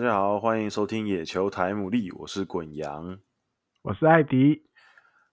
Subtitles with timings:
[0.00, 3.18] 大家好，欢迎收听野球台牡蛎，我是滚羊，
[3.82, 4.62] 我是艾迪，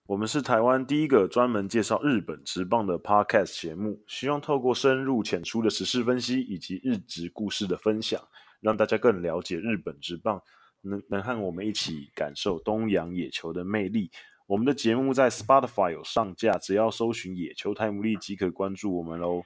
[0.04, 8.20] 我们是台湾第一个专门介绍日本职棒的 Podcast 节目，希望透过深入浅出的时事分析以及日职故事的分享，
[8.60, 10.38] 让大家更了解日本职棒，
[10.82, 14.10] 能能和我们一起感受东洋野球的魅力。
[14.46, 19.42] 我们的节目在 Spotify 有上架，只要搜寻“野球台牡蛎”即可关注我们喽。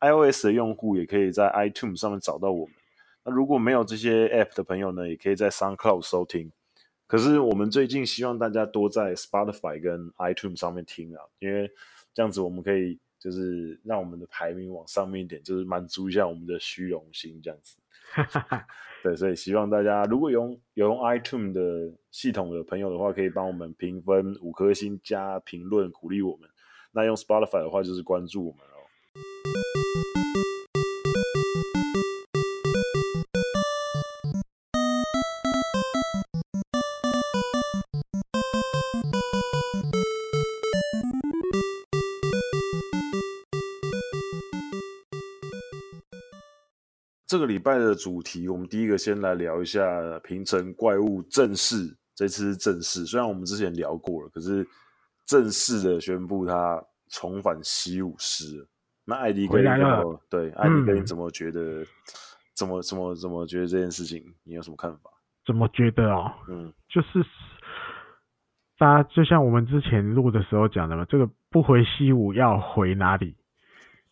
[0.00, 2.74] iOS 的用户也可以在 iTunes 上面找到我们。
[3.24, 6.52] 那如果没有这些 App 的朋友呢，也可以在 SoundCloud 收听。
[7.06, 11.70] 可是我们最近希望大家多在 Spotify 跟 iTunes 上面听啊，因为
[12.12, 17.76] 这样子我们可以就是让我们的排名往上面一点，就是满足一下我们的虚荣心这样子。
[19.02, 26.48] 对，所以希望大家如果有有用 iTunes 的系统的朋友的话，可以帮我们评分五颗星加评论鼓励我们。
[26.92, 29.53] 那用 Spotify 的话，就是关注我们哦。
[47.34, 49.82] 这个礼拜的主题，我们第一个先来聊一下
[50.20, 53.04] 平成怪物正式，这次是正式。
[53.04, 54.64] 虽然我们之前聊过了，可是
[55.26, 58.64] 正式的宣布他重返西武师。
[59.04, 60.48] 那艾迪哥，你怎么对？
[60.50, 61.80] 艾迪哥，你怎么觉得？
[61.80, 61.86] 嗯、
[62.54, 64.22] 怎么怎么怎么觉得这件事情？
[64.44, 65.10] 你有什么看法？
[65.44, 66.30] 怎么觉得哦？
[66.48, 67.20] 嗯，就是
[68.78, 73.36] 大家就像我们之前录的时候讲的嘛，这个不回西武要回哪里？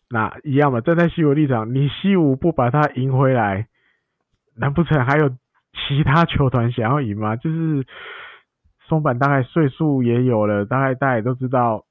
[0.09, 3.67] 那一样嘛，站在西武立场，你西武不把他赢回来，
[4.55, 5.29] 难不成还有
[5.73, 7.35] 其他球团想要赢吗？
[7.35, 7.83] 就是
[8.87, 11.85] 松坂大概岁数也有了，大概大家也都知道，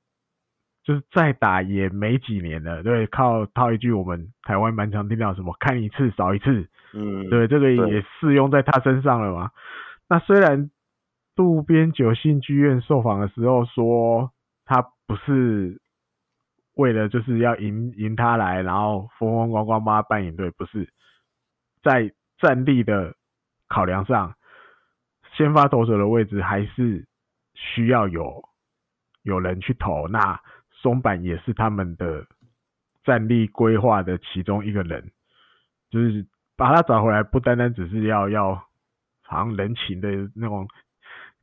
[0.85, 2.83] 就是再打也没几年了。
[2.85, 9.51] 对，靠套一句我们台湾蛮常听到什么“看一次少一次”，嗯，对，这个也适用在他身上了嘛。
[10.09, 10.71] 那虽然
[11.35, 14.31] 渡边久信剧院受访的时候说
[14.65, 15.81] 他不是。
[16.75, 20.89] 为了就是要赢赢他来，然后风风光光帮他办营队，不是
[21.83, 23.15] 在战力的
[23.69, 24.35] 考量上，
[25.35, 27.07] 先发投手的位置还是
[27.55, 28.43] 需要有
[29.23, 30.09] 有人去投。
[30.09, 30.41] 那
[30.71, 32.27] 松坂也是他们的
[33.05, 35.11] 战力规划的其中一个人，
[35.91, 38.55] 就是把他找回来，不单单只是要要
[39.23, 40.67] 好像人情的那种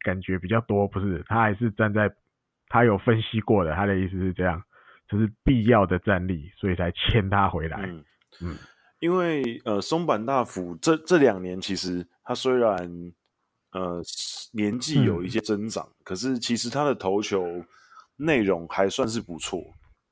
[0.01, 2.11] 感觉比较多，不是，他还是站在
[2.67, 4.63] 他有分析过的，他的意思是这样。
[5.09, 7.81] 就是必要的战力，所以才签他回来。
[7.81, 8.05] 嗯，
[8.41, 8.57] 嗯，
[8.99, 13.11] 因为呃，松坂大辅这这两年其实他虽然
[13.71, 14.01] 呃
[14.51, 17.43] 年纪有一些增长，嗯，可是其实他的投球
[18.17, 19.59] 内容还算是不错。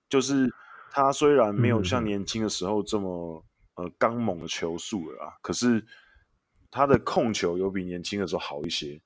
[0.09, 0.51] 就是
[0.91, 5.85] 他虽然没有像年轻的时候这么，嗯，呃刚猛的球速了啊，可是
[6.71, 8.99] 他的控球有比年轻的时候好一些。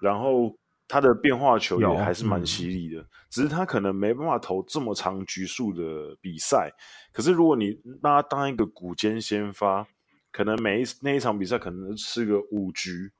[0.00, 0.52] 然后。
[0.92, 6.68] 他的变化球也还是蛮犀利的，嗯，只是他可能没办法投这么长局数的比赛。
[7.12, 9.86] 可是如果你让他当一个古坚先发，
[10.32, 13.12] 可能每一那一场比赛可能是个五局，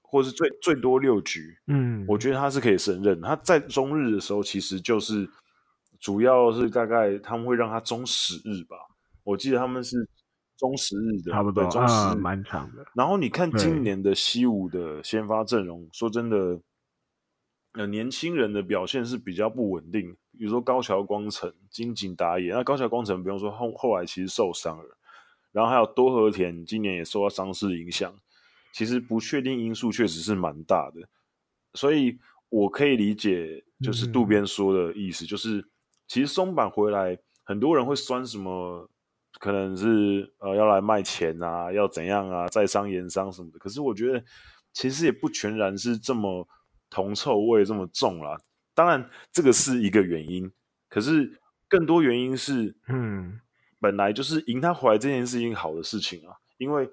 [0.00, 1.56] 或是最最多六局。
[1.68, 3.20] 嗯，我觉得他是可以胜任。
[3.20, 5.30] 他在中日的时候，其实就是
[6.00, 8.76] 主要是大概他们会让他中十日吧。
[9.22, 9.96] 我记得他们是
[10.56, 12.84] 中十日的，差不多，中十日蛮长的。
[12.96, 16.60] 然后你看今年的西武的先发阵容，说真的。
[17.74, 22.52] 呃，年轻人的表现是比较不稳定，比如说高桥光成、金井打野。
[22.52, 24.98] 那高桥光成不用说，后后来其实受伤了，
[25.52, 28.14] 然后还有多和田今年也受到伤势影响，
[28.74, 31.08] 其实不确定因素确实是蛮大的。
[31.72, 32.18] 所以
[32.50, 35.66] 我可以理解，就是渡边说的意思，嗯、就是
[36.06, 38.86] 其实松坂回来，很多人会酸什么，
[39.40, 43.58] 可能是呃要来卖钱啊，要怎样啊，在商言商什么的。
[43.58, 44.22] 可是我觉得
[44.74, 46.46] 其实也不全然是这么。
[46.92, 48.38] 铜臭味这么重啦，
[48.74, 50.52] 当然这个是一个原因，
[50.90, 53.40] 可是更多原因是，嗯，
[53.80, 56.86] 本来就是赢他回来这件事情好的事情啊，因为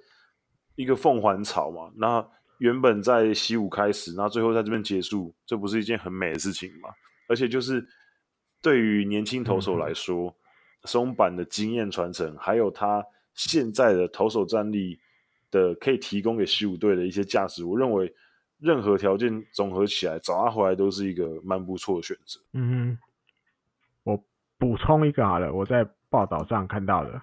[0.76, 2.26] 一个凤凰巢嘛，那
[2.60, 6.90] 原本在西武开始，那最后在这边结束，这不是一件很美的事情嘛？
[7.28, 7.86] 而且就是
[8.62, 10.34] 对于年轻投手来说，嗯、
[10.86, 13.04] 松板的经验传承，还有他
[13.34, 14.98] 现在的投手战力
[15.52, 18.16] 的可以提供给西武队的一些价值，我认为。
[18.60, 22.40] 任何条件总合起来，找他回来都是一个蛮不错的选择。
[22.54, 22.98] 嗯哼，
[24.04, 24.24] 我
[24.58, 27.22] 补充一个好了，我在报道上看到的，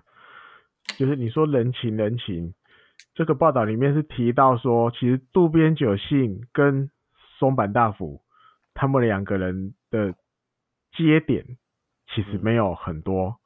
[0.96, 2.54] 就是你说人情人情，
[3.14, 6.90] 这个报道里面是提到说，其实渡边久信跟
[7.38, 8.22] 松坂大辅
[8.72, 10.14] 他们两个人的
[10.96, 11.44] 接点
[12.14, 13.36] 其实没有很多，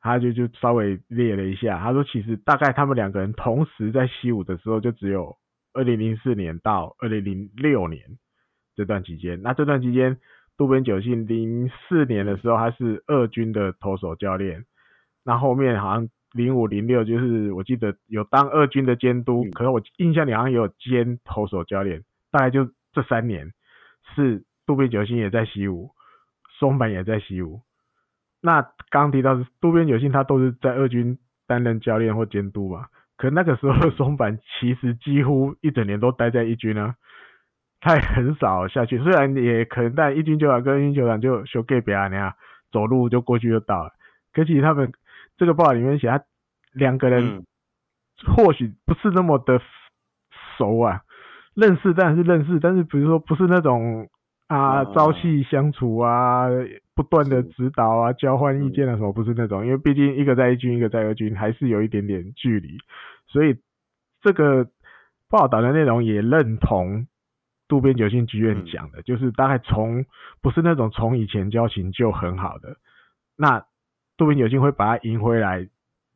[0.00, 5.36] 他就就稍微列了一下，他说其实大概他们两个人同时在西武的时候，就只有
[5.72, 8.02] 二零零四年到二零零六年
[8.74, 9.40] 这段期间。
[9.42, 10.18] 那这段期间，
[10.56, 14.64] 渡边久信零四年的时候他是二军的投手教练，
[15.24, 23.52] 那后面好像零五零六就是我记得有当二军的监督，可是我印象里好像也有兼投手教练，大概就这三年
[24.14, 25.90] 是渡边久信也在西武，
[26.58, 27.60] 松坂也在西武。
[28.40, 32.86] 那刚提到是渡边久信，他都是在二军担任教练或监督嘛。
[33.20, 36.94] 可那个时候松坂其实几乎一整年都待在一军啊，
[37.82, 38.98] 他也很少下去。
[39.00, 42.32] 虽然也可能在一军球场跟一军球场就修改别啊那样，
[42.72, 43.90] 走路就过去就到了。
[44.32, 44.90] 可其实他们
[45.36, 46.22] 这个报道里面写，他
[46.72, 47.44] 两个人
[48.26, 49.60] 或许不是那么的
[50.56, 51.02] 熟啊，
[51.54, 54.08] 认识当然是认识，但是比如说不是那种。
[54.50, 56.48] 啊，朝夕相处啊，
[57.00, 62.76] 不断的指导啊，交换意见的时候不是那种，因为毕竟一个在一军，一个在二军，还是有一点点距离，
[63.26, 63.56] 所以
[64.20, 64.68] 这个
[65.30, 67.06] 报道的内容也认同
[67.68, 70.04] 渡边久信剧院讲的，嗯、就是大概从
[70.42, 72.76] 不是那种从以前交情就很好的，
[73.36, 73.64] 那
[74.18, 75.68] 渡边久信会把他赢回来，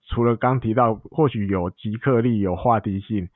[0.09, 3.29] 除了刚提到或许有即刻力、有话题性，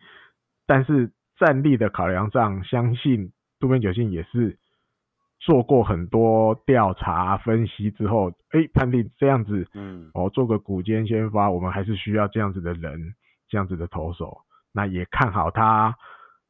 [0.67, 4.59] 但是战力的考量上，相信渡边久信也是。
[5.39, 13.15] 做过很多调查分析之后，哎、欸，判定这样子，嗯，哦，做个古坚先发，我们还是需要这样子的人，
[13.49, 14.39] 这样子的投手。
[14.73, 15.95] 那也看好他，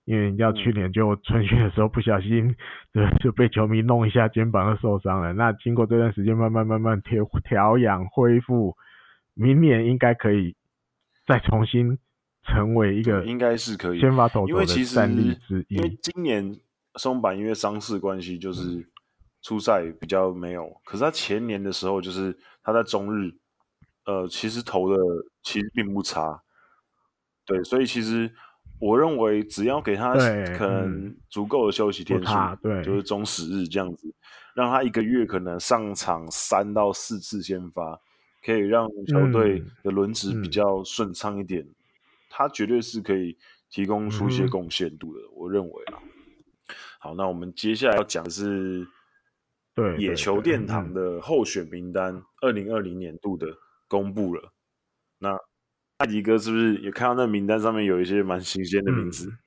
[0.06, 2.56] 因为人家去年就春训的时候不小心，
[2.92, 5.34] 对就被球迷弄一下肩膀就受伤了。
[5.34, 8.74] 那经过这段时间慢慢慢慢调调养恢复，
[9.34, 10.56] 明年应该可以
[11.26, 11.98] 再重新
[12.42, 15.76] 成为一个，应该是可以先发投手的战力之一。
[15.76, 16.56] 因为今年。
[16.98, 18.86] 松坂因为伤势关系，就是
[19.40, 20.68] 出赛比较没有。
[20.84, 23.32] 可是他前年的时候，就是他在中日，
[24.04, 24.96] 呃，其实投的
[25.42, 26.42] 其实并不差。
[27.46, 28.30] 对，所以其实
[28.78, 30.12] 我认为，只要给他
[30.56, 34.14] 可能足够的休息天数，对，就是中十日这样子，
[34.54, 37.98] 让他一个月可能上场三到四次先发，
[38.44, 41.66] 可以让球队的轮值比较顺畅一点。
[42.28, 43.38] 他绝对是可以
[43.70, 46.02] 提供出一些贡献度的，我认为啊。
[47.00, 48.84] 好，那我们接下来要讲的是，
[49.72, 53.46] 对野球殿堂的候选名单，二零二零年度的
[53.86, 54.52] 公布了。
[55.20, 55.30] 那
[55.98, 59.28] 艾迪哥是不是也看到那名单上面有一些蛮新鲜的名字？
[59.28, 59.38] 嗯、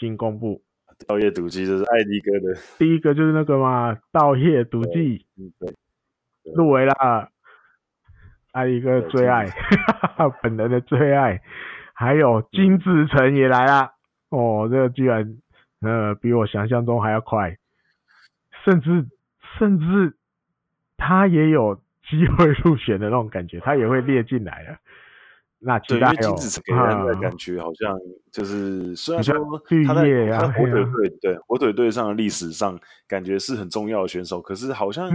[0.00, 0.64] 新公布，
[1.06, 5.26] 稻叶笃纪，这是艾迪哥的第一个，就是那个嘛，稻叶笃纪，
[6.54, 7.30] 入围了，
[8.52, 9.46] 艾迪哥最爱，
[10.42, 11.42] 本人的最爱，
[11.92, 13.92] 还有金志成也来了，
[14.30, 15.36] 哦，这个居然。
[15.80, 17.56] 呃，比我想象中还要快，
[18.64, 19.06] 甚至
[19.58, 20.16] 甚至
[20.96, 21.76] 他也有
[22.08, 24.78] 机会入选的那种感觉，他也会列进来了。
[25.58, 27.98] 那其他有，给人的感觉好像
[28.30, 29.34] 就是，虽然说
[29.86, 32.78] 他在他在火腿队对火腿队上的历史上
[33.08, 35.08] 感觉是很重要的选手，可是好像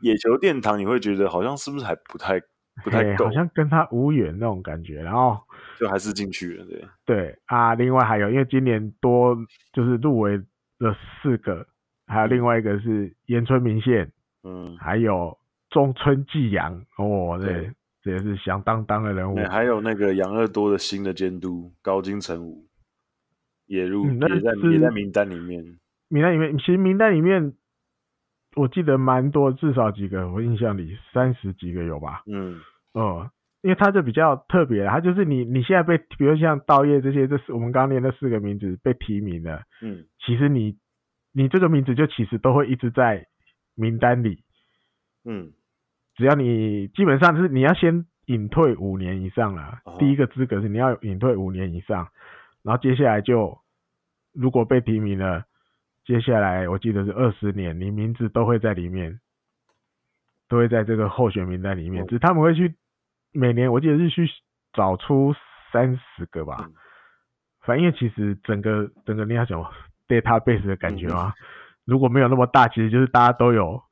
[0.00, 2.40] 野球殿堂你会觉得好像是不是还不太
[2.82, 5.38] 不太够，好像跟他无缘那种感觉，然后。
[5.76, 9.36] 就还是进去了，对对啊，另外还有，因为今年多
[9.72, 10.36] 就是入围
[10.78, 11.66] 了四个，
[12.06, 14.08] 还有另外一个是岩村明宪，
[14.44, 15.36] 嗯，还有
[15.70, 17.72] 中村纪阳，哦，对，对
[18.02, 22.68] 这也是响当当的人物，还有那个养乐多的新的监督高金城武
[23.66, 25.64] 也入，嗯、也在也在名单里面，
[26.06, 27.52] 名单里面其实名单里面
[28.54, 32.60] 我记得蛮多，至少几个，我印象里三十几个有吧，嗯，
[32.94, 33.30] 哦。
[33.62, 40.76] 因为他就比较特别，他就是你你现在被，比如像道叶这些，这是我们刚刚念的四个名字被提名了，嗯，其实你
[41.32, 43.26] 你这个名字就其实都会一直在
[43.74, 44.44] 名单里，
[45.24, 45.52] 嗯，
[46.14, 52.08] 只要你基本上是你要先隐退五年以上了，哦、第一个资格是你要隐退五年以上，
[52.62, 53.56] 然后接下来就
[54.34, 55.46] 如果被提名了，
[56.04, 59.20] 接下来我记得是二十年，你名字都会在里面，
[60.50, 62.74] 都会在这个候选名单里面，哦、只是他们会去。
[63.34, 64.26] 每年我记得是去
[64.72, 65.34] 找出
[65.72, 66.70] 三十个吧，
[67.62, 69.60] 反正因为其实整个整个你要讲
[70.06, 71.34] database 的感觉啊，
[71.84, 73.82] 如果没有那么大，其实就是大家都有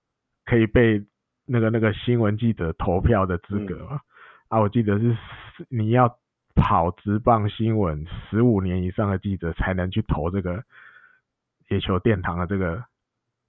[0.45, 1.05] 可以被
[1.45, 4.01] 那个那个新闻记者投票的资格嘛。
[4.49, 5.17] 啊，我记得是
[5.69, 6.19] 你要
[6.55, 10.63] 跑直棒新闻十五年以上的记者才能去投这个
[11.69, 12.85] 野球殿堂的这个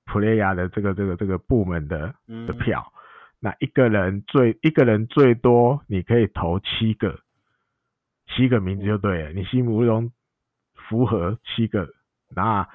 [0.06, 2.16] player 的这个这个这个部门的
[2.48, 2.93] 的票。
[3.44, 7.20] 那一个人最一个人最多，你可以投七个，
[8.26, 9.32] 七个名字就对了。
[9.34, 10.14] 你心目中
[10.74, 11.90] 符合七个，
[12.34, 12.70] 那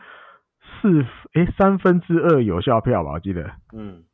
[0.83, 3.51] 四诶三分之二有效票吧，我记得。
[3.73, 4.05] 嗯。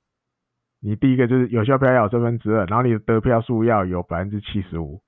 [0.79, 5.01] 你第一个就是有效票要有三分之二，然后你的得票数要有百分之七十五，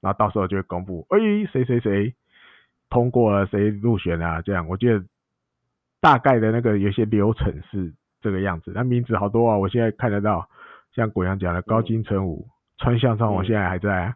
[0.00, 1.18] 然后到时候就会公布，哎，
[1.52, 2.14] 谁谁谁
[2.88, 4.40] 通过了，谁入选啊？
[4.40, 5.04] 这样，我觉得
[6.00, 8.72] 大概的那个有些流程是这个样子。
[8.72, 10.48] 那名字好多啊，我现在看得到，
[10.96, 12.48] 像国阳讲的高金城武、
[12.78, 14.14] 川向昌，我现在还在啊，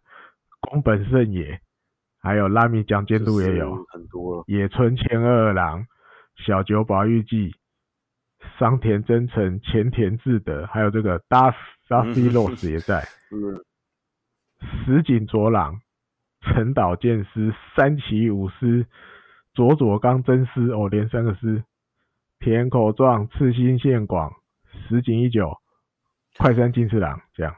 [0.61, 1.61] 宫本胜也，
[2.23, 5.85] 还有拉米江监督也有很多，野村千二郎、
[6.37, 7.55] 小久保裕纪。
[8.59, 13.07] 桑田真澄、前田智德，还有这个 Duffy Rose 也在。
[13.31, 13.63] 嗯。
[14.87, 15.83] 石井卓朗、
[16.41, 18.87] 陈岛健司、三崎武司、
[19.53, 21.63] 佐佐冈真司，哦，连三个司。
[22.39, 24.33] 田口壮、赤心宪广、
[24.89, 25.60] 石井一久、
[26.41, 27.55] 快山金次郎，这样。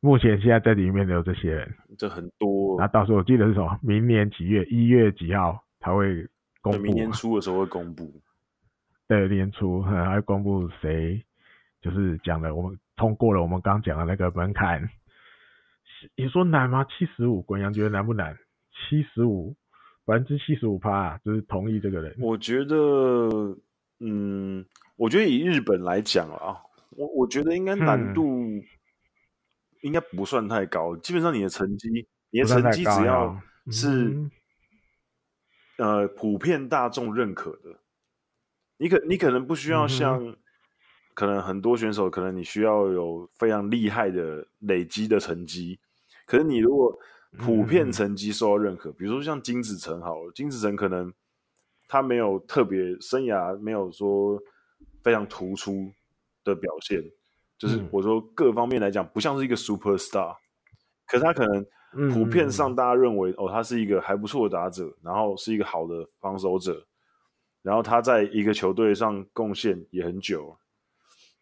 [0.00, 2.78] 目前现在在里面的有这些人，这很多。
[2.78, 3.78] 那到时候我记得是什么？
[3.82, 4.62] 明年几月？
[4.64, 6.28] 一月几号才会
[6.60, 6.80] 公布？
[6.80, 8.12] 明年初的时候会公布。
[9.08, 11.24] 对，年初还会公布谁，
[11.80, 14.86] 就是讲了我们通过了我们刚讲的那个门槛。
[16.16, 16.84] 你说难吗？
[16.84, 18.36] 七十五，滚阳觉得难不难？
[18.74, 19.56] 七十五，
[20.04, 22.14] 百分之七十五趴，就是同意这个人。
[22.20, 23.56] 我觉得，
[23.98, 24.62] 嗯，
[24.96, 28.22] 我觉得以日本来讲啊，我我觉得应该难度
[29.82, 30.94] 应该不算太高。
[30.94, 34.30] 嗯、基本上你的成绩，你的成绩只要是、嗯、
[35.78, 37.80] 呃普遍大众认可的。
[38.78, 40.36] 你可你可能不需要像，嗯、
[41.14, 45.78] 可能很多选手，可能你需要有非常厉害的累积的成绩。
[46.26, 46.98] 可是你如果
[47.38, 51.12] 普遍成绩受到认可，嗯、比如说像金子成好了，金子成可能
[51.88, 54.42] 他没有特别生涯没有说
[55.02, 55.92] 非常突出
[56.54, 57.02] 的表现，
[57.58, 60.36] 就是我说各方面来讲不像是一个 super star，
[61.06, 66.86] 可是他可能普遍上大家认为、嗯、哦，他是一个还不错的打者，然后是一个好的防守者。
[67.62, 70.56] 然后他在一个球队上贡献也很久，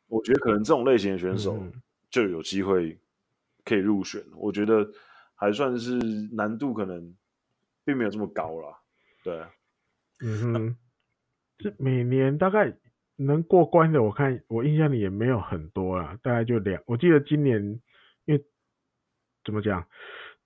[0.09, 1.57] 我觉得可能这种类型的选手
[2.11, 2.99] 就有机会
[3.65, 4.21] 可以入选。
[4.35, 4.85] 我觉得
[5.37, 5.97] 还算是
[6.33, 7.15] 难度可能
[7.85, 8.81] 并没有这么高啦。
[9.23, 9.41] 对，
[10.21, 10.77] 嗯哼，
[11.57, 12.77] 这每年大概
[13.19, 16.83] 能过关的，我看我印象里也没有很多啦，大概就两。
[16.87, 17.63] 我记得今年
[18.25, 18.43] 因为
[19.45, 19.85] 怎么讲，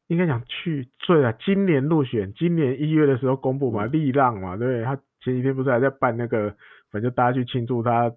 [0.08, 4.98] 应该讲去对啊，今年入选，今年一月的时候公布嘛，立浪嘛，对他。
[5.24, 6.52] 前几天不是还在办那个，
[6.90, 8.12] 反正大家去庆祝他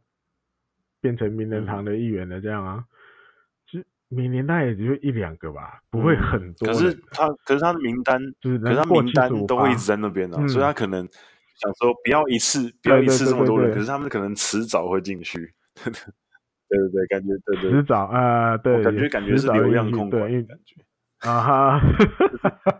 [1.01, 2.83] 变成名人堂的一员的，这样啊？
[3.69, 6.67] 其实每年大概也就一两个吧，不会很多。
[6.67, 11.07] 可是他，可是他的名单，就是可是他名单都会一直在那边啊，所以他可能
[11.61, 15.53] 想说 不要一次，不要一次这么多人，可是他们可能迟早会进去。
[15.83, 15.91] 对
[16.79, 21.81] 对对，感觉对对，迟早啊，对，感觉感觉是流量控管，感觉啊哈，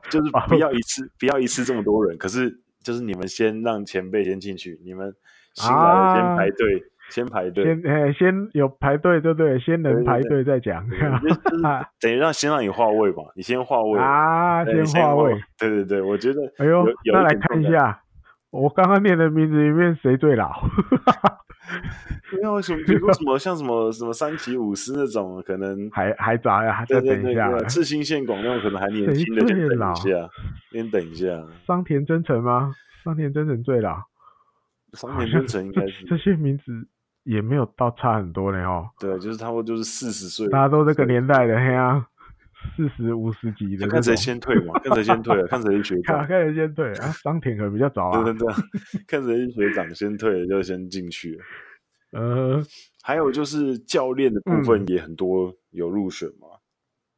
[0.10, 2.62] 就是不要一次，不要一次这么多人，可是。
[2.86, 5.12] 就是你们先让前辈先进去，你们
[5.55, 9.58] 新来的先排队，啊、先排队，先诶，先有排队，对不对？
[9.58, 10.88] 先能排队再讲，
[12.00, 18.00] 等于让先让你划位嘛，你先划位啊，先划位，对对对，我觉得，哎呦，那来看一下，
[18.62, 20.50] 我刚刚念的名字里面谁最老？
[22.33, 27.57] 没有什么， 比如说什么像什么什么三崎武司那种，可能还还早呀，还再等一下。
[27.63, 30.29] 赤星宪广那种可能还年轻的，先等一下，
[30.71, 31.25] 先等一下。
[31.65, 32.74] 桑田真诚吗？
[33.03, 33.97] 桑田真诚最老。
[34.93, 36.05] 桑田真诚应该是。
[36.07, 36.71] 这些名字
[37.24, 38.88] 也没有到差很多呢哦。
[39.00, 42.05] 对，就是差不多就是四十岁，大家都这个年代的，嘿啊，
[42.75, 43.88] 四十五十级的。
[43.88, 46.19] 看谁先退嘛，看谁先退了，看谁是学长。
[46.27, 47.13] 看谁先退啊？
[47.24, 48.24] 张田可能比较早啊。
[48.24, 48.53] 对对对，
[49.07, 51.43] 看谁是学长先退了就先进去了。
[52.12, 52.63] 呃，
[53.03, 56.48] 还有就是教练的部分也很多有入选嘛？
[56.48, 56.60] 嗯、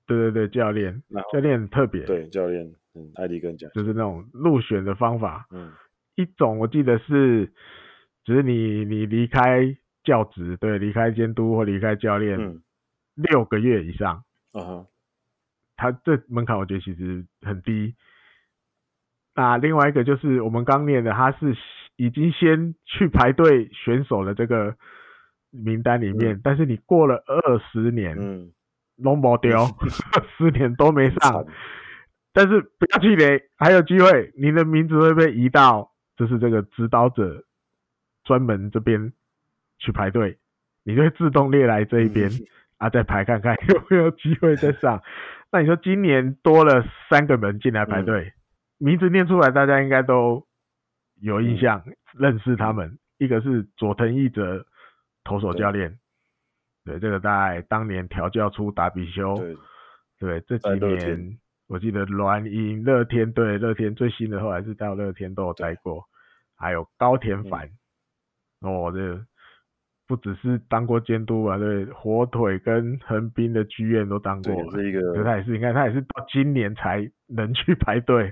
[0.07, 2.01] 对对对，教练，教练很特别。
[2.03, 5.47] 对，教练，嗯，艾迪跟讲，就是那种入选的方法。
[5.51, 5.71] 嗯，
[6.15, 7.51] 一种我记得是，
[8.25, 12.61] 只是你你离开教职，对，离开监督或离开教练，嗯，
[13.13, 14.23] 六个月以上，
[14.53, 14.83] 嗯
[15.77, 17.95] 哼，他这门槛我觉得其实很低。
[19.35, 21.55] 那另外一个就是我们刚念的，他是。
[21.99, 24.75] 已经先去排队选手的这个
[25.49, 28.51] 名单里面，嗯、但是你过了二十年，嗯，
[28.97, 29.65] 拢无丢，
[30.37, 31.47] 十年都没上，嗯、
[32.33, 37.43] 但是不要气馁，还有机会，你的名字会被移到就是这个指导者
[38.23, 39.11] 专门这边
[39.79, 40.37] 去排队，
[40.83, 42.45] 你就会自动列来这一边、嗯、
[42.77, 45.01] 啊，再排看看 有没有机会再上。
[45.51, 48.33] 那你说今年多了三个门进来排队，嗯、
[48.79, 50.45] 名字念出来，大家应该都。
[51.19, 54.63] 有印象，嗯、认识他们，一个是佐藤义哲
[55.23, 55.97] 投手教练，
[56.85, 59.57] 对，对，这个在当年调教出达比修，对，
[60.19, 66.05] 对，这几年我记得栾英、乐天，对，乐天最新的后来是到乐天都有待过，
[66.55, 67.67] 还有高田繁，
[68.61, 69.25] 对哦，这个、
[70.07, 74.55] 不只是当过监督啊，对，火腿跟横滨的剧院都当过。
[74.71, 78.31] 这个，对，他也是，你看他也是到今年才能去排队。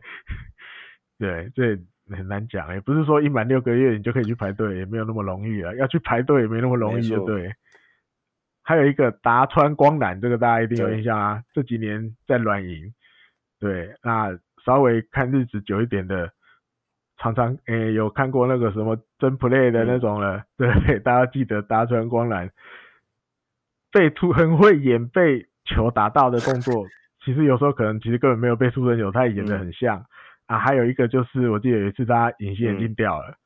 [1.19, 1.77] 对，这
[2.15, 5.73] 很难讲，也不是说一满六个月你就可以去排队，也没有那么容易啊。
[5.75, 7.51] 要去排队也没那么容易，就对。
[8.63, 12.93] 还有一个达川光男，这个大家一定有印象啊，这几年在软银。
[13.59, 16.31] 对，那稍微看日子久一点的。
[17.17, 22.51] 常常诶、欸、有看过那个什么真 play 的那种了，嗯、对， 大家记得达川光男
[23.91, 26.85] 被突很会演被球打到的动作，
[27.23, 30.05] 其实有时候可能其实根本没有被出生球，他演的很像、嗯、
[30.47, 30.59] 啊。
[30.59, 33.37] 还有一个就是我记得有一次他隐形眼镜掉了，嗯、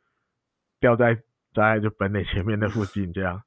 [0.80, 1.16] 掉在
[1.54, 3.40] 在就本垒前面的附近这样，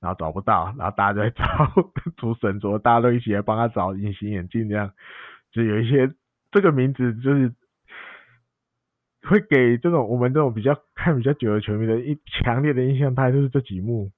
[0.00, 1.44] 然后找不到，然后大家就在找
[2.18, 4.92] 主审桌，大家都一起来帮他找隐形眼镜这样，
[5.50, 6.12] 就有一些
[6.52, 7.50] 这个名字就是。
[9.22, 14.10] 会给这种我们这种比较看比较久的球迷的一强烈的印象，他就是这几幕，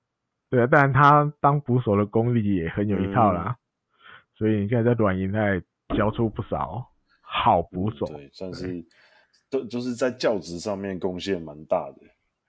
[0.48, 3.58] 对啊，当然他当捕手的功力也很有一套啦，嗯、
[4.36, 5.62] 所以你看在软银他也
[5.96, 6.88] 交出不少
[7.20, 8.84] 好捕手，对，算是
[9.50, 11.96] 都就是在教职上面贡献蛮大的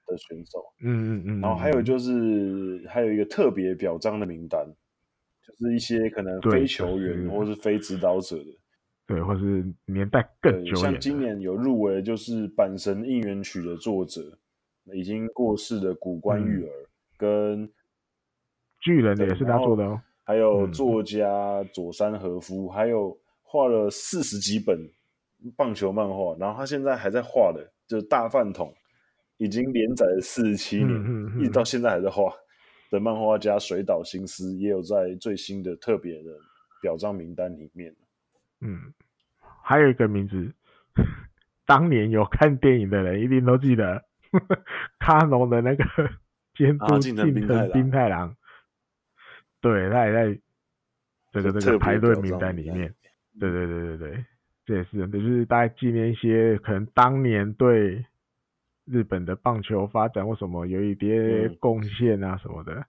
[0.06, 4.64] 的选手，嗯嗯嗯，然后还有就是还有一个特别表彰的名单，
[5.46, 8.46] 就是一些可能非球员或是非指导者的。
[9.06, 14.22] 对，或是年代更久远，像今年有入围，就是《阪神应援曲》的作者，
[14.94, 17.72] 已经过世的古关裕儿，嗯、跟
[18.80, 20.02] 巨人的也是他做的哦。
[20.24, 24.80] 还有作家佐山和夫，嗯、还有画了四十几本
[25.58, 28.74] 棒球漫画，然后他现在还在画的，就是大饭桶，
[29.36, 32.34] 已经连载了四十七年，嗯嗯嗯、一直到现在还在画
[32.90, 36.32] 的漫画家水岛新司，也有在最新的特别的
[36.82, 37.94] 表彰名单里面。
[38.64, 38.94] 嗯，
[39.62, 40.54] 还有一个名字，
[41.68, 44.04] 当年有看电影的人一定都记得，
[45.00, 45.84] 卡农的那个
[46.56, 47.34] 监督近藤
[47.72, 48.36] 兵太郎，
[49.62, 50.40] 对，他也在
[51.32, 52.94] 这个这个排队名单里面。
[53.40, 54.26] 对对对对对，
[54.66, 58.06] 这也是，就是大家纪念一些可能当年对
[58.86, 62.74] 日本的棒球发展或什么有一点贡献啊什么的。
[62.74, 62.86] 嗯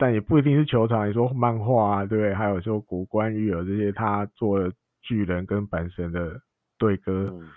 [0.00, 2.34] 但也不一定是球场，你说漫画啊，对不对？
[2.34, 4.72] 还有说谷关育儿这些，他做了。
[5.02, 6.40] 巨人跟阪神的
[6.78, 7.48] 对歌，嗯、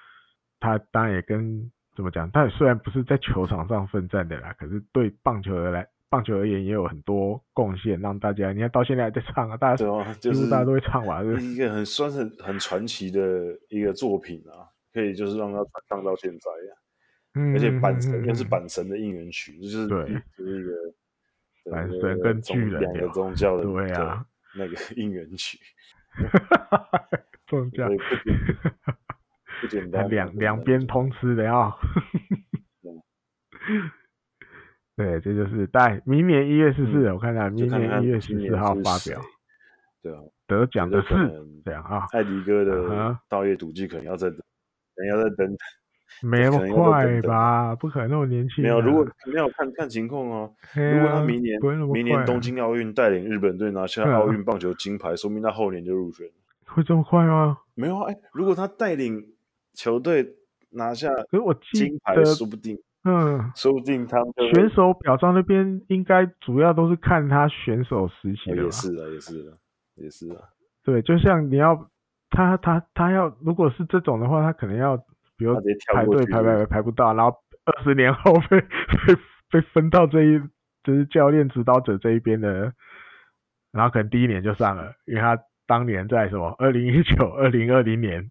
[0.59, 2.29] 他当然也跟怎么讲？
[2.31, 13.19] 他也虽然不是在球场上奋战的啦，可是对棒球而来，棒球而言也有很多贡献，让大家你看到现在还在唱啊，大家对啊，就是大家都会唱完，就是一个很算是很传奇的
[13.69, 16.75] 一个作品啊，可以就是让他传唱到现在呀。
[17.35, 20.05] 嗯，而且阪神又是阪神的应援曲，就是对，
[20.37, 20.71] 就是一个
[21.75, 24.23] 阪神跟巨人两个宗教的对啊，
[24.55, 25.57] 那个应援曲。
[27.59, 27.89] 中奖，
[29.61, 31.73] 不简单，两两边通吃的啊！
[34.95, 39.21] 对，这就是在明年一月十四日，我看看，明年一月十四号发表。
[40.01, 41.15] 对啊，得奖的是
[41.63, 42.83] 这样啊，艾迪哥的
[43.29, 44.37] 《盗叶赌技》可能要再等，
[44.95, 45.57] 可能要再等等。
[46.21, 47.75] 没那么快吧？
[47.75, 48.63] 不可能那么年轻。
[48.63, 50.53] 没有，如果没有看看情况哦。
[50.75, 51.59] 如果他明年
[51.91, 56.27] 明年东京奥运带领日本队拿下奥运棒球金牌，说明他后年就入选。
[56.67, 57.57] 会这么快吗？
[57.75, 59.33] 没有啊，哎，如果他带领
[59.73, 60.35] 球队
[60.71, 64.19] 拿下，可是我金牌，说不定，嗯，说不定他
[64.53, 68.63] 选手表彰那边应该主要都是看他选手实习的。
[68.63, 69.57] 也是的，也是的，
[69.95, 70.49] 也是的。
[70.83, 71.89] 对，就像你要
[72.29, 75.03] 他他他要，如果是这种的话，他可能要。
[75.35, 75.55] 比如
[75.91, 78.61] 排队排排排排不到，然后二十年后被
[79.07, 79.15] 被
[79.49, 80.39] 被分到这一
[80.83, 82.71] 就是教练指导者这一边的，
[83.71, 88.29] 然后可能第一年就上了，因为他当年在什么二零一九、二零二零年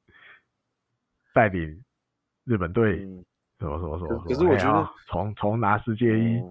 [1.35, 1.83] 带领
[2.45, 2.99] 日本队
[3.59, 6.43] 什么什么什么，可是我觉得从从拿世界一，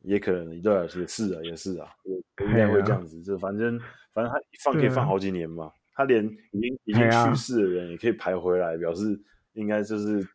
[0.00, 1.88] 也可能对啊，也是啊，也是啊，
[2.40, 3.78] 应该会这样子，就反正
[4.12, 9.20] 反正他放可以放好几年嘛，他连已经已经去世的人也可以排回来，表示。
[9.54, 10.26] 应该就是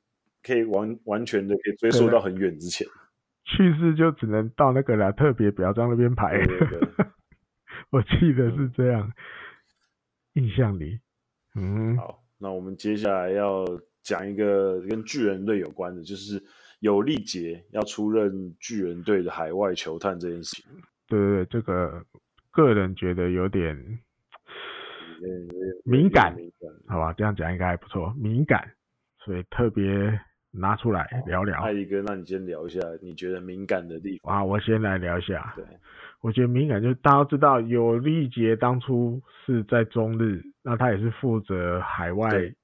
[0.44, 2.86] 可以完完全的可以追溯到很远之前，
[3.46, 6.38] 去世就只能到那个了，特别表彰那边排。
[6.38, 7.06] 对对对
[7.90, 9.14] 我记得是这样，嗯、
[10.38, 11.00] 印象里。
[11.56, 13.66] 嗯，好，那我们接下来要
[14.04, 16.42] 讲一个跟巨人队有关的，就是
[16.80, 20.66] 有力杰要出任巨人队的海外球探这件事情。
[21.08, 22.06] 对对对，这个
[22.52, 23.76] 个人觉得有点
[25.84, 27.12] 敏感，敏感好吧？
[27.14, 28.72] 这样讲应该还不错，敏感。
[29.26, 29.84] 所以特别
[30.52, 31.60] 拿出来聊聊。
[31.62, 34.44] 艾迪哥，那你先聊一下你觉得敏感的地方啊？
[34.44, 35.54] 我先来聊一下。
[35.56, 35.66] 对，
[36.22, 42.56] 我觉得敏感就是大家都知道，有力杰当初是在中日，那他也是负责海外、对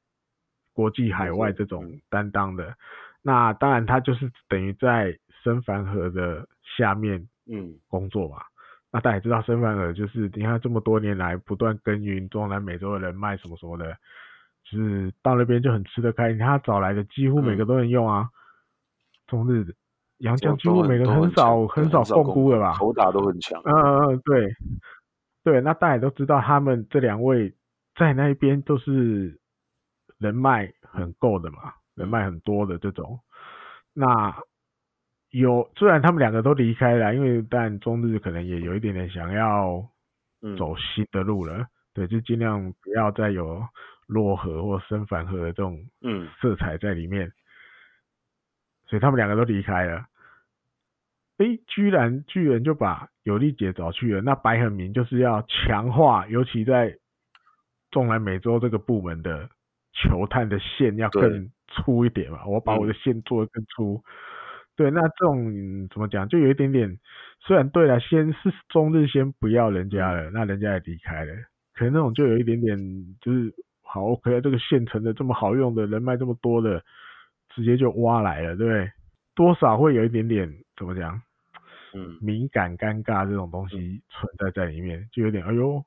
[0.73, 2.75] 国际海外这种担当的。
[3.21, 8.37] 那当然，他就是等于在森繁合的下面嗯工作嘛。
[8.37, 8.43] 嗯、
[8.93, 13.95] 那大家也知道，申凡和就是你看这么多年来不断耕耘中南美洲的人脉什么什么的，
[14.65, 16.33] 就是到那边就很吃得开。
[16.33, 18.33] 你看他找来的几乎每个都能用啊，嗯、
[19.27, 19.73] 中日
[20.23, 23.61] 洋将几乎每个很少很少共估的吧，投打都很强。
[23.65, 24.53] 嗯嗯嗯，对
[25.43, 27.53] 对，那大家都知道他们这两位
[27.95, 29.37] 在那边都是
[30.17, 33.19] 人脉很够的嘛，人脉很多的这种。
[33.93, 34.33] 那
[35.31, 39.85] 有，虽然他们两个都离开了，因为但中日可能也有一点点想要
[40.57, 43.61] 走新的路了，嗯、对，就尽量不要再有
[44.07, 45.77] 落河或生凡河的这种
[46.39, 47.33] 色彩在里面，嗯、
[48.87, 50.05] 所以他们两个都离开了。
[51.43, 56.97] 诶，居然巨人就把有利姐找去了，那白很明就是要强化，尤其在
[57.91, 59.49] 中南美洲这个部门的
[59.93, 61.51] 球探的线要更。
[61.75, 63.95] 粗一点嘛，我把我的线做得更粗。
[63.95, 64.03] 嗯、
[64.75, 66.99] 对，那这种、嗯、怎么讲，就有一点点。
[67.39, 71.33] 虽然对了，先是中日先不要人家了，那人家也离开了，
[71.73, 72.77] 可能那种就有一点点，
[73.21, 73.51] 就是
[73.81, 76.83] 好 OK，这个现成的这么好用的人脉这么多的，
[77.55, 78.91] 直接就挖来了，对不对？
[79.33, 81.19] 多少会有一点点怎么讲，
[81.93, 85.83] 嗯，敏感尴尬这种东西存在在里面，就有点哎呦，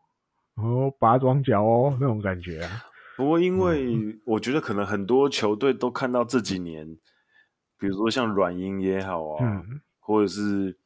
[0.54, 2.82] 哦，拔庄脚哦那种感觉啊。
[3.16, 6.86] 不过，因为我觉得可能很多球队都看到这几年，
[7.78, 10.78] 比如说像软银也好啊，嗯、或者是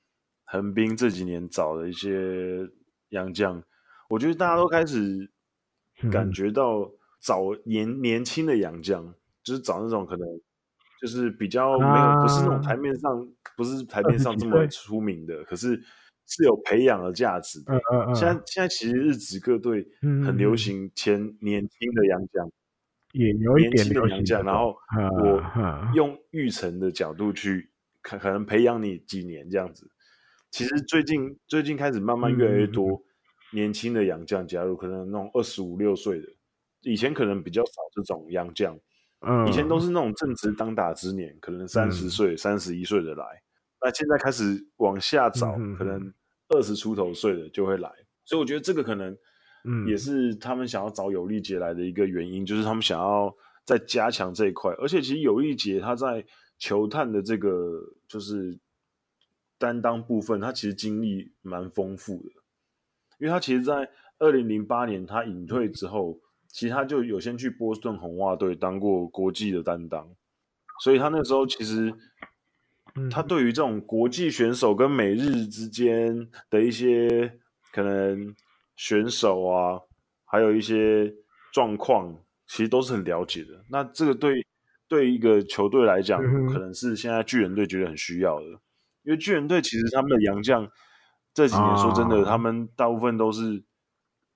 [0.44, 2.68] 横滨这几年找的一些
[3.08, 3.62] 洋将，
[4.08, 5.30] 我觉得大家都开始
[6.10, 6.88] 感觉到
[7.20, 10.26] 找年、嗯、年轻的洋将，就是找那种可能
[11.00, 15.82] 就是比较没有，啊、不是那种台面上不是台面上这么出名的，可是。
[16.32, 17.74] 是有培养的价值的。
[17.74, 22.48] 嗯嗯、现在现在其实日职各队很流行签年轻的洋将，
[23.14, 29.90] 也有一点年轻的洋将，然后我用育成的角度去可可能培养你几年这样子。
[30.52, 33.02] 其实最近最近开始慢慢越来越多
[33.52, 36.28] 年轻的洋将加入，可能那种二十五六岁的，
[36.82, 38.78] 以前可能比较少这种洋将，
[39.48, 43.24] 以前都是那种正值当打之年，可能三十岁、三十一岁的来，
[43.82, 46.12] 那现在开始往下找，可能。
[46.52, 47.88] 二十出头岁的就会来，
[48.24, 49.16] 所以我觉得这个可能，
[49.62, 53.32] 嗯，也是他们想要找有力杰来的一个原因，嗯、就是他们想要
[53.64, 54.74] 再加强这一块。
[54.80, 56.26] 而且其实有力杰他在
[56.58, 58.58] 球探的这个就是
[59.58, 62.30] 担当部分，他其实经历蛮丰富的，
[63.20, 66.18] 因为他其实，在二零零八年他隐退之后，
[66.52, 70.08] 其实他就有先去波士顿红袜队当过国际的担当，
[70.82, 71.94] 所以他那时候其实。
[73.08, 77.38] 他对于这种国际选手跟美日之间的一些
[77.72, 78.34] 可能
[78.74, 79.78] 选手啊，
[80.24, 81.14] 还有一些
[81.52, 82.12] 状况，
[82.48, 83.64] 其实都是很了解的。
[83.68, 84.44] 那这个对
[84.88, 88.46] 对一个球队来讲，可能是现在巨人队觉得很需要的，
[89.04, 90.68] 因为巨人队其实他们的洋将
[91.32, 93.62] 这几年说真的，他们大部分都是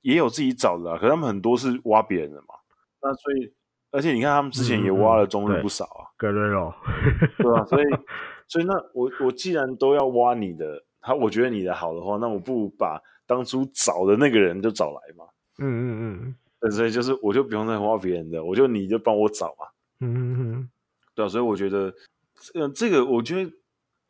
[0.04, 2.54] 也有自己找的啊，可是他们很多是挖别人的嘛。
[3.02, 3.52] 那所以，
[3.90, 6.72] 而且你看他们之前也挖了中日不少啊，格雷罗，
[7.38, 7.64] 对吧？
[7.66, 7.84] 所以。
[8.46, 15.24] 所以那我我既然都要挖你的，他我觉得你的好的话，那我不如把当初找的那个人就找来嘛。
[15.60, 16.70] 嗯嗯嗯。
[16.70, 19.66] 所以就是我就不用再挖别人的，我就你就帮我找嘛。
[20.00, 20.68] 嗯嗯嗯。
[21.14, 21.90] 对啊，所以我觉得，
[22.52, 23.50] 呃，这个我觉得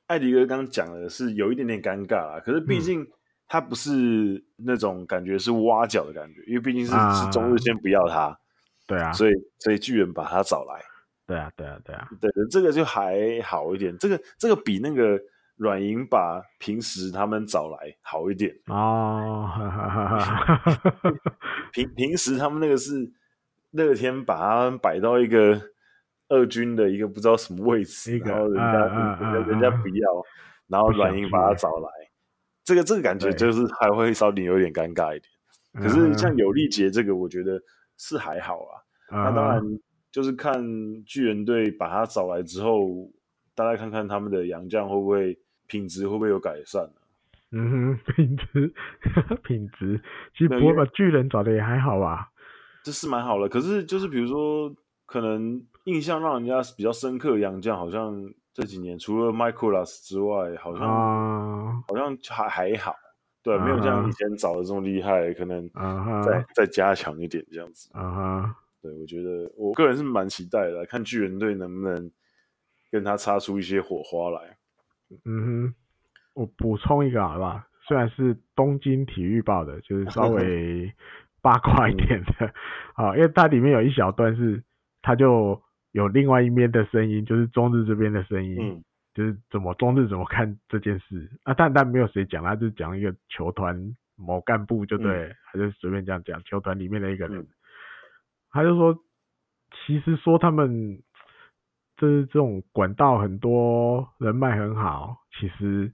[0.09, 2.41] 艾迪哥刚刚讲的是有一点点尴尬啊。
[2.41, 3.07] 可是毕竟
[3.55, 8.37] 他不是那种感觉是挖角的感觉，因为毕竟是、啊、是中日先不要他。
[8.85, 9.13] 对啊。
[9.13, 10.83] 所以所以巨人把他找来。
[11.25, 15.19] 对啊，对啊，对啊，对的，这个就还好一点，这个这个比那个
[15.57, 19.49] 软银把平时他们找来好一点哦。
[21.73, 23.09] 平平时他们那个是
[23.71, 25.59] 乐天把他们摆到一个
[26.29, 30.23] 二军的一个不知道什么位置，然后人家人人家不要，
[30.67, 31.89] 然后软银把他找来，
[32.65, 35.31] 这个这个感觉就是还会稍微有点尴尬一点。
[35.75, 37.63] 可是像有力杰这个，我觉得
[37.97, 38.83] 是还好啊。
[39.11, 39.63] 那当然。
[40.15, 40.63] 就是看
[41.05, 43.11] 巨人队把他找来之后，
[43.53, 47.01] 大家看看他们的洋将会不会品质会不会有改善呢？
[47.51, 48.73] 嗯哼，品 质
[49.43, 50.01] 品质，
[50.33, 52.31] 其实不过把巨人找的也还好吧，
[52.85, 53.49] 这是蛮好的。
[53.49, 54.73] 可是就是比如说，
[55.05, 62.95] 可能印象让人家比较深刻的洋将，好像这几年除了 Mikolas 之外，好像、uh, 好像还还好，
[63.43, 63.65] 对，uh.
[63.65, 66.45] 没有像以前找的这么厉害，可能再、uh.
[66.55, 67.91] 再加强一点这样子。
[67.93, 68.43] 啊哈。
[68.47, 68.65] Uh.
[68.85, 72.11] 对，我觉得我个人是蛮期待的，看巨人队能不能
[72.91, 74.59] 跟他擦出一些火花来。
[75.25, 75.75] 嗯哼，
[76.35, 80.93] 我补充一个好吧，虽然是东京体育报的，就是稍微
[81.41, 82.47] 八卦一点的
[82.95, 84.63] 啊，嗯、因为它里面有一小段是，
[85.01, 85.63] 他就
[85.95, 88.57] 有另外一边的声音，就是中日这边的声音。
[88.61, 88.83] 嗯，
[89.15, 91.31] 就是怎么中日怎么看这件事。
[91.45, 91.55] 啊？
[91.55, 97.47] 但但没有谁讲，他就讲一个球团某干部就对，嗯、他就随便这样讲，球团里面的一个人，嗯、
[98.51, 98.99] 他就说，
[99.87, 100.99] 其实说他们
[101.97, 105.93] 就是这种管道很多人脉很好，其实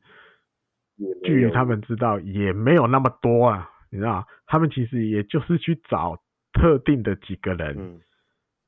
[1.24, 6.16] 据他们知道也没有那么多啊，你知道，他们其实也就是去找
[6.54, 8.00] 特定的几个人，嗯、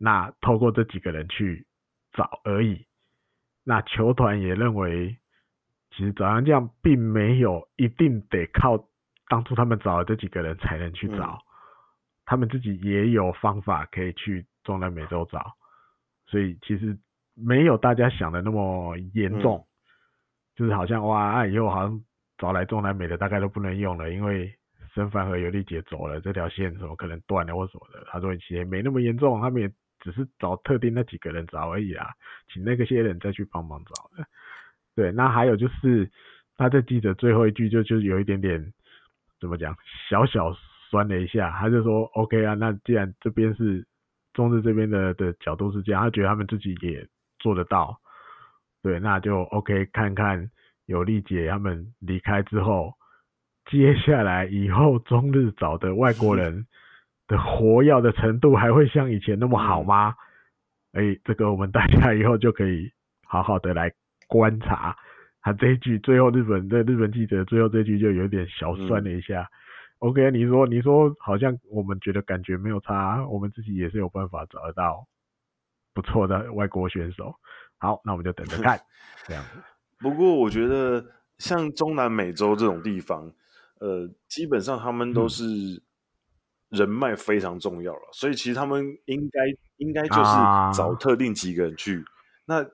[0.04, 1.64] 那透过这几个人去
[2.12, 2.84] 找而已。
[3.64, 5.16] 那球团也认为，
[5.90, 8.88] 其实早上这样并没有一定得靠
[9.28, 11.46] 当初他们找的这几个人才能去找，嗯、
[12.24, 15.52] 他们自己也有方法可以去中南美洲找，
[16.26, 16.98] 所以其实
[17.36, 19.66] 没有大家想的那么严重，嗯、
[20.56, 22.00] 就是好像哇，啊、以后好像
[22.38, 24.52] 找来中南美的大概都不能用了，因为
[24.92, 28.04] 申凡和尤利杰走了，这条线什么可能断了或什么的。
[28.10, 29.72] 他说其实没那么严重，他们也。
[30.02, 32.08] 只是找特定那几个人找而已啊，
[32.52, 34.26] 请那个些人再去帮忙找的。
[34.94, 36.10] 对，那还有就是
[36.56, 38.74] 他在记者最后一句就就有一点点
[39.40, 39.74] 怎么讲，
[40.10, 40.52] 小小
[40.90, 43.86] 酸了一下，他就说 OK 啊，那既然这边是
[44.34, 47.06] 中日这边的的角度是这样，他觉得他们自己也
[47.38, 47.98] 做得到，
[48.82, 50.50] 对，那就 OK，看看
[50.86, 52.94] 有利姐他们离开之后，
[53.70, 56.66] 接下来以后中日找的外国人。
[57.32, 60.14] 的活跃的程度还会像以前那么好吗？
[60.92, 62.92] 哎、欸，这个我们大家以后就可以
[63.24, 63.90] 好好的来
[64.28, 64.94] 观察。
[65.40, 69.48] 他这一句最后日本的日本记者最后这句就有点小酸了一下。
[70.00, 75.06] 嗯、OK，你说你说好像我们觉得感觉没有差，我们自己也是有办法找得到
[75.94, 77.34] 不错的外国选手。
[77.78, 78.78] 好，那我们就等着看
[79.26, 79.62] 这样子。
[79.98, 81.02] 不过我觉得
[81.38, 83.32] 像中南美洲这种地方，
[83.80, 85.82] 呃，基本上他们都是、嗯。
[86.72, 89.40] 人脉非常重要了，所以其实他们应该
[89.76, 90.30] 应该就是
[90.74, 92.04] 找特定几个人去，啊、
[92.46, 92.66] 那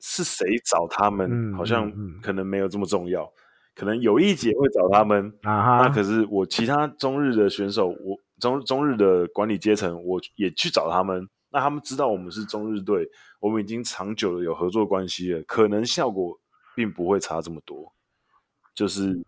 [0.00, 1.30] 是谁找他们？
[1.30, 1.88] 嗯、好像
[2.20, 3.32] 可能没有这么重要，
[3.76, 16.36] 可能有一节会找他们，啊、那可是我其他中日的选手，我中中日的管理阶层，我也去找他们，那他们知道我们是中日队，我们已经长久的有合作关系了，可能效果
[16.74, 17.92] 并不会差这么多，
[18.74, 19.24] 就是。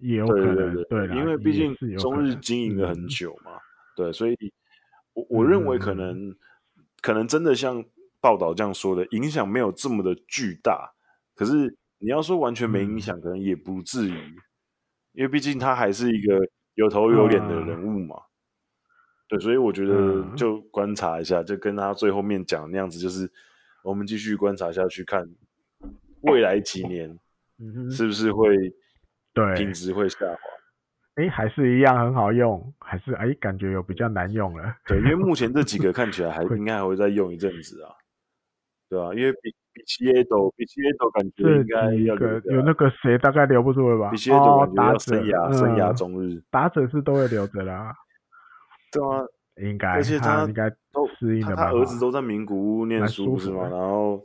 [0.00, 3.60] 也有可能，对对对，对，因为毕竟中日经营了很久嘛，嗯、
[3.96, 4.34] 对，所以
[5.12, 6.36] 我我认为可能、嗯、
[7.02, 7.84] 可能真的像
[8.20, 10.92] 报道这样说的，影响没有这么的巨大。
[11.34, 14.36] 可是你要说完全没影响，可能也不至于，嗯、
[15.12, 16.40] 因为毕竟他还是一个
[16.74, 18.16] 有头有脸的人物嘛。
[18.16, 18.26] 嗯、
[19.28, 23.30] 对，所以我觉得就观察一下，就跟他最后面讲的那样子，就是
[23.82, 25.28] 我们继续观察下去，看
[26.22, 27.18] 未来几年
[27.90, 28.74] 是不是会。
[29.32, 30.38] 对，品质会下滑。
[31.16, 34.74] 哎，还是一样很好用，还是哎，感觉有比较难用了。
[34.86, 37.90] 对，因为目前这几个 看起来还应该还会再用一阵子啊，
[38.88, 39.12] 对、啊？
[39.12, 44.10] 因为比比奇耶斗，比奇耶斗感觉应该有那个谁大概留不住了吧？
[44.10, 47.94] 比奇耶斗感觉要生涯、哦、生涯中日，打者是都会留着啦。
[48.92, 49.24] 对啊，
[49.56, 53.62] 应该，而且他应该都适应的他，他儿子都在名古屋念书是吗？
[53.68, 54.24] 然后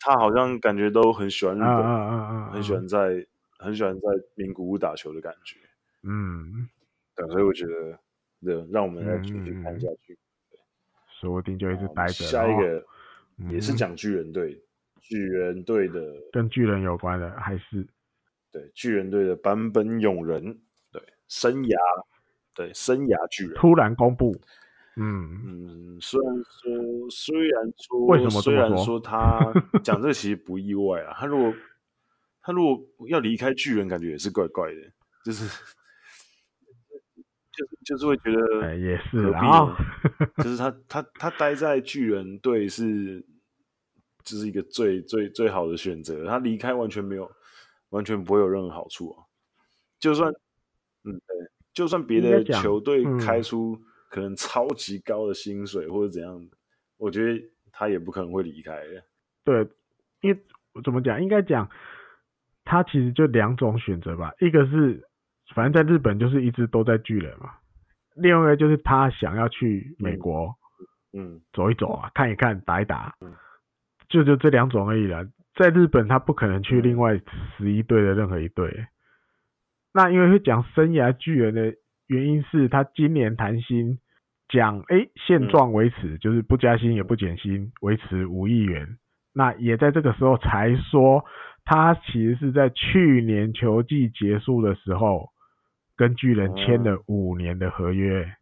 [0.00, 3.26] 他好像感觉都很喜欢日本，啊啊啊啊很喜欢在。
[3.58, 5.56] 很喜欢在名古屋打球的感觉，
[6.02, 6.68] 嗯，
[7.14, 7.98] 对，所以我觉得，
[8.42, 10.18] 对，让我们再继续看下去，
[11.20, 12.24] 说不定就一直待着。
[12.24, 12.84] 下一个
[13.50, 14.62] 也是讲巨人队，
[15.00, 17.86] 巨人队的跟巨人有关的，还是
[18.52, 20.60] 对巨人队的坂本勇人，
[20.92, 21.76] 对，生涯，
[22.54, 24.38] 对，生涯巨人突然公布，
[24.96, 29.40] 嗯嗯，虽然说，虽然说，为什么虽然说他
[29.82, 31.54] 讲这个其实不意外啊，他如果。
[32.46, 34.80] 他如果要离开巨人，感觉也是怪怪的，
[35.24, 35.48] 就是，
[37.50, 39.76] 就是就是会觉得，哎，也是啊，
[40.36, 43.20] 就是他他他待在巨人队是，
[44.22, 46.24] 就是一个最最最好的选择。
[46.24, 47.28] 他离开完全没有，
[47.88, 49.26] 完全不会有任何好处啊。
[49.98, 50.32] 就算，
[51.02, 51.36] 嗯，对，
[51.72, 53.76] 就算别的球队开出
[54.08, 56.48] 可能超级高的薪水或者怎样，
[56.96, 59.02] 我觉得他也不可能会离开的。
[59.42, 59.68] 对，
[60.20, 60.40] 因为
[60.84, 61.68] 怎么讲，应该讲。
[62.66, 65.04] 他其实就两种选择吧，一个是
[65.54, 67.52] 反正在日本就是一直都在巨人嘛，
[68.16, 70.52] 另外一个就是他想要去美国，
[71.16, 73.14] 嗯，走一走啊，看一看，打一打，
[74.08, 75.24] 就就这两种而已了。
[75.54, 77.20] 在日本他不可能去另外
[77.56, 78.86] 十一队的任何一队。
[79.94, 81.72] 那因为会讲生涯巨人的
[82.08, 83.98] 原因是他今年谈薪
[84.48, 88.98] 讲，哎，现状维持，就是不加薪也不减薪，维持五亿元。
[89.32, 91.24] 那也在这个时候才说。
[91.68, 95.30] 他其实是在去年球季结束的时候，
[95.96, 98.32] 跟巨人签了五年的合约，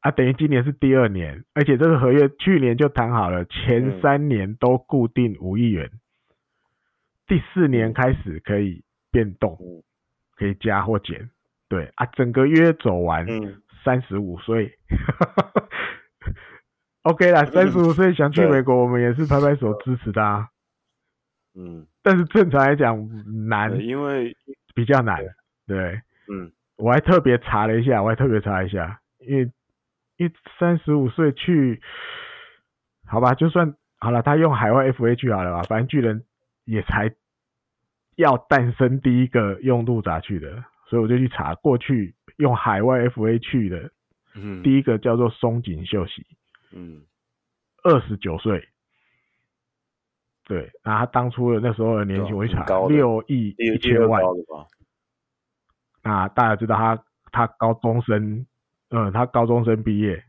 [0.00, 5.88] 啊，等于今年是第二年，而且这个合约去年就谈好了，前三年都固定五亿元，
[7.28, 9.82] 第四年开始可以变动，嗯、
[10.36, 11.30] 可以加或减。
[11.68, 13.24] 对啊，整个约走完，
[13.84, 14.76] 三十五岁。
[14.90, 14.98] 嗯、
[17.04, 20.50] OK 啦，三十五岁想去美国，我们也是拍拍手支持他。
[21.56, 24.36] 嗯，但是正常来讲难，因为
[24.74, 25.18] 比较难。
[25.66, 29.50] 对，嗯，我还特别查了一下，我还特别查一下，因为
[30.16, 31.80] 因为三十五岁去，
[33.06, 36.24] 好吧，就算好了，他用海外 FA 去好了吧，反正巨人
[36.64, 37.14] 也才
[38.16, 43.90] 要诞生第一个用路闸去的，所以我就去查过去用海外 FA 去的，
[44.34, 46.26] 嗯，第一个叫做松井秀喜，
[46.72, 47.02] 嗯，
[47.84, 48.68] 二十九岁。
[50.46, 54.22] 对，那他当初的那时候的年薪，我一查六亿一千万。
[56.02, 57.02] 那大家知道他
[57.32, 58.44] 他高中生，
[58.90, 60.22] 嗯，他高中生毕业，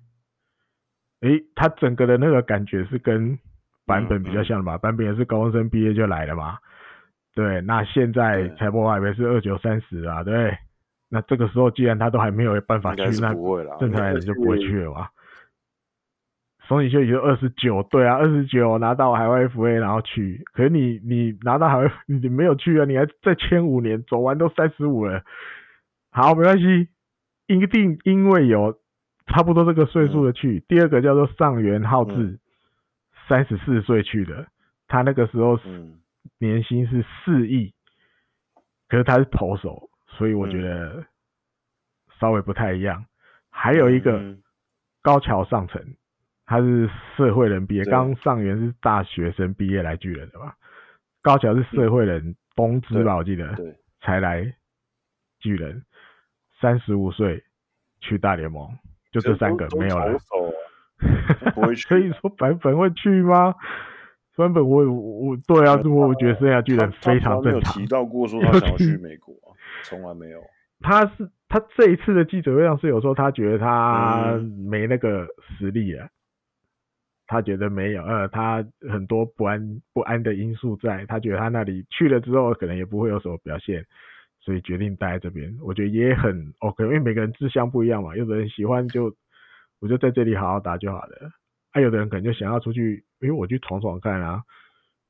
[1.19, 3.37] 诶，他整个的那个感觉是跟
[3.85, 4.77] 版本比较像的嘛？
[4.77, 6.57] 版本也是高中生毕业就来了嘛？
[7.33, 10.57] 对，那现在财波外是二九三十啊，对，
[11.09, 13.33] 那这个时候既然他都还没有办法去，那
[13.77, 15.09] 正常人就不会去了嘛。
[16.67, 20.43] 松井秀喜就二十九，对啊，二十九拿到海外 FA，然后去。
[20.51, 22.85] 可是你你拿到海外， 你没有去啊？
[22.85, 25.23] 你还再签五年，走完都三十五了。
[26.11, 26.87] 好，没关系，
[27.47, 28.79] 一定因为有
[29.27, 30.57] 差不多这个岁数的去。
[30.57, 32.39] 嗯、第二个叫做上元浩志，
[33.27, 34.47] 三十四岁去的，
[34.87, 35.59] 他那个时候
[36.39, 37.73] 年薪是四亿，
[38.89, 41.05] 可是他是投手，所以我觉得
[42.19, 43.05] 稍微不太一样。
[43.51, 44.35] 还有一个
[45.03, 45.95] 高桥尚成。
[46.45, 50.55] 他是社会人毕业，刚上元是大学生毕业来巨人的吧？
[51.21, 54.53] 高桥是社会人，东芝吧，我记得，对才来
[55.39, 55.83] 巨人，
[56.61, 57.43] 三十五岁
[57.99, 58.69] 去大联盟，
[59.11, 60.17] 就这三个没有了。
[61.87, 63.55] 所以说版本会去吗？
[64.37, 67.43] 版本我我对啊，我我觉得剩下巨人非常正常。
[67.43, 69.33] 没有提到过说他想要去美国，
[69.83, 70.39] 从来没有。
[70.81, 75.25] 他是他这一次的记者会上是有说他觉得他没那个
[75.57, 76.07] 实力了。
[77.27, 83.85] 他觉得没有，呃，他很多不安不安的因素在，他觉得他那里去了之后可能也不会有什么表现，
[84.41, 85.55] 所以决定待在这边。
[85.61, 89.15] 我觉得也很 OK，因为每个人志向不一样嘛，有的人喜欢就
[89.79, 91.31] 我就在这里好好打就好了，
[91.71, 94.43] 还、啊、有的人可能就想要出去，因为我去闯闯看啊，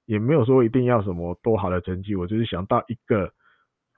[0.06, 3.32] 也没有说一定要什么多好的成绩，我就是想到一个。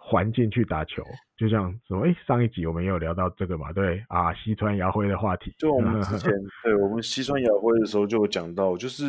[0.09, 1.03] 环境去打球，
[1.35, 2.05] 就像什么？
[2.07, 3.73] 哎、欸，上一集我们也有聊到这个嘛？
[3.73, 5.53] 对啊，西川遥辉的话题。
[5.59, 6.31] 就我们之 前，
[6.63, 9.07] 对我们西川遥辉的时候就有讲到，就是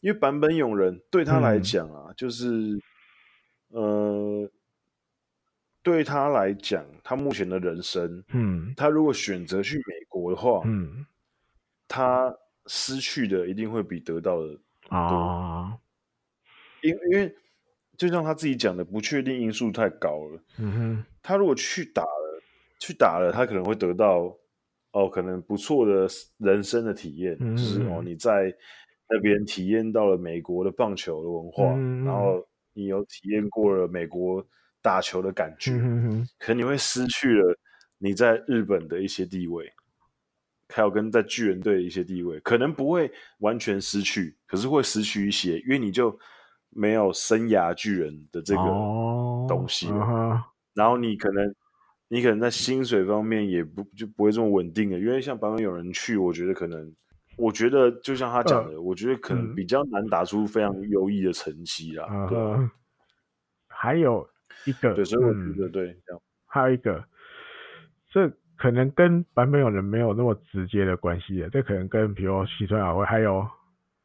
[0.00, 2.76] 因为坂本勇人对他来讲啊，嗯、就是
[3.68, 4.50] 呃，
[5.80, 11.06] 对他来讲，他目前的人生，嗯，他如果选择去美国的话，嗯，
[11.86, 12.34] 他
[12.66, 15.78] 失去的一定会比得到的啊，
[16.82, 17.32] 因因为。
[18.02, 20.42] 就像他自己讲的，不确定因素太高了。
[20.58, 22.42] 嗯哼，他如果去打了，
[22.80, 24.36] 去打了，他可能会得到
[24.90, 28.52] 哦，可能不错的人生的体验，嗯、就是哦，你在
[29.08, 34.44] 那边体验到了美国的棒球的文化，嗯、然后你有体验过了美国
[34.80, 35.70] 打球的感觉，
[36.40, 37.56] 可能你会失去了
[37.98, 39.72] 你在日本的一些地位，
[40.70, 46.18] 还有跟在巨人队的一些地位，可能不会完全失去，可是会失去一些，因为你就。
[46.74, 48.62] 没有生涯巨人的这个
[49.46, 50.42] 东西，oh, uh huh.
[50.74, 51.54] 然后你可能，
[52.08, 56.94] 你可能在薪水方面也不就不会这么稳定的，因为像版本有人去，我觉得可能，
[57.36, 62.06] 我觉得就像他讲的，uh, 我觉得可能比较难打出非常优异的成绩啦。
[62.06, 62.28] Uh huh.
[62.28, 62.70] 对，
[63.68, 64.26] 还有
[64.64, 67.04] 一个，对，所以我觉得对，这样， 还有一个，
[68.10, 73.46] 这可能跟版本有人没有那么直接的关系的，这可能跟比如西川雅辉还有。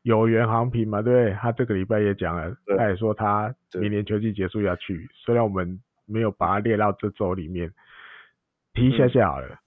[0.07, 1.01] 有原航平嘛？
[1.01, 4.95] 对，他这个礼拜也讲了，他也说他明年秋季结束要去。
[4.95, 7.69] 对虽然我们没有把它列到这周里面，
[8.73, 9.47] 提一下下好了。
[9.49, 9.57] 嗯、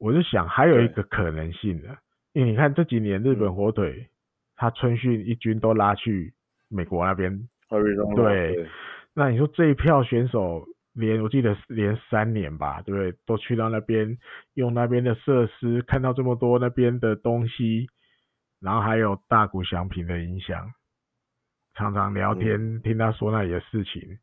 [0.00, 1.96] 我就想还有一个可能性的，
[2.32, 4.06] 因为你看这几年日本火腿，嗯、
[4.56, 6.34] 他春训一军都拉去
[6.68, 7.48] 美国那边，
[8.16, 8.68] 对，对
[9.14, 13.14] 那你说这一票选手连我记得连三年吧，对不对？
[13.24, 14.18] 都去到那边
[14.54, 17.86] 用那边的设施，看到这么多那边的东西。
[18.60, 20.72] 然后还有大谷翔平的影响，
[21.74, 24.18] 常常聊天，听他说那里的事情，嗯、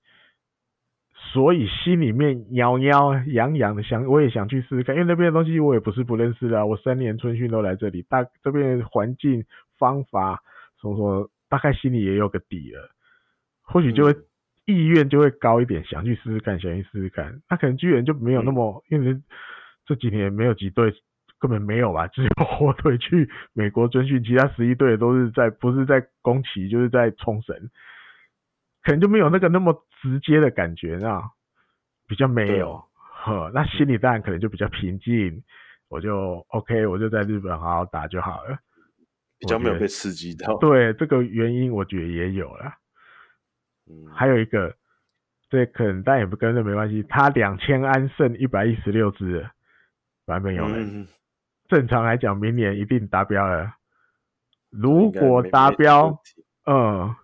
[1.32, 9.46] 所以心里面痒痒痒痒的想，我也想去试试看，因为那边的东西我也不是不认识的，我三年春训都来这里，大这边的环境
[9.78, 10.42] 方法，
[10.78, 12.90] 所以说大概心里也有个底了，
[13.62, 14.26] 或许就会、嗯、
[14.66, 19.22] 意愿就会高一点，想去试试看，想去试试看，那可能巨人就没有那么，嗯、因为
[19.86, 20.92] 这几年没有几队。
[21.44, 27.70] 根本没有吧，只有 火腿去美国春训，其他十一队都是在不是在宫崎，就是在冲绳。
[28.82, 31.22] 可能就没有那个那么直接的感觉，那
[32.08, 35.44] 比较没有，呵，那心里当然可能就比较平静，
[35.90, 38.58] 我就 OK，我就在日本好好打就好了，
[39.38, 40.58] 比较没有被刺激到。
[40.60, 42.72] 对，这个原因我觉得也有了。
[43.90, 44.74] 嗯，还有一个，
[45.50, 49.46] 这可能但也不跟这没关系，他两千安胜一百一十六支，
[50.26, 51.08] 坂本有人，嗯、
[51.74, 53.74] 正常来讲明年一定达标了。
[54.70, 56.20] 如果达标，
[56.66, 57.16] 嗯。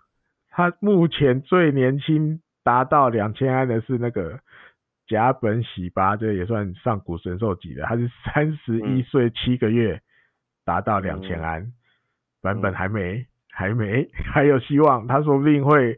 [0.51, 4.39] 他目前最年轻达到两千安的是那个
[5.07, 7.83] 甲本喜八，这也算上古神兽级的。
[7.83, 10.01] 他是三十一岁七个月
[10.65, 11.71] 达到两千安，
[12.41, 15.07] 坂、嗯、本还没、嗯，还没，还 有希望。
[15.07, 15.97] 他说不定会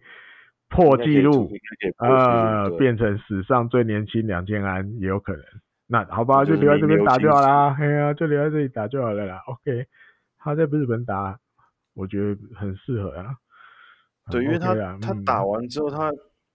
[0.69, 1.49] 破纪录，
[1.97, 5.43] 呃，变成史上最年轻两千安也有可能。
[5.91, 7.75] 那好吧，就留在这边打就好啦。
[7.77, 9.43] 哎呀、啊，就留在这里打就好了啦。
[9.45, 9.85] OK，
[10.37, 11.37] 他在日本打，
[11.93, 13.35] 我觉得很适合啊。
[14.31, 16.09] 对，因为他、嗯、他打完之后，他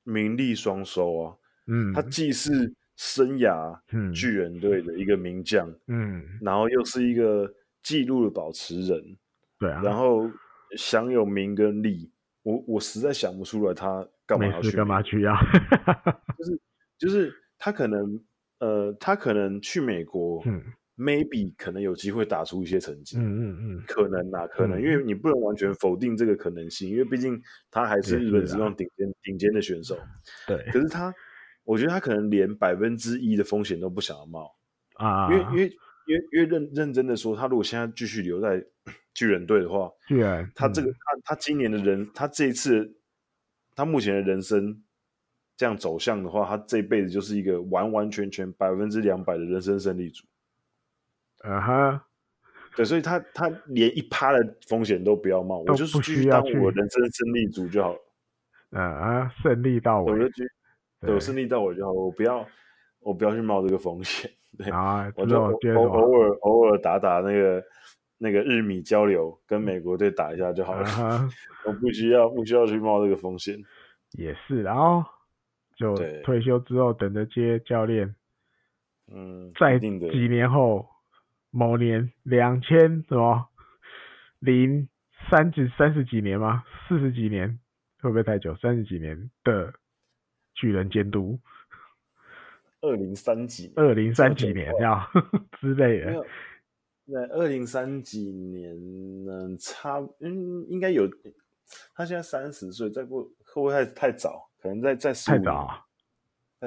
[0.04, 1.34] 名利双收啊。
[1.66, 3.78] 嗯，他既是生涯
[4.14, 9.16] 巨人队的一个名将，嗯，然后又是一个纪录的保持人，
[9.58, 10.30] 对啊，然后
[10.78, 12.10] 享有名跟利。
[12.42, 15.36] 我我实在想不出来他干嘛要去，干嘛去呀？
[16.38, 16.60] 就是
[16.96, 18.18] 就是他可能
[18.58, 20.62] 呃，他可能去美国，嗯。
[20.98, 27.38] maybe 可能有机会打出一些成绩，嗯嗯嗯，可能啊，可能、嗯，因为你不能完全否定这个可能性，因为毕竟
[27.70, 29.94] 他还是日本职棒顶尖顶尖的选手，
[30.46, 30.56] 对。
[30.72, 31.14] 可是他，
[31.64, 34.50] 我觉得他可能连百分之一的风险都不想要冒
[34.94, 35.62] 啊，因为因为
[36.06, 38.64] 因为因为认认真的说，他如果现在继续留在
[39.12, 42.96] 巨人队的话，对啊，他这个、嗯、他他今年的人，他这一次
[43.74, 44.82] 他目前的人生
[45.56, 50.24] 这样走向的话，他这一辈子就是一个完完全全百分之两百的人生胜利组。
[51.42, 52.06] 啊哈，
[52.76, 57.98] 对，所以他他连一趴的风险都不要冒，我就是继续当我人生胜利组就好了。
[58.70, 60.50] 啊啊，胜利到我，我就去，
[61.00, 62.46] 对，胜利到我就好，我不要，
[63.00, 64.30] 我不要去冒这个风险。
[64.58, 67.62] 对啊，我就偶偶尔偶尔打打那个
[68.18, 70.86] 那个日米交流，跟美国队打一下就好了。
[70.86, 71.30] Uh-huh.
[71.66, 73.58] 我不需要不需要去冒这个风险。
[74.12, 75.04] 也是，然后
[75.76, 78.14] 就退休之后等着接教练。
[79.12, 79.88] 嗯，在几
[80.28, 80.88] 年后。
[81.52, 83.48] 某年两千什么
[84.40, 84.86] 零
[85.30, 86.64] 三十三十几年吗？
[86.86, 87.58] 四十几年
[88.02, 88.54] 会不会太久？
[88.56, 89.72] 三十几年的
[90.54, 91.38] 巨人监督，
[92.82, 95.00] 二零三几二零三几年要
[95.58, 96.26] 之类的。
[97.06, 99.56] 那二零三几年呢？
[99.58, 101.08] 差嗯，应该有。
[101.94, 104.45] 他现在三十岁，再过会不会太太早？
[104.62, 105.44] 可能在在四五年。
[105.44, 105.84] 太早啊？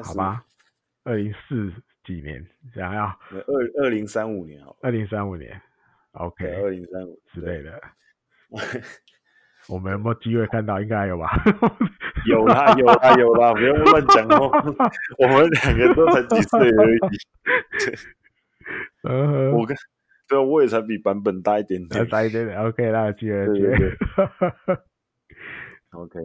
[0.04, 0.46] 好吧，
[1.04, 1.74] 二零四。
[2.06, 5.62] 几年想要二二零三五年好，二零三五年
[6.14, 7.80] ，OK，二零三五之类的。
[9.68, 10.82] 我们有没有机会看到？
[10.82, 11.30] 应该有吧？
[12.26, 13.54] 有啦，有啦，有啦！
[13.54, 14.50] 不用乱讲哦。
[15.20, 17.00] 我们两个都才几岁而已。
[19.08, 19.78] 嗯，我跟
[20.28, 22.58] 对啊，我也才比版本大一点点，大一点点。
[22.60, 23.98] OK，那有机会，机会。
[25.92, 26.20] OK，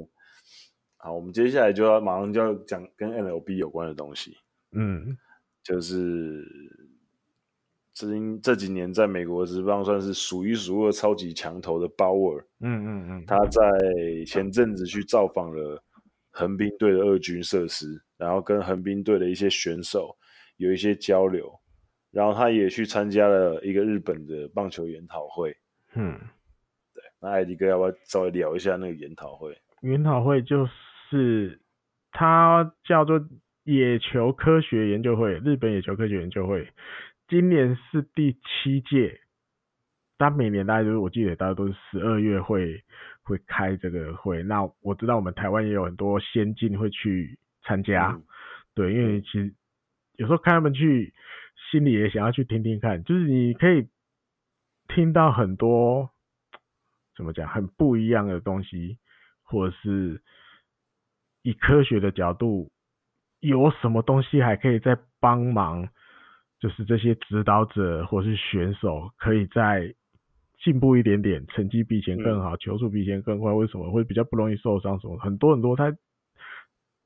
[1.04, 4.38] 好，我们接下来就要马上就要讲跟 MLB 有关的东西。
[4.72, 5.18] 嗯。
[5.62, 6.46] 就是
[7.94, 8.06] 这
[8.42, 13.60] 这几年在美国职棒算是数一数二超级强投的鲍尔，嗯嗯嗯，他在
[14.26, 15.82] 前阵子去造访了
[16.30, 20.14] 横滨队的二军设施，然后跟横滨队的一些选手
[20.56, 21.50] 有一些交流，
[22.10, 25.56] 然后他也去参加了一个日本的棒球研讨会，
[25.94, 26.18] 嗯，
[26.92, 29.56] 对，那艾迪哥要不要稍微聊一下那个研讨会？
[29.80, 30.72] 研讨会就是
[32.12, 33.24] 他叫做。
[33.66, 36.68] 野球科学研究会，日本野球科学研究会，
[37.28, 39.22] 今年是第七届。
[40.18, 42.84] 它每年大概就是，我记得大家都是十二月会
[43.22, 44.42] 会开这个会。
[44.42, 48.22] 那我知道我们台湾也有很多先进会去参加，嗯，
[48.74, 49.54] 对，因为其实
[50.16, 51.14] 有时候看他们去，
[51.70, 53.88] 心里也想要去听听看，就是你可以
[54.88, 56.10] 听到很多
[57.16, 58.98] 怎么讲很不一样的东西，
[59.42, 60.20] 或者是
[61.44, 62.72] 以科学的角度。
[63.40, 65.86] 有什么东西还可以再帮忙？
[66.58, 69.94] 就是这些指导者或是选手可以再
[70.62, 74.98] 进步一点点，成绩比以前更好，球速比以前更快，为什么会比较不容易受伤？
[74.98, 75.94] 什么很多很多，他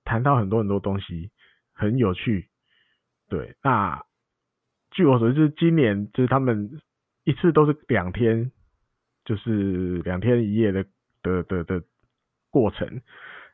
[0.04, 1.32] 谈到很多很多东西，
[1.72, 2.46] 很有趣。
[3.28, 4.04] 对，那
[4.92, 6.80] 据我所知，就是今年就是他们
[7.24, 8.52] 一次都是两天，
[9.24, 10.84] 就是两天一夜的
[11.24, 11.82] 的的的
[12.48, 13.00] 过程。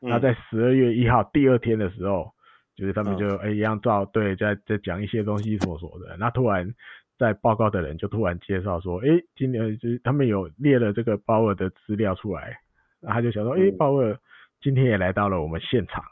[0.05, 2.33] 那在十二月一号第二天的时候。
[2.77, 6.69] 就是他们就哎、欸、一样照对在在讲一些东西什么什么的，那突然
[7.17, 12.57] 在报告的人就突然介绍说，哎、欸，今年就是他们有列了这个鲍尔的资料出来，
[12.99, 14.19] 那他就想说，哎、欸，鲍尔
[14.61, 16.03] 今天也来到了我们现场。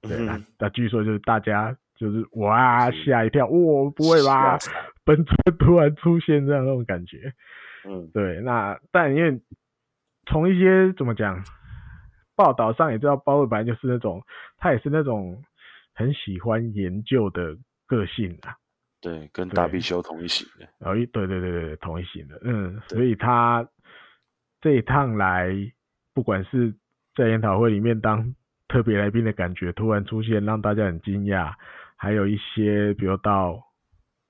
[0.00, 0.18] 对，
[0.58, 4.58] 那、据说就是大家就是哇吓一跳，哇、哦、不会吧？
[5.04, 7.32] 本尊突然出现这样那种感觉。
[7.88, 9.40] 嗯，对，那但因为
[10.26, 11.40] 从一些怎么讲
[12.34, 14.22] 报道上也知道，鲍尔本来就是那种
[14.58, 15.42] 他也是那种
[15.94, 17.56] 很喜欢研究的
[17.86, 18.56] 个性啊。
[19.00, 20.66] 对，跟达比修同一型的。
[20.78, 22.40] 哦，对对对对，同一型的。
[22.44, 23.68] 嗯，所以他
[24.60, 25.50] 这一趟来，
[26.14, 26.72] 不管是
[27.16, 28.34] 在研讨会里面当
[28.68, 31.52] 特别来宾的感觉突然出现，让大家很惊讶，
[31.96, 33.60] 还有一些比如到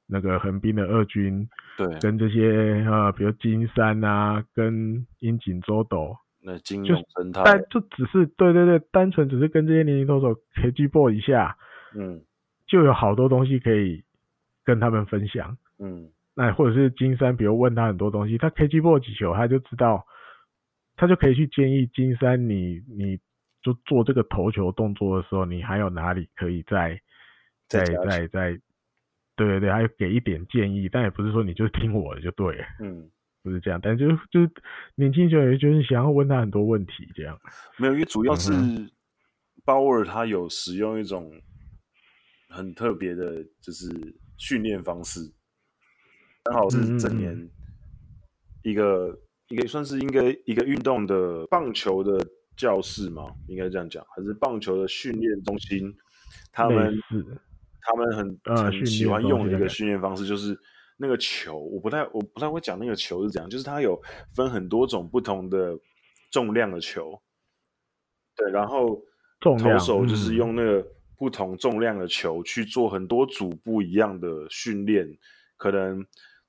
[0.07, 1.46] 那个横滨的二军，
[1.76, 11.57] 对，跟这些呃，比如金山啊，跟樱井周斗，那金永生态，但就只是对对对，单纯只是跟这些年轻投手 KG ball 一下，
[11.95, 12.20] 嗯，
[12.66, 14.03] 就有好多东西可以。
[14.64, 20.07] 跟他们分享，嗯，那或者是金山，比如问他很多东西，他 KG ball 几球，他就知道，
[20.95, 23.18] 他就可以去建议金山你，你你
[23.61, 26.97] 就做这个投球动作的时候，你还有哪里可以再
[27.66, 28.53] 再再再，
[29.34, 33.11] 对对对，还有给一点建议，但也不是说你就听我的就对了，嗯，
[33.43, 34.51] 不是这样，但就就是
[34.95, 37.38] 年轻球员就是想要问他很多问题，这样，
[37.78, 38.53] 没有，因为主要是
[39.64, 41.30] 鲍尔他有使用一种
[42.49, 43.90] 很特别的，就是。
[44.38, 45.20] 训练方式
[46.43, 47.49] 刚好是整年
[48.64, 49.18] 一个、嗯、
[49.51, 52.18] 一个算是应该一个运动的棒球的
[52.57, 55.95] 教室嘛，应该这样讲，还是棒球的训练中心？
[56.51, 56.93] 他们
[57.82, 60.59] 他们很、呃、很喜欢用的一个训练方式，就是
[61.03, 64.00] 那个球，我不太我不太会讲那个球是怎样，就是它有
[64.32, 65.76] 分很多种不同的
[66.30, 67.20] 重量的球，
[68.36, 69.03] 对，然后
[69.40, 70.86] 投手就是用那个。
[71.14, 75.07] 不同重量的球去做很多组不一样的训练，
[75.57, 76.05] 可能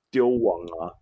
[0.09, 0.97] 丢网啊，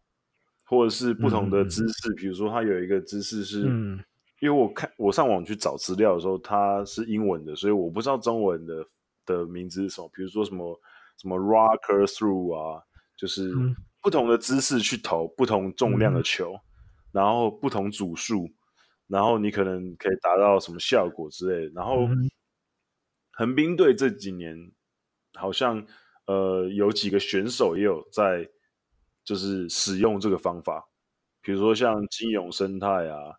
[0.65, 2.11] 或者是不同的姿势。
[2.11, 4.03] 嗯、比如说，它有一个姿势是，嗯、
[4.41, 8.85] 因为我看我上网去找资料的时候，它是英文的，所以我不知道中文的
[9.25, 10.11] 的名字是什么。
[10.13, 10.77] 比如说什么
[11.21, 12.83] 什么 rocker through 啊，
[13.21, 13.53] 就是
[14.01, 16.59] 不同的姿势去投不同重量的球，嗯、
[17.11, 18.49] 然后不同组数，
[19.05, 22.07] 然后你可能可以达到什么效果之类的，然后。
[22.07, 22.29] 嗯
[23.33, 24.55] 横滨队这几年
[25.33, 25.83] 好像
[26.27, 28.47] 呃有几个选手也有在
[29.23, 30.83] 就是使用这个方法，
[31.41, 33.33] 比如说像金永生态啊、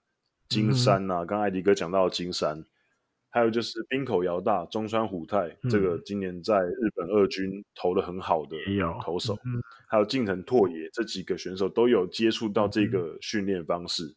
[0.48, 2.64] 金山啊，刚、嗯、艾迪哥讲到的金山，
[3.32, 8.56] 还有就是滨口遥大、中川虎太，嗯、这个今年在日本二军投的很好的
[9.02, 9.36] 投手，
[9.88, 14.04] 还有近藤拓也这几个选手都有接触到这个训练方式。
[14.04, 14.14] 嗯、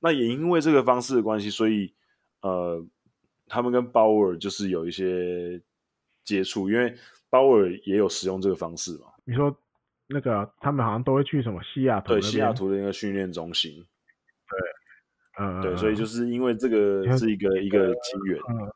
[0.00, 1.94] 那也因为这个方式的关系，所以
[2.42, 2.84] 呃。
[3.50, 5.58] 他们跟鲍尔就是有一些
[6.22, 6.94] 接触，因为
[7.30, 9.06] 鲍尔也有使用这个方式嘛。
[9.24, 9.56] 你说
[10.06, 12.08] 那个他们好像都会去什么西雅图？
[12.08, 13.82] 对，西雅图的那个训练中心。
[15.38, 18.38] 对，嗯，对，所以就是因为这个是一个、嗯、一个机缘。
[18.50, 18.70] 嗯，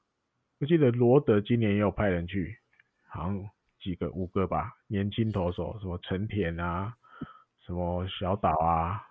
[0.61, 2.57] 我记得罗德今年也有派人去，
[3.09, 3.45] 好像
[3.83, 6.95] 几个五个吧，年轻投手，什么陈田啊，
[7.67, 9.03] 什么小岛啊，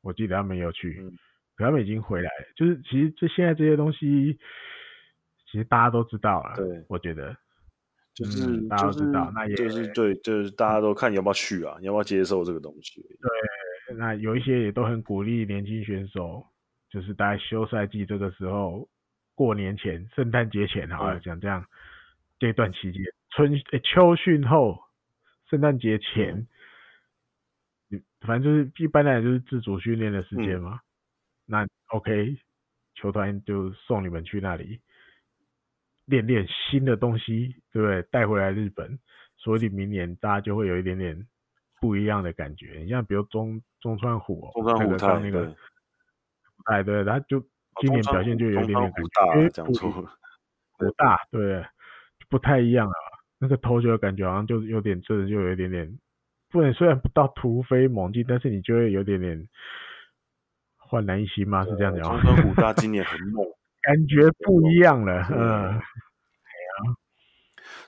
[0.00, 0.98] 我记得他们有去。
[1.02, 1.12] 嗯
[1.56, 4.36] 可他们已经回来了，就是其实这现在这些东西，
[5.46, 6.56] 其实大家都知道了。
[6.56, 7.32] 对，我觉得
[8.12, 13.00] 就是、嗯、大家都知道，那也就是对，就是大家都看你要不要去啊，你要不要接受这个东西？
[13.02, 13.30] 对，
[13.96, 16.46] 那有一些也都很鼓励年轻选手，
[16.88, 18.88] 就是大概休赛季这个时候，
[19.34, 21.66] 过年前、圣诞节前，好了，讲这样
[22.38, 24.80] 这段期间，春诶秋训后，
[25.50, 26.46] 圣诞节前，
[27.90, 30.76] 嗯、反正就是一般来讲就是自主训练的时间嘛。
[30.76, 30.80] 嗯
[31.46, 32.38] 那 OK，
[32.94, 34.80] 球团就送你们去那里
[36.06, 38.00] 练练新的东西，对不对？
[38.04, 38.98] 带回来日本，
[39.36, 41.26] 所以明年大家就会有一点点
[41.80, 42.80] 不一样的感觉。
[42.84, 45.54] 你像比如中中川虎，中川虎他那个，
[46.66, 47.40] 哎对，他就
[47.80, 50.10] 今年表现就有一点点感觉，因为讲错了，
[50.78, 51.64] 不大，对，
[52.28, 52.94] 不太一样啊。
[53.38, 55.98] 那个投球的感觉好像就有点，这就有一点点，
[56.50, 59.48] 不能虽然不到突飞猛进，但是你就会有点点。
[60.86, 61.64] 焕然一新吗？
[61.64, 62.22] 是这样讲吗？
[62.22, 63.44] 中川虎大 今年很猛，
[63.82, 65.26] 感觉不一样了。
[65.32, 65.80] 嗯，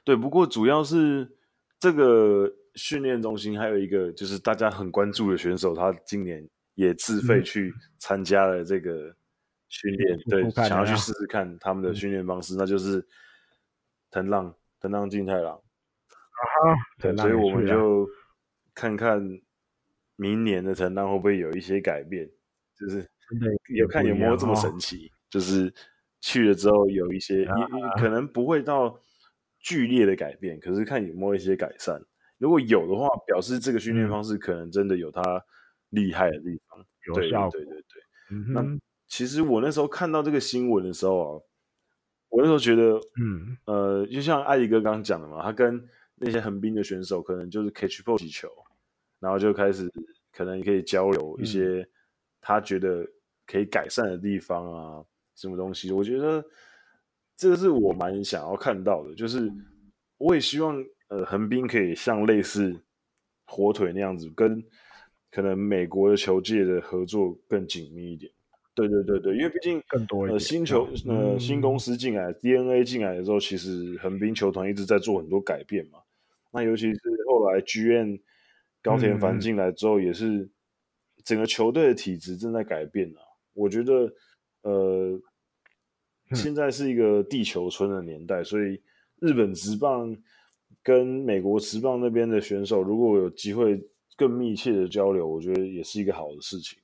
[0.02, 1.36] 对，不过主要是
[1.78, 9.14] 这个训练中心还有一个就是大家很关注的选手，他今年也自费去参加了这个
[9.68, 13.04] 训练，嗯、对，想要去试试看他们的训练方式，嗯、那就是
[14.10, 15.54] 藤浪藤浪静太郎。
[15.56, 15.62] 啊
[16.38, 18.06] 哈，对，所以我们就
[18.74, 19.40] 看看
[20.16, 22.30] 明年的藤浪会不会有一些改变。
[22.78, 23.08] 就是
[23.74, 25.72] 有看有没有这么神奇，就是
[26.20, 27.46] 去了之后有一些，
[27.98, 29.00] 可能不会到
[29.60, 31.98] 剧烈的改变，可是看有没有一些改善。
[32.38, 35.22] 如果有的话，表示这个训练方式可能真的有它
[35.90, 37.50] 厉害的地方，有效果。
[37.50, 37.74] 对对。
[37.74, 37.82] 对，
[38.52, 38.64] 那
[39.06, 41.42] 其实我那时候看到这个新闻的时候啊，
[42.28, 48.48] 我那时候觉得，嗯，呃，就像艾迪哥刚刚讲的嘛，他跟那些横滨的选手可能就是 catch ball 击球，
[49.20, 49.88] 然后就开始
[50.32, 51.88] 可能也可以交流一些
[52.40, 53.06] 他觉得
[53.46, 55.06] 可以改善的地方啊，嗯、
[55.36, 55.92] 什么东西。
[55.92, 56.44] 我觉得
[57.36, 59.48] 这个是我蛮想要看到的，就是
[60.18, 62.80] 我也希望呃横滨可以像类似
[63.44, 64.62] 火腿那样子，跟
[65.30, 68.32] 可能美国的球界的合作更紧密一点。
[68.74, 75.98] 对对对对，因为毕竟更多呃新球呃、嗯、新公司进来，DNA 进来的时候，其实横滨球团一直在做很多改变嘛。
[76.52, 78.20] 那尤其是后来 GM
[78.82, 80.48] 高田繁进来之后，也是
[81.24, 83.20] 整个球队的体质正在改变啊。
[83.54, 84.12] 我觉得
[84.60, 85.18] 呃，
[86.34, 88.80] 现在是一个地球村的年代，所以
[89.20, 90.14] 日本职棒
[90.86, 93.76] 跟美国职棒那边的选手，如果有机会
[94.16, 96.78] 更密切的交流，我觉得也是一个好的事情。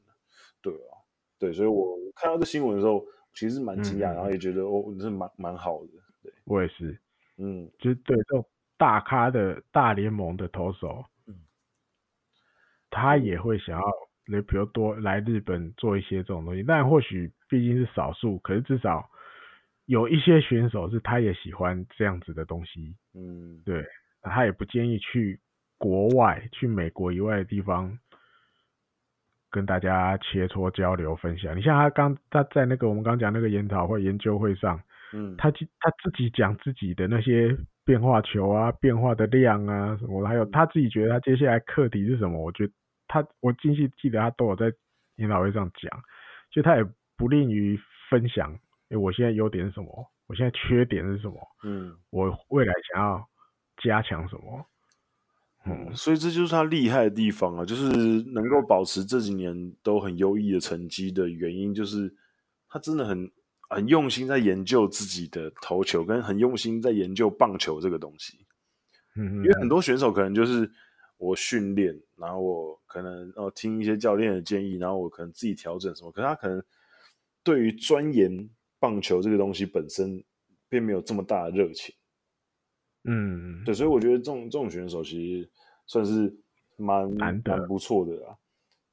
[0.61, 0.99] 对啊。
[1.39, 5.89] 对，所以我看到这新闻的时候，其实蛮惊讶，嗯、然后也觉得哦，是蛮蛮好的。
[6.23, 6.97] 对，我也是，
[7.37, 8.45] 嗯，就是对这种
[8.77, 11.35] 大咖的大联盟的投手，嗯，
[12.91, 13.85] 他也会想要，
[14.27, 19.11] 那比如多来日本做一些这种东西，但或许毕竟是少数，可是至少
[19.87, 23.85] 有一些选手是他也喜欢这样子的东西，嗯，对，
[24.23, 25.41] 他也不建议去
[25.79, 27.99] 国外，去美国以外的地方。
[29.55, 31.55] 跟大家切磋交流分享。
[31.55, 34.81] 你像他刚他在那个我们刚讲那个研讨会研究会上，
[35.13, 37.55] 嗯，他他自己讲自己的那些
[37.85, 42.43] 变化球啊、变化的量啊什么，还有他自己觉得他接下来课题是什么？
[42.43, 42.73] 我觉得
[43.09, 44.73] 他我清晰记得他都有在
[45.17, 46.03] 研讨会上讲，
[46.51, 46.85] 就他也
[47.19, 47.79] 不吝于
[48.09, 48.59] 分享。
[48.93, 49.89] 哎，我现在优点是什么？
[50.27, 51.37] 我现在缺点是什么？
[51.65, 53.27] 嗯，我未来想要
[53.83, 54.67] 加强什么？
[55.65, 57.87] 嗯，所以这就是他厉害的地方啊，就是
[58.33, 62.15] 能够保持这几年都很优异的成绩的原因，就是
[62.69, 63.31] 他真的很
[63.71, 68.45] 很用心在研究自己的投球，跟很用心在研究棒球这个东西。
[69.17, 70.71] 嗯，因为很多选手可能就是
[71.17, 76.63] 我训练，然后我可能哦听一些教练的建议，然后我可能自己调整什么，可是他可能
[77.45, 78.51] 对于钻研
[78.83, 80.25] 棒球这个东西本身
[80.69, 81.95] 并没有这么大的热情。
[83.05, 85.51] 嗯，对，所以我觉得这种这种选手其实
[85.87, 86.37] 算是
[86.77, 88.37] 蛮蛮蛮不错的啦。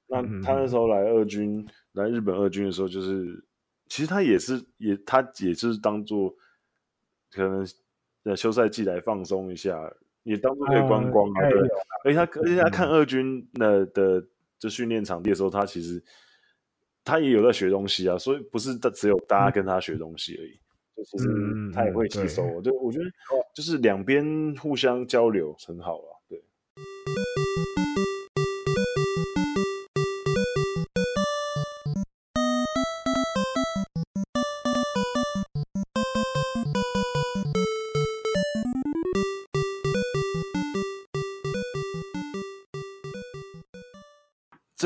[0.07, 3.43] 那他那时候来二军，嗯、来日本二军的时候，就是
[3.87, 6.35] 其实他也是也他也是当做
[7.31, 7.67] 可能
[8.25, 11.47] 呃休赛季来放松一下，也当做可以观光啊。
[11.47, 11.69] 嗯、对，
[12.05, 14.27] 而且他而且他看二军的的
[14.59, 16.03] 这训练场地的时候，他其实
[17.03, 20.51] 他也有在学东西啊，所以不是只有大家跟他学东西而已。
[20.51, 20.59] 嗯
[21.01, 21.27] 其实
[21.73, 23.05] 他也会吸收，嗯、对，我觉得
[23.55, 26.11] 就是两边互相交流很好啊。
[26.27, 26.37] 对。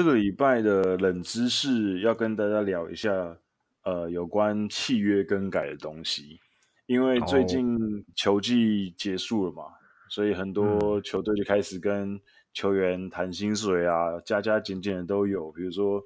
[0.03, 3.37] 这个礼拜的冷知识要跟大家聊一下。
[3.83, 6.39] 呃，有关契约更改的东西，
[6.87, 7.77] 因为最近
[8.15, 9.73] 球季结束了嘛，哦、
[10.09, 12.19] 所以很多球队就开始跟
[12.53, 15.51] 球员谈薪水啊，加加减减的都有。
[15.51, 16.01] 比如说，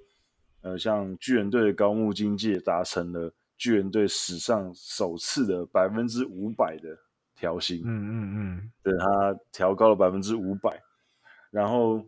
[0.61, 6.97] 呃，像巨人队的高木京介达成了巨人队史上首次的百分之五百的
[7.35, 10.79] 调薪，嗯嗯嗯，对，他调高了百分之五百，
[11.49, 12.03] 然后。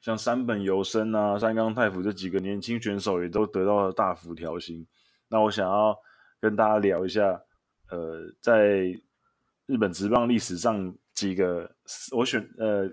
[0.00, 4.86] 像山本由伸啊、山冈太辅这几个年轻选手也都得到了大幅调薪。
[5.28, 5.94] 那我想要
[6.40, 7.42] 跟大家聊一下，
[7.90, 8.98] 呃，在
[9.66, 11.70] 日本职棒历史上几个
[12.12, 12.90] 我选呃，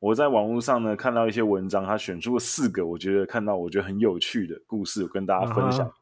[0.00, 5.92] 我在网络上呢看到一些文章，他选出了四个我觉得看到我觉得很有趣的故事，我跟大家分享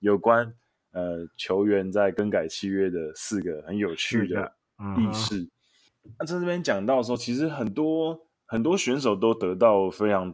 [0.00, 0.52] 有关
[0.92, 5.48] 呃球员在更改契约的四个很有趣的軼事。
[6.18, 8.25] 那在这边讲到说，其实很多。
[8.46, 10.32] 很多选手都得到非常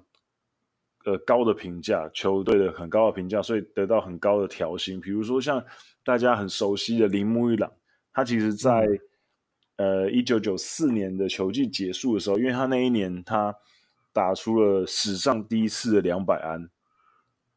[1.05, 5.01] 呃高的评价，球队的很高的评价，所以得到很高的调薪。
[5.01, 5.65] 比如说像
[6.05, 7.73] 大家很熟悉的铃木一朗，
[8.13, 8.87] 他其实在
[9.77, 13.57] 呃一九九四年的球季结束的时候，因为他那一年他
[14.13, 16.69] 打出了史上第一次的两百安，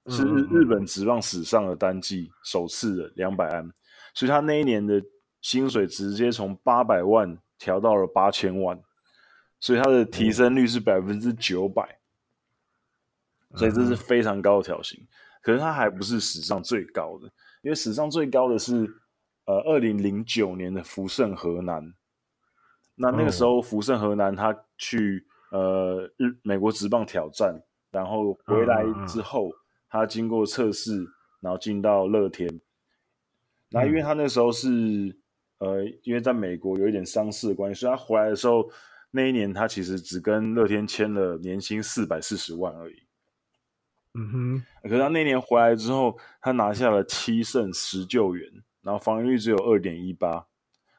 [0.08, 3.70] 是日日本职棒史上的单季首次的两百安，
[4.14, 5.04] 所以他那一年的
[5.42, 8.82] 薪水直接从八百万调到了八千万。
[9.66, 11.98] 所以它的提升率是百分之九百，
[13.56, 15.04] 所以这是非常高的条形。
[15.42, 17.26] 可是它还不是史上最高的，
[17.64, 18.88] 因为史上最高的是
[19.46, 21.96] 呃二零零九年的福盛河南。
[22.94, 27.60] 那那个时候福盛河南他去呃日美国职棒挑战，
[27.90, 29.52] 然后回来之后
[29.90, 31.08] 他经过测试，
[31.40, 32.62] 然后进到乐天。
[33.70, 35.16] 那因为他那时候是、嗯、
[35.58, 38.70] 呃，因为在美国有一点伤势的关系，所以他回来的时候，
[39.16, 43.04] 那一年他其实只跟乐天签了年薪四百四十万而已。
[44.14, 44.64] 嗯哼。
[44.84, 48.52] 可是他那年回来之后，他拿下了七胜十救援，
[48.82, 50.46] 然后防御率只有二点一八，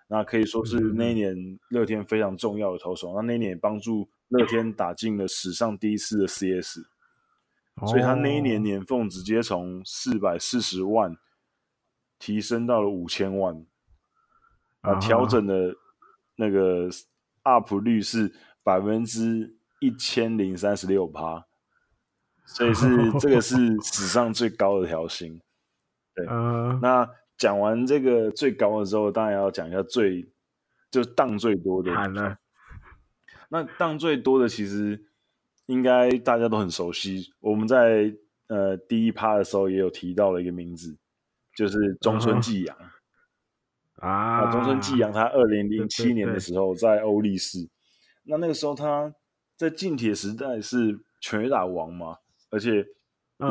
[0.09, 3.13] 那可以说是那一年乐天非常重要的投手。
[3.15, 6.81] 那、嗯、那一年也帮助乐天打进了史上第一次的 CS。
[7.87, 11.15] 所以他那一年年俸直接从四百四十万
[12.19, 13.67] 提升到了五千万，
[14.81, 15.75] 啊，调整的
[16.37, 16.89] 那个
[17.47, 21.47] up 率是百分之一千零三十六趴，
[22.45, 22.87] 所以是
[23.19, 25.41] 这个是史上最高的调薪。
[26.15, 26.27] 对，
[26.83, 30.29] 那讲完这个最高的之后，当然要讲一下最
[30.91, 31.91] 就当最多的。
[31.93, 32.37] 了
[33.49, 35.05] 那当最多的其实。
[35.69, 38.15] 应该大家都很熟悉，我们在
[38.47, 40.97] 呃第一趴的时候也有提到了一个名字，
[41.57, 42.77] 就是中村纪洋
[43.97, 44.51] 啊。
[44.51, 47.69] 中村纪阳他二零零七年的时候在欧力士，
[48.25, 49.15] 那那个时候他
[49.57, 52.19] 在近铁时代是全垒打王嘛，
[52.51, 52.85] 而且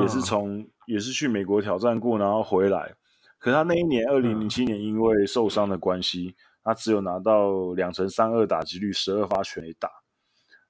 [0.02, 2.96] 也是从、嗯、也是去美国挑战过，然后回来。
[3.38, 9.90] 可他那一年二零零七年因为受伤的关系，他只有拿到两成三二打击率，十二发全垒打。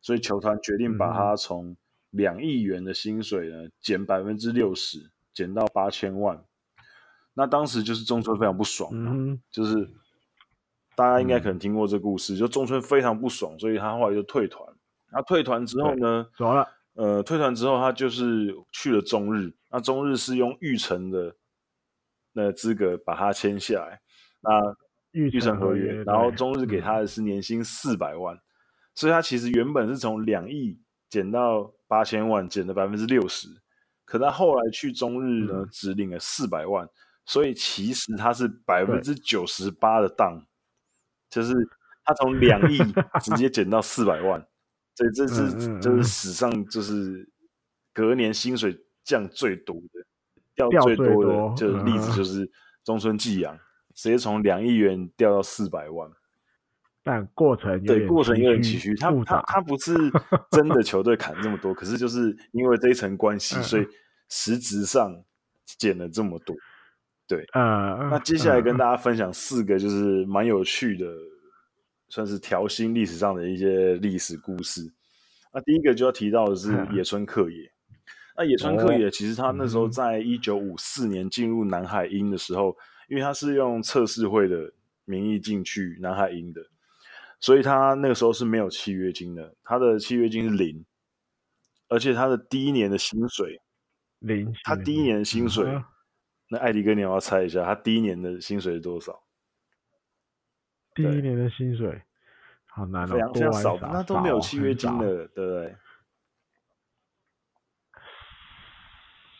[0.02, 1.76] 所以球团决定把他从
[2.12, 6.44] 两亿元的薪水呢减百分之六十，减到八千万。
[7.38, 9.88] 那当时就是中村非常不爽就是
[10.96, 14.66] 大家应该可能听过这故事，嗯、就中村非常不爽，所以他后来就退团。
[15.12, 16.66] 他退团之后呢，走了。
[16.94, 21.36] 呃，退团之后他就是去了中日，那中日是用玉成的
[22.32, 24.00] 那资格把他签下来，
[24.40, 24.74] 那
[25.12, 28.40] 玉成合约，然后中日给他的是年薪四百万。
[28.94, 30.80] 所以他其实原本是从两亿
[31.10, 33.50] 减到八千万，减了百分之六十。
[34.06, 36.88] 可他后来去中日呢，嗯、只领了四百万。
[37.26, 40.46] 所以其实他是百分之九十八的当，
[41.30, 41.54] 就是
[42.04, 42.78] 他从 两亿
[43.22, 44.48] 直接减到四百万。
[44.96, 47.28] 所以这是就是史上就是
[47.92, 50.06] 隔年薪水降最多的，
[50.56, 52.50] 掉最多的就是例子就是
[52.82, 53.58] 中村纪洋，
[53.94, 56.10] 直接从两亿元掉到四百万。
[57.04, 59.94] 但过程对过程有点崎岖，他他他不是
[60.52, 63.86] 真的球队砍这么多，可是就是因为这一层关系，所以
[64.30, 65.24] 实质上
[65.66, 66.56] 减了这么多。
[67.28, 71.06] 对，嗯，那接下来跟大家分享四个就是蛮有趣的，
[72.10, 74.94] 算是调薪历史上的一些历史故事。
[75.54, 77.72] 那第一个就要提到的是野村克也。
[78.38, 82.76] 那野村克也其实他那时候在一九五四年进入南海鹰的时候，
[83.08, 84.74] 因为他是用测试会的
[85.06, 86.62] 名义进去南海鹰的。
[87.40, 90.84] 所以他那个时候是没有契约金的，他的契约金是零，
[91.88, 93.62] 而且他的第一年的薪水
[94.20, 95.84] 零，他第一年的薪水，嗯、
[96.50, 99.24] 那艾迪哥你要不要猜一下，他第一年的薪水是多少？
[100.94, 102.02] 第一年的薪水
[102.68, 105.76] 好难哦，非常非常少，那都没有契约金的，对不对？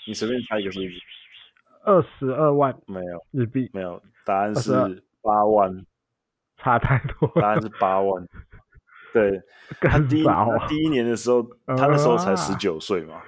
[0.08, 0.88] 你随便猜一个数字，
[1.84, 4.72] 二十二万没有日币，没有，答案是
[5.22, 5.86] 八万。
[6.58, 8.28] 差太多，答案是八万。
[9.14, 9.42] 对，
[9.82, 13.22] 他第一他第一年的时候，他那时候才十九岁嘛，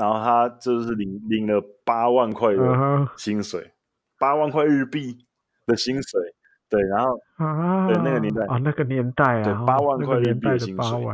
[0.00, 3.70] 然后他就是领领了八万块的薪水，
[4.18, 5.18] 八万块日币
[5.66, 6.20] 的薪水。
[6.70, 7.18] 对，然后
[7.86, 8.46] 对那个年代。
[8.46, 11.06] 啊，那个年代啊，对八万块日币的薪水，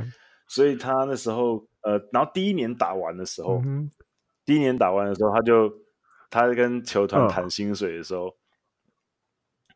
[0.47, 3.61] 所以他那时候呃，然后第一年打完的时候，
[4.45, 5.73] 第一年打完的时候，他就
[6.31, 8.35] 他跟球团谈薪水的时候。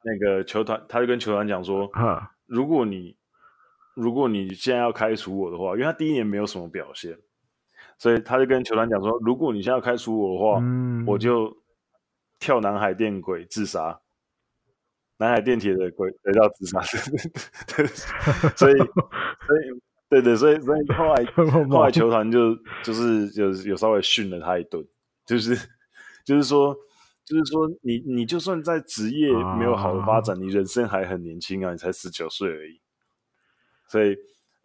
[0.02, 1.86] 那个球团，他就跟球团讲说
[2.48, 3.18] ：“如果你
[3.94, 7.18] 如果你现在要开除我的话，因为他第一年没有什么表现，
[8.00, 11.56] 所以他就跟球团讲说：如果你现在要开除我的话，嗯、我就
[12.40, 14.00] 跳南海电轨自杀，
[15.18, 16.80] 南海电铁的轨轨道自杀。
[18.56, 18.82] 所以，所以，
[20.08, 21.24] 对对，所以，所以后来
[21.68, 24.84] 后来球团就就是有有稍微训了他一顿，
[25.24, 25.54] 就是
[26.24, 26.76] 就是说。”
[27.22, 32.80] 就是说你，你你就算在职业没有好的发展，啊、你人生还很年轻啊，你才十九岁而已。
[33.86, 34.16] 所以，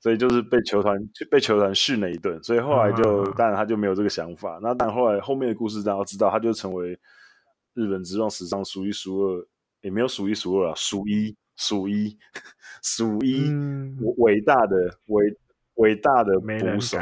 [0.05, 0.95] 所以就是被球团
[1.31, 4.59] 被球团训了一顿，所以后来就、啊、当然他就没有这个想法。
[4.61, 6.91] 那但后来后面的故事大家知道，他就成为
[7.73, 9.47] 日本职棒史上数一数二，
[9.81, 12.15] 也没有数一数二啊，数一数一
[12.83, 13.51] 数一
[14.17, 14.77] 伟大的
[15.07, 15.35] 伟。
[15.77, 16.97] 伟大的捕手，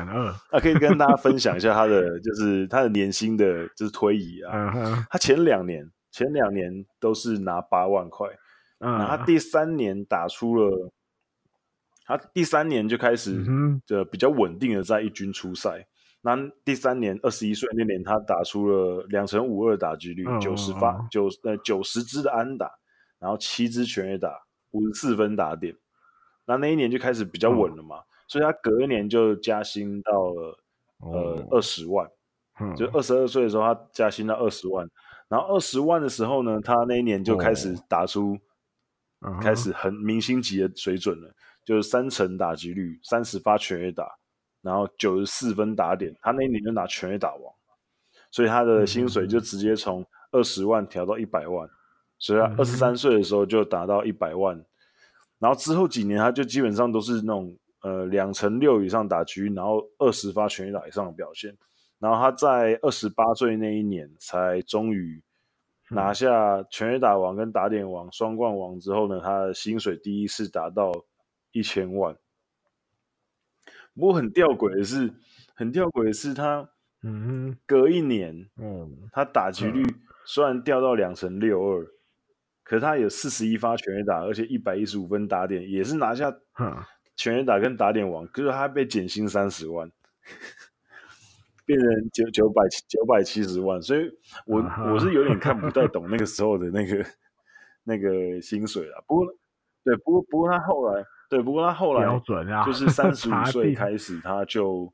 [0.51, 5.05] 那可以跟大家分享一下他的， 就是他的年薪的，就是推移啊。
[5.11, 8.27] 他前两年，前两年都是拿八万块，
[8.79, 10.91] 那他第三年打出了，
[12.05, 13.43] 他第三年就开始
[13.87, 15.87] 的比较稳定的在一军出赛，
[16.21, 22.71] 那第三年二十一岁那年，他打出了两成五二打击率，九十发九呃九十支的安打，
[23.19, 24.37] 然后七支全垒打，
[24.71, 25.75] 五十四分打点。
[26.45, 30.59] 那那一年就开始比较稳了嘛，嗯、所以他隔一年就加薪到了、
[31.05, 32.05] 嗯、呃二十万，
[32.59, 32.85] 嗯、就。
[32.87, 34.85] 二十二岁的时候他加薪到二十万，
[35.29, 38.37] 然后二十万的时候呢，他那一年就开始打出，
[39.25, 41.33] 嗯、开始很明星级的水准了，
[41.65, 44.17] 就是三成打击率，三十发全垒打。
[44.61, 47.53] 然后九十四分打点，他那一年就拿全垒打王，
[48.31, 51.69] 所以他的薪水就直接从二十万调到一百万，
[52.17, 54.55] 所以他二十三岁的时候就达到一百万，
[55.37, 61.53] 然后之后几年他就基本上都是那种呃两成六以上打击，然后二十发全垒打以上的表现，
[61.99, 65.21] 然后他在二十八岁那一年才终于
[65.89, 70.89] 拿下全垒打王跟打点王双冠王之后呢，他的薪水第一次达到
[71.53, 72.17] 一千万。
[73.95, 75.13] 不过很吊诡的是，
[75.53, 76.67] 很吊诡的是他，
[77.03, 79.83] 嗯，隔一年，嗯，他打击率
[80.25, 81.85] 虽然掉到两成六二，
[82.63, 86.35] 可是他有四十一发全垒打，而且一百一十五分打点，也是拿下
[87.15, 88.25] 全垒打跟打点王。
[88.29, 89.91] 可是他被减薪三十万，
[91.63, 94.11] 变成九九百九百七十万，所以
[94.47, 94.59] 我
[94.91, 97.05] 我是有点看不太懂那个时候的那个
[97.83, 99.03] 那个薪水了。
[99.05, 99.27] 不过，
[99.83, 101.05] 对，不过不过他后来。
[101.33, 102.05] 对，不过他后来
[102.63, 104.93] 就是三十五 岁开始，他就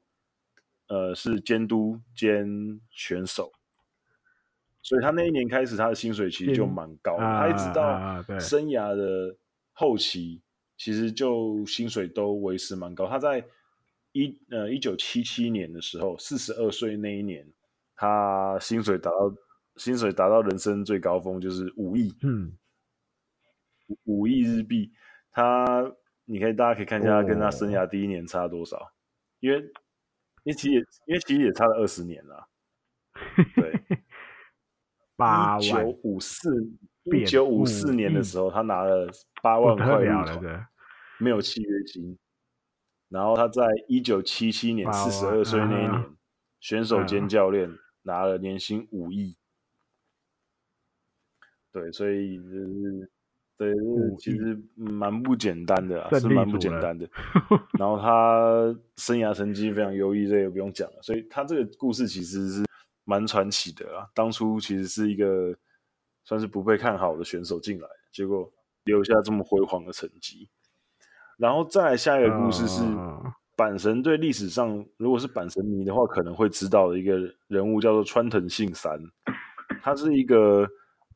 [0.87, 3.51] 呃是监督兼选手，
[4.81, 7.23] 所以他那一年开始，他的薪水其实就蛮高的。
[7.23, 9.35] 他一直到生涯的
[9.73, 10.41] 后期，
[10.77, 13.05] 其实就薪水都维持蛮高。
[13.05, 13.43] 他在
[14.13, 17.45] 一呃一九七七年的时候，四十二岁那一年，
[17.97, 19.35] 他薪水达到
[19.75, 22.53] 薪水达到人生最高峰，就是五亿，嗯，
[24.05, 24.93] 五亿日币，
[25.33, 25.91] 他。
[26.31, 28.87] 你可以，大家可以看一下他跟他生涯第一年差多少，哦、
[29.39, 29.57] 因为，
[30.43, 32.47] 因为其实也，因为其实也差了二十年了。
[33.55, 33.73] 对，
[35.59, 36.71] 一九五四
[37.05, 39.09] 一九五四年的时候，他拿了
[39.41, 39.97] 八万块
[41.17, 42.15] 没有契约金。
[43.09, 46.13] 然后他在一九七七年四十二岁那一年，啊、
[46.59, 49.35] 选手兼教练拿了年薪五亿。
[51.71, 53.11] 对，所以就是。
[53.59, 53.75] 对，
[54.17, 57.05] 其实蛮不简单的啊，是蛮不简单的。
[57.77, 61.01] 然后他生涯成绩非常优异，这也不用讲了。
[61.01, 62.63] 所以他这个故事其实是
[63.03, 64.07] 蛮传奇的啊。
[64.15, 65.53] 当初其实是一个
[66.23, 68.49] 算是不被看好的选手进来，结果
[68.85, 70.47] 留下这么辉煌的成绩。
[71.37, 72.81] 然后再来下一个故事是
[73.57, 78.97] 阪神队历史上，如果是阪神迷的话，可能会知道的一个人物叫做川藤信三，
[79.83, 80.65] 他是一个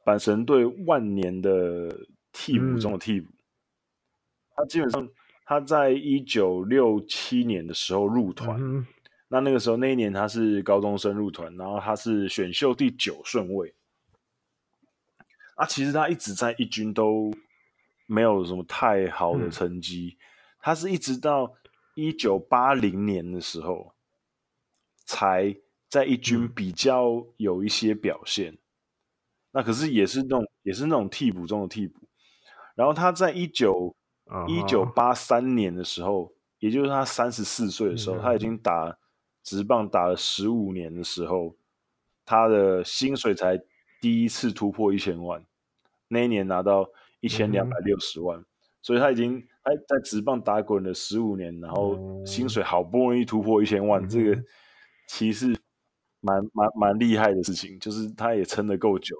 [0.05, 1.87] 阪神队万年的。
[2.33, 3.37] 替补中的替补，嗯、
[4.55, 5.07] 他基本上
[5.45, 8.85] 他在一九六七年的时候入团，嗯、
[9.27, 13.73] 那那个时候那一年他是高中生入团，然后他是选秀第九顺位。
[15.55, 17.31] 啊，其实他一直在一军都
[18.07, 20.19] 没有什么太好的成绩，嗯、
[20.59, 21.53] 他是一直到
[21.93, 23.93] 一九八零年的时候
[25.05, 25.55] 才
[25.87, 28.51] 在一军比较有一些表现。
[28.53, 28.57] 嗯、
[29.51, 31.99] 那可是也是那种也是那种替补中的替补。
[32.75, 33.95] 然后他在一九
[34.47, 36.31] 一九八三年的时候，uh.
[36.59, 38.21] 也就是他三十四岁的时候，uh.
[38.21, 38.97] 他已经打
[39.43, 41.55] 直棒打了十五年的时候，
[42.25, 43.61] 他的薪水才
[44.01, 45.45] 第一次突破一千万，
[46.07, 48.45] 那一年拿到一千两百六十万，uh.
[48.81, 54.09] 所以他已经在在直棒打滚了十五年，然后薪水好不容易突破一千万，uh.
[54.09, 54.43] 这个
[55.07, 55.55] 其实
[56.21, 59.15] 蛮蛮蛮厉害的事情，就是他也撑得够久。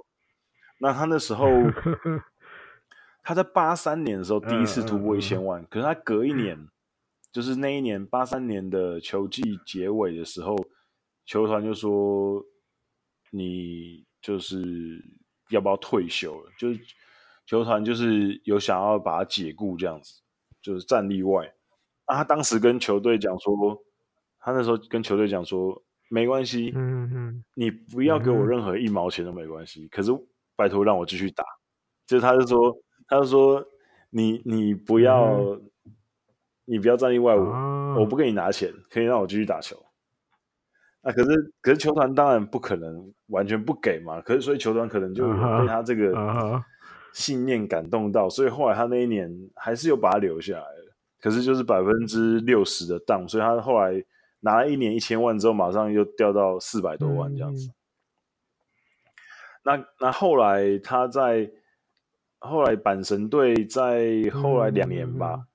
[0.80, 1.46] 那他那时候。
[3.24, 6.68] 他在八三年的时候第一次突破一千万，嗯嗯嗯、可是他隔一年，
[7.32, 10.54] 就是那一年八三年的球季结尾的时候，
[11.26, 12.44] 球团就说
[13.32, 15.02] 你就是
[15.50, 16.52] 要不要退休了？
[16.60, 16.80] 就是
[17.46, 20.22] 球团就是有想要把他解雇这样子，
[20.62, 21.48] 就是战例外。
[22.04, 23.82] 啊，他当时跟球队讲说，
[24.42, 30.12] 他那时候跟球队讲说，没关系，嗯嗯，你不要给我任何一毛钱都没关系，嗯、可是
[30.58, 31.46] 拜托让我继续打。
[32.06, 32.78] 就是他就说。
[33.14, 33.64] 他就说
[34.10, 35.70] ：“你你不要，嗯、
[36.66, 39.78] 你不要战力外我，啊、我不给你拿钱，可以让我继续打球。
[41.04, 44.20] 那、啊、可是可是球团当然不可能完全不给嘛。
[44.22, 46.12] 可是所以球团可能就被他这个
[47.14, 50.96] 信念感动到，所以后来他那一年还是有把他留下来了。
[51.22, 54.04] 可是就是百分之六十的当，所以他后来
[54.40, 57.68] 拿了一年一千万之后，马上又掉到四百多万这样子。
[57.68, 57.74] 嗯、
[59.64, 61.52] 那那后来他在。
[62.44, 65.48] 后来阪神队在后来两年吧，嗯、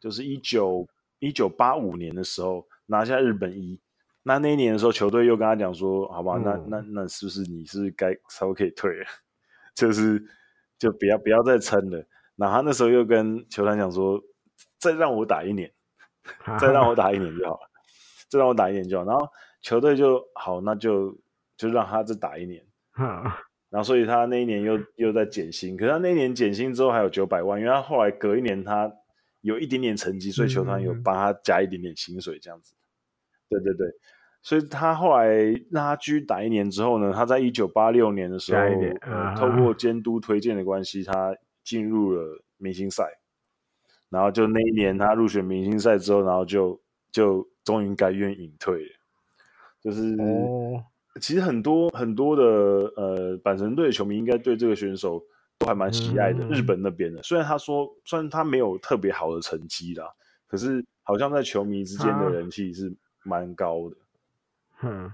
[0.00, 3.80] 就是一九一九八五年的时候拿下日本一，
[4.22, 9.06] 那那一年的时候，球队又跟他讲说：“好吧，嗯、那那那是不是你是该稍微可以退了？
[9.74, 10.24] 就是
[10.78, 12.06] 就不要不要再撑了。”
[12.36, 14.22] 然后他那时候又跟球团讲说
[14.78, 15.72] ：“再让我打一年，
[16.60, 17.70] 再让我打一年就好了，
[18.28, 19.28] 再让我打一年就好。”然后
[19.60, 21.18] 球队就好，那就
[21.56, 22.64] 就让他再打一年。
[23.72, 28.92] 然后所以他那一年又又在减薪，可是他那一年减薪之后还有九百万，因为他后来隔一年他
[29.40, 32.74] 有一点点成绩，所以球团有帮他加一点点薪水这样子。
[33.48, 33.86] 对对对，
[34.42, 35.26] 所以他后来
[35.70, 38.60] 让他继续打一年之后呢，他在一九八六年的时候，
[39.00, 43.04] 呃、透过监督推荐的关系，他进入了明星赛。
[44.10, 46.78] 然后就那一年他入选明星赛之后，然后就
[47.10, 48.90] 就终于甘愿隐退了。
[49.80, 50.84] 就是、哦、
[51.20, 52.42] 其实很多很多的
[52.96, 55.22] 呃阪神队的球迷应该对这个选手
[55.58, 56.44] 都还蛮喜爱的。
[56.44, 60.06] 嗯、日本那边的，虽然他说虽然他没有特别好的成绩啦，
[60.46, 62.92] 可是好像在球迷之间的人气是。
[63.24, 63.96] 蛮高的，
[64.78, 65.12] 哼，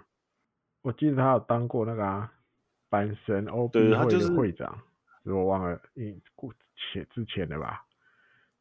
[0.81, 2.33] 我记得他有当过那个啊，
[2.89, 4.79] 阪神 OB 会的会长，
[5.25, 6.19] 是我忘了，嗯，
[6.91, 7.85] 写之前的吧，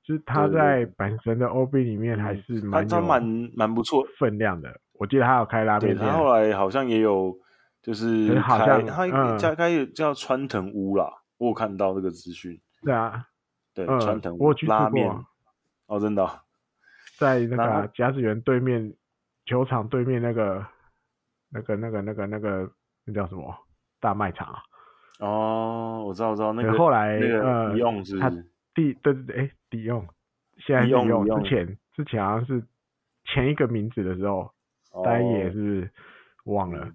[0.03, 3.23] 就是他在阪神的 OB 里面还是蛮他蛮
[3.55, 4.81] 蛮不错分量的。
[4.97, 7.37] 我记得他有开拉面店，他后来好像也有
[7.81, 12.59] 就是开好像他开开叫川藤屋啦，我有看到这个资讯。
[12.83, 13.27] 对啊，
[13.73, 15.09] 对川藤屋拉面，
[15.87, 16.27] 哦，真的，
[17.17, 18.93] 在那个甲子园对面。
[19.49, 20.67] 球场对面那个、
[21.49, 22.69] 那个、那个、那个、那个
[23.05, 23.55] 那叫什么
[24.01, 24.59] 大卖场啊？
[25.21, 26.77] 哦，我知道，我知道那个。
[26.77, 28.29] 后来那个呃，迪用是他
[28.75, 30.05] 第对对对，哎，迪用，
[30.57, 32.61] 现在迪用之前之前好像是
[33.23, 34.51] 前一个名字的时候，
[35.03, 35.89] 单也是
[36.45, 36.89] 忘了，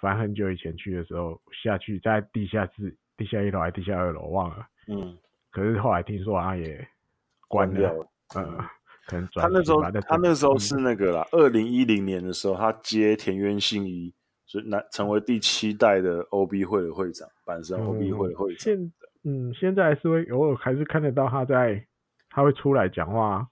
[0.00, 4.66] 反正很久以前去的时候下去在地下室、地下一楼还是地下二楼忘了。
[4.88, 5.16] 嗯。
[5.50, 6.86] 可是后来听说好像也
[7.48, 8.06] 关掉了，
[8.36, 8.58] 嗯。
[9.08, 11.24] 他那时候，他那时候是那个啦。
[11.30, 14.12] 二零一零年的时候，他接田园信一，
[14.46, 18.58] 所以那成为第七代的 OB 会的会长，阪神 OB 会的会长。
[18.58, 21.86] 现嗯，现在是会偶尔还是看得到他在，
[22.30, 23.46] 他会出来讲话。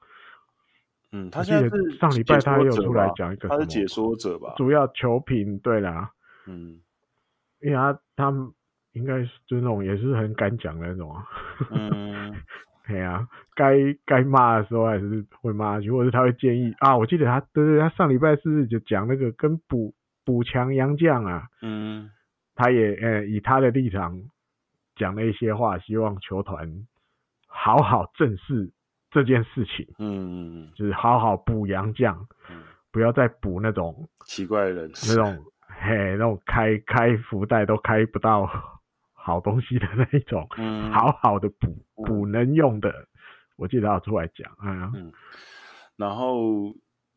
[1.15, 4.55] 嗯，他现在是上礼拜他也有出来讲一个，他是解说者吧？
[4.57, 6.11] 主要球评，对啦。
[6.47, 6.81] 嗯，
[7.63, 8.33] 因为他他
[8.93, 11.25] 应该是就那种也是很敢讲的那种啊。
[11.71, 12.35] 嗯。
[12.87, 16.95] 对啊，该该骂的时候还是会骂，如果是他会建议啊。
[16.95, 22.11] 我记得他，对对，他上礼拜是就讲那个跟补补强洋将啊，嗯，
[22.55, 24.21] 他也呃以他的立场
[24.97, 26.87] 讲了一些话，希望球团
[27.47, 28.71] 好好正视
[29.15, 32.63] 这件事情，嗯，就是好好补洋将，嗯，
[32.93, 38.51] 不要再补那种奇怪的人，那种嘿那种开开福袋都开不到。
[39.27, 43.07] 好东西的那一种，嗯，好好的补补能用的，嗯、
[43.57, 45.13] 我记得要出来讲，嗯，嗯，
[45.97, 46.71] 然后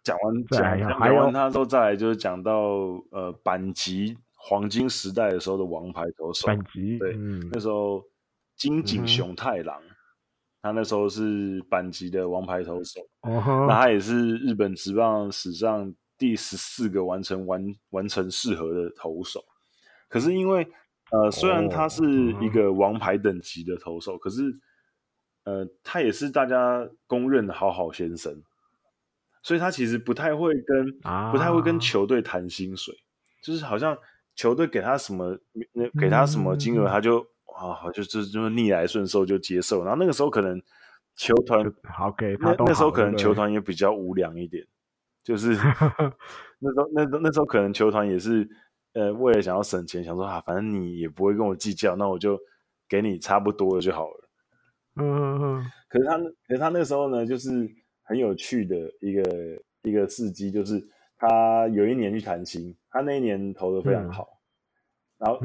[0.06, 2.54] 讲完讲讲完他之后，再来就是讲到
[3.12, 8.02] 呃阪急黄金时代的时候的王牌投手，阪急，对，嗯、那时候
[8.56, 9.87] 金井雄太郎，嗯、
[10.62, 19.44] 他那时候是板级的王牌投手，那他也是日本职棒史上第十四个完成完完成适合的投手，
[20.08, 20.68] 可是因为。
[21.10, 22.04] 呃，虽然他是
[22.42, 24.24] 一个王牌等级的投手，oh, uh huh.
[24.26, 24.60] 可是，
[25.46, 28.44] 呃，他也是大家公认的好好先生，
[29.42, 31.32] 所以他其实不太会跟、uh huh.
[31.32, 32.94] 不太会跟球队谈薪水，
[33.42, 33.98] 就是好像
[34.36, 35.40] 球队给他什么，
[35.72, 37.26] 那给他什么金额，他就
[37.58, 40.62] 啊，好就就就逆来顺受就接受，然后那个时候可能
[41.16, 44.66] 球团好给他那那时候可能球团也比较无良一点，
[45.24, 45.50] 就是
[46.60, 48.48] 那时候那那时候可能球团也是。
[48.94, 52.40] 呃，为了想要省钱，想说啊，反正你也不会跟我计较，那我就
[52.90, 54.30] 给你差不多的就好了。
[54.96, 55.66] 嗯嗯嗯。
[55.88, 57.70] 可是他，可是他那个时候呢，就是
[58.02, 59.22] 很有趣的一个
[59.84, 60.82] 一个事迹，就是
[61.16, 64.28] 他有一年去谈薪，他那一年投的非常好，
[65.20, 65.40] 嗯、然后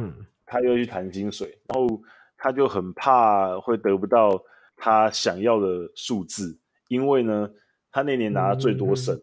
[0.53, 2.03] 他又去谈薪水，然后
[2.36, 4.38] 他就很怕会得不到
[4.76, 7.50] 他想要的数字，因为呢，
[7.90, 9.16] 他那年拿的最多胜。
[9.16, 9.22] 嗯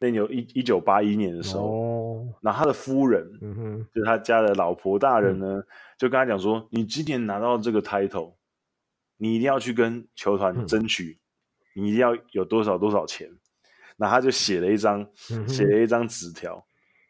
[0.00, 2.26] 那有一一九八一年的时候，oh.
[2.40, 3.84] 然后他的夫人，嗯哼、mm，hmm.
[3.92, 5.66] 就是他家的老婆大人呢，mm hmm.
[5.98, 8.34] 就跟他讲说：“你今年拿到这个 title，
[9.16, 11.18] 你一定要去跟球团争取，mm hmm.
[11.74, 13.28] 你一定要有多少多少钱。”
[13.98, 14.98] 然后他就写了一张
[15.30, 15.48] ，mm hmm.
[15.52, 16.64] 写了一张纸条，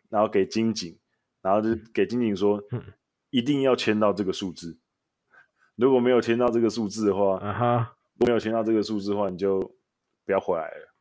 [0.08, 0.98] 然后给金井，
[1.42, 2.92] 然后就给金井说：“mm hmm.
[3.31, 4.79] 一定要签到这个数字，
[5.76, 8.26] 如果没有签到这个数字的话，啊哈、uh，huh.
[8.26, 9.61] 没有签到这个数字的话，你就
[10.24, 10.95] 不要回来了。”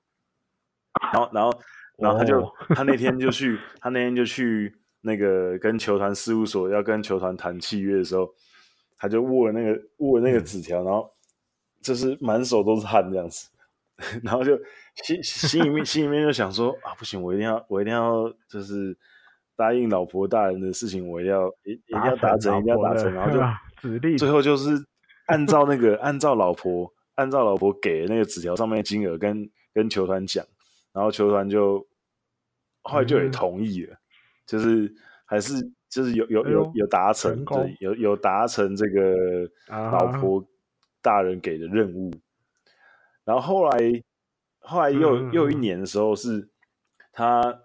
[1.14, 1.62] 然后，然后。
[2.00, 2.54] 然后他就，oh.
[2.76, 4.72] 他那天就去，他那天就去
[5.02, 8.32] 那个跟球团事务所要跟球团谈契约的时候，
[9.00, 11.12] 他就握了那个握了那个纸条，嗯、然后
[11.82, 13.50] 就是满手都是汗这样子，
[14.22, 14.56] 然后就
[15.04, 18.96] 心心里面心里面就想说啊，不行，我一定要我一定要就是
[19.58, 23.42] 答应老婆大人的事情，我一定要一一定要达成，一定要达成，然后就
[23.82, 24.86] 指令，最后就是
[25.26, 30.46] 按照那个按照老婆按照老婆给的那个纸条上面的金额跟跟球团讲，
[30.94, 31.86] 然后球团就
[32.84, 33.98] 后来就也同意了，嗯、
[34.46, 34.94] 就是
[35.26, 35.54] 还是
[35.90, 40.46] 就是有有有有达成，成对，有有达成这个老婆
[41.02, 42.12] 大人给的任务。
[43.26, 43.78] 然后后来，
[44.60, 46.48] 后来又、嗯、又一年的时候是
[47.12, 47.60] 他，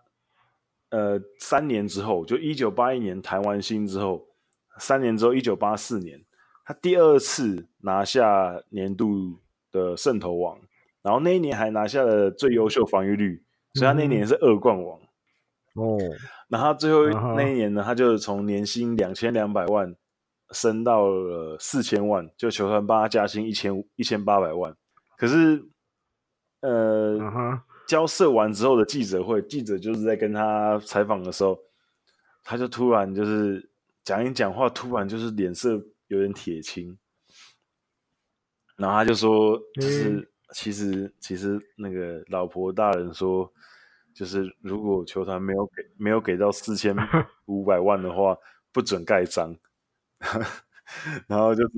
[0.93, 4.27] 呃，三年之后，就一九八一年谈完薪之后，
[4.79, 6.23] 三年之后，一九八四年，
[6.67, 9.41] 他第二次拿下年度
[9.71, 10.61] 的胜投王，
[11.01, 15.01] 然后那一年还拿下了最优秀防御率，所以他那一年是二冠王。
[15.77, 16.11] 哦、嗯，
[16.51, 19.97] 然后最后那一年呢，他就从年薪两千两百万
[20.51, 24.77] 升到了四千万，就球团帮他加薪一千一千八百万。
[25.17, 25.65] 可是，
[26.61, 27.61] 呃，uh huh.
[27.93, 31.59] 交涉完之后的记者会，记者就是在跟他采访的时候，
[32.43, 33.69] 他就突然就是
[34.03, 36.97] 讲一讲话，突然就是脸色有点铁青，
[38.77, 43.53] 然后他就说，就是、嗯、其实其实那个老婆大人说，
[44.15, 46.97] 就是如果球团没有给没有给到四千
[47.45, 48.35] 五百万的话，
[48.73, 49.55] 不准盖章。
[51.29, 51.75] 然后就是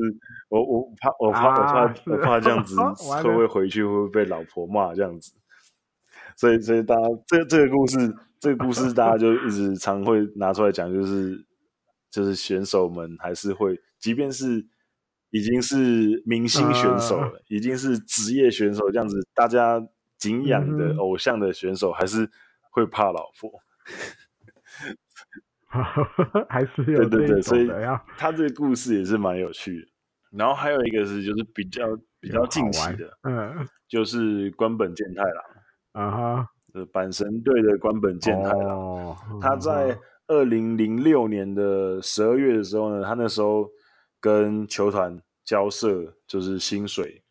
[0.49, 5.33] 我我怕我怕我怕我怕这样子会不 会回去会不会被老婆骂这样子，
[6.37, 11.45] 所以所以大家这这个故事这个故事大家就一直常会拿出来讲，就是
[12.11, 14.67] 就是选手们还是会，即便是
[15.31, 19.87] 已经是明星选手了，已经是职业选手这样子，大家
[20.19, 22.31] 敬仰的偶像的选手还是
[22.71, 23.51] 会怕老婆。
[26.49, 27.69] 还是有对对对，所以
[28.17, 29.89] 他这个故事也是蛮有趣的。
[30.31, 31.85] 然后还有一个是，就是比较
[32.21, 35.45] 比较近期的，嗯，就是关本健太郎，
[35.95, 43.71] 啊哈，呃，阪神队的关本健太郎，哦、他在二零零六年的十二月的时候呢，他那时候
[44.21, 47.23] 跟球团交涉，就是薪水。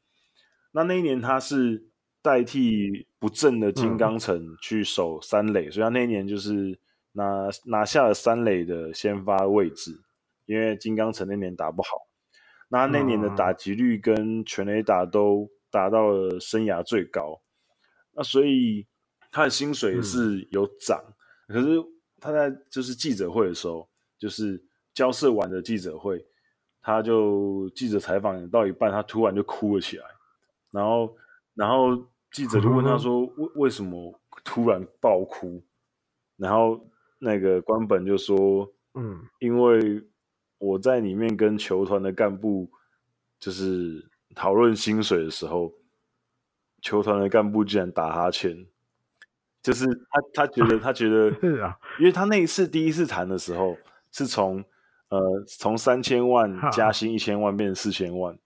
[0.71, 1.89] 那那一年他是
[2.21, 6.79] 代替不正的金刚城去守三垒，嗯、所以他那一年就是。
[7.15, 10.01] 拿拿下了三垒的先发位置，
[10.47, 11.89] 因为金刚城那年打不好，
[12.69, 17.39] 那那年的打击率跟全垒打都达到了生涯最高，
[18.13, 18.85] 那所以
[19.31, 21.03] 他的薪水是有涨，
[21.47, 21.77] 嗯、可是
[22.19, 23.87] 他在就是记者会的时候，
[24.17, 26.25] 就是交涉完的记者会，
[26.81, 30.05] 他就记者采访到一半，他突然就哭了起来，
[30.71, 31.15] 然后
[31.53, 31.95] 然后
[32.31, 35.63] 记者就问他说为、嗯、为什么突然爆哭，
[36.37, 36.87] 然后。
[37.25, 40.03] 那个官本就说：“嗯，因为
[40.57, 42.69] 我在里面跟球团的干部
[43.39, 44.05] 就是
[44.35, 45.73] 讨论薪水的时候，
[46.83, 48.67] 球团的干部竟然打哈欠，
[49.63, 53.75] 就是他他觉得他觉得 是啊，因为他那一次第一次谈的时候
[54.11, 54.63] 是从
[55.09, 58.37] 呃从三千万加薪一千万变成四千万，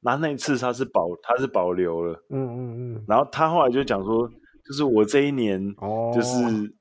[0.00, 4.28] 那那一次他是保他是保留了，嗯嗯嗯，然后他后来就讲说，
[4.64, 5.72] 就是我这一年
[6.12, 6.74] 就是。”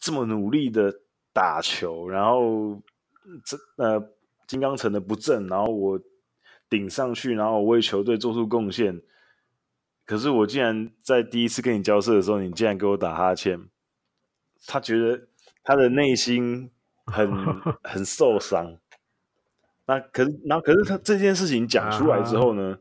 [0.00, 0.92] 这么努力的
[1.32, 2.78] 打球，然后
[3.42, 3.98] 这呃
[4.46, 5.98] 金刚城的不正，然后我
[6.68, 9.00] 顶上去，然后我为球队做出贡献。
[10.06, 13.68] 可是我竟然在第一次跟你交涉的时候，你竟然给我打哈欠。
[14.66, 15.28] 他觉得
[15.62, 16.70] 他的内心
[17.06, 17.30] 很
[17.84, 18.78] 很受伤。
[19.86, 22.78] 那可是，然后可是他这件事情讲出来之后呢，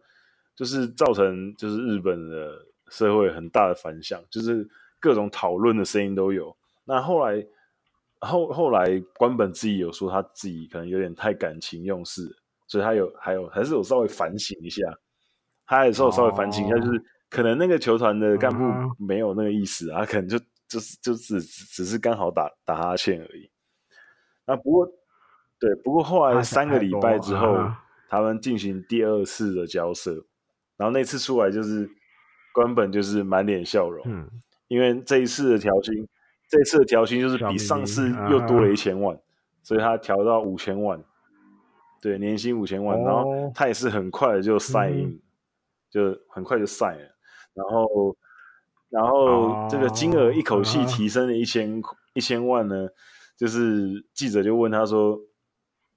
[0.55, 4.67] 就是造成就是日本的社会很大的反响，就是
[4.99, 6.55] 各种讨论的声音都有。
[6.85, 7.45] 那后来，
[8.19, 12.37] 后后来关本自己有说他自己可能有点太感情用事，
[12.67, 14.81] 所以他有还有还是有稍微反省一下，
[15.65, 17.03] 他也是有稍微反省一下，就是
[17.33, 18.63] 可能那个球团的干部
[19.03, 20.37] 没有那个意思，他 可能就
[20.67, 23.49] 就是就只只是刚好打打哈欠而已。
[24.45, 24.87] 那不过
[25.59, 27.57] 对，不过后来三个礼拜之后，
[28.07, 30.11] 他们进行第二次的交涉，
[30.77, 31.89] 然后那次出来就是
[32.53, 34.29] 官本就是满脸笑容，嗯，
[34.67, 36.07] 因为这一次的调薪。
[36.49, 39.19] 这次的调薪就是比上次又多了一千万，
[39.63, 41.03] 所以他调到五千万，
[41.99, 45.19] 对，年薪五千万，然后他也是很快的就 sign，
[45.89, 47.12] 就很快就 sign 了，
[47.53, 48.15] 然后，
[48.89, 51.81] 然后这个金额一口气提升了一千
[52.13, 52.87] 一千万呢，
[53.37, 55.19] 就是记者就问他说，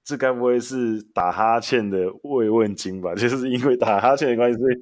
[0.03, 3.13] 这该不会是打哈欠的慰问金吧？
[3.15, 4.75] 就是因为打哈欠的关系，所以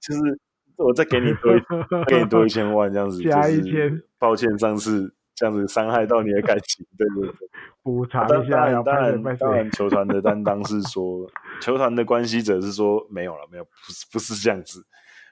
[0.00, 0.38] 就是
[0.76, 1.52] 我再给你多
[2.06, 5.14] 给你多一千万这样子，加一千，抱歉上次。
[5.40, 7.48] 这样子伤害到你的感情，对对对，
[7.84, 8.82] 补偿一下。
[8.82, 11.30] 当然，当然，当然，球团的担当是说，
[11.62, 14.84] 球团的关系者是说没有了，没有，不是不是这样子。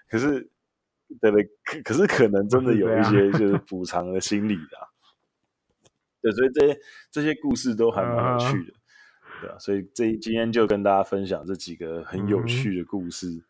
[0.08, 0.48] 可是
[1.20, 4.88] 对对，可可是可能真的有一些就是补偿的心理的、啊，
[6.22, 6.78] 对，所以这些
[7.10, 8.72] 这些故事都还蛮有趣的，
[9.40, 13.28] 对啊，所以这今天就跟大家分享这几个很有趣的故事。
[13.28, 13.42] 嗯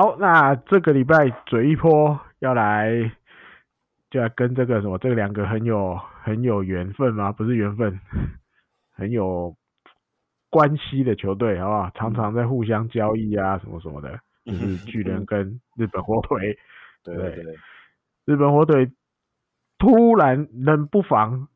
[0.00, 3.12] 好，那这个礼拜嘴一波要来，
[4.08, 7.30] 就要跟这个什么，这两个很有很有缘分吗？
[7.30, 8.00] 不是缘分，
[8.94, 9.54] 很有
[10.48, 11.90] 关系的球队，好不好？
[11.90, 16.58] 常常在互相交易啊，什么什么的，就是巨人跟日本火腿。
[17.04, 17.54] 对对对，
[18.24, 18.90] 日本火腿
[19.78, 21.46] 突然冷不防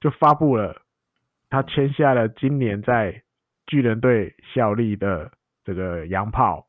[0.00, 0.82] 就发布了，
[1.48, 3.22] 他签下了今年在
[3.68, 5.30] 巨人队效力的
[5.62, 6.64] 这个洋炮。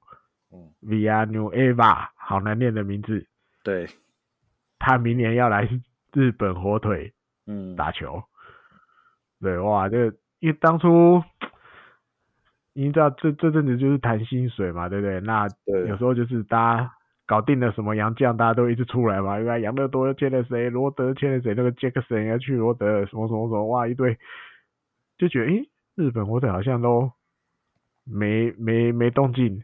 [0.51, 3.25] 嗯，Villanueva 好难念的名字。
[3.63, 3.87] 对，
[4.79, 5.69] 他明年要来
[6.13, 7.13] 日本火腿，
[7.45, 8.23] 嗯，打球。
[9.41, 11.23] 嗯、对，哇，这个因为当初，
[12.73, 15.19] 你知道这这阵子就是谈薪水嘛，对不对？
[15.19, 15.47] 那
[15.87, 16.93] 有时候就是大家
[17.27, 20.69] 搞定了什么洋将，大家都一直出来嘛，因为杨乐多又签了谁？
[20.69, 21.53] 罗德签了谁？
[21.53, 24.17] 那个杰克森要去罗德，什么什么什么，哇，一堆，
[25.17, 27.11] 就觉得，诶，日本火腿好像都
[28.03, 29.63] 没没没动静。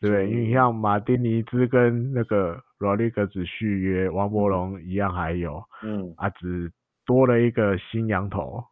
[0.00, 6.72] 对，因为像马丁尼兹跟那个罗利格子续约，王柏龙一样还有，嗯，啊，只
[7.04, 8.64] 多了一个新羊头，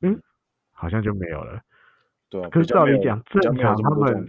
[0.00, 0.20] 嗯，
[0.72, 1.60] 好像就没有了。
[2.28, 4.26] 对，可是照理讲，正常他们，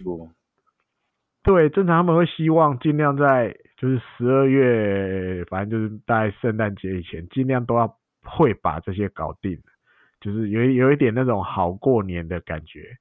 [1.42, 9.58] 对，正常他们会希望尽量在就是十二月，反正就是大概圣诞节以前，尽量都要会把这些搞定，
[10.22, 12.96] 就是有有一点那种好过年的感觉。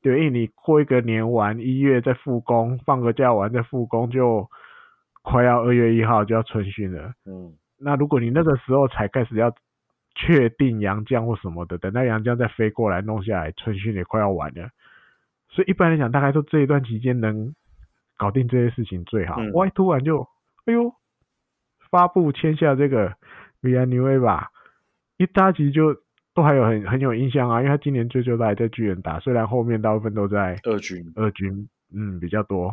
[0.00, 4.48] 对，因为你过一个年完一月再复工，放个假完再复工，就
[5.22, 7.12] 快要二月一号就要春训了。
[7.26, 9.52] 嗯，那如果你那个时候才开始要
[10.14, 14.68] 确定洋将或什么的，等到洋将再飞过来弄下来，春训也快要完了。
[15.48, 17.54] 所以一般来讲，大概说这一段期间能
[18.16, 19.36] 搞定这些事情最好。
[19.40, 20.28] 嗯、哇，突然就
[20.66, 20.92] 哎呦，
[21.90, 23.14] 发布签下这个
[23.62, 24.46] Villanueva，
[25.16, 25.96] 一搭机就。
[26.38, 32.72] 都还有很很有印象啊，因为他今年最最都还在巨人打，虽然后面大部分都在二军，二军嗯比较多，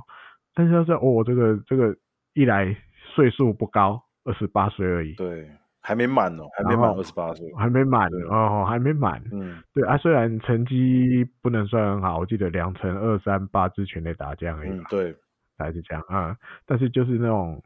[0.53, 1.95] 但是他说哦这个这个
[2.33, 5.49] 一来岁数不高，二十八岁而已，对，
[5.81, 15.15] 还没满哦，还没满二十八岁，还没满哦，还没满，嗯，对啊，虽然成绩不能算很好，我记得两成二三八支全垒打这样而已，嗯，对，
[15.57, 16.37] 还是这样啊，嗯，
[16.67, 17.59] 但是就是那种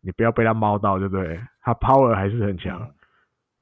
[0.00, 1.40] 你不要被他猫到，对不对？
[1.60, 2.80] 他 power 还是很强。
[2.80, 2.94] 嗯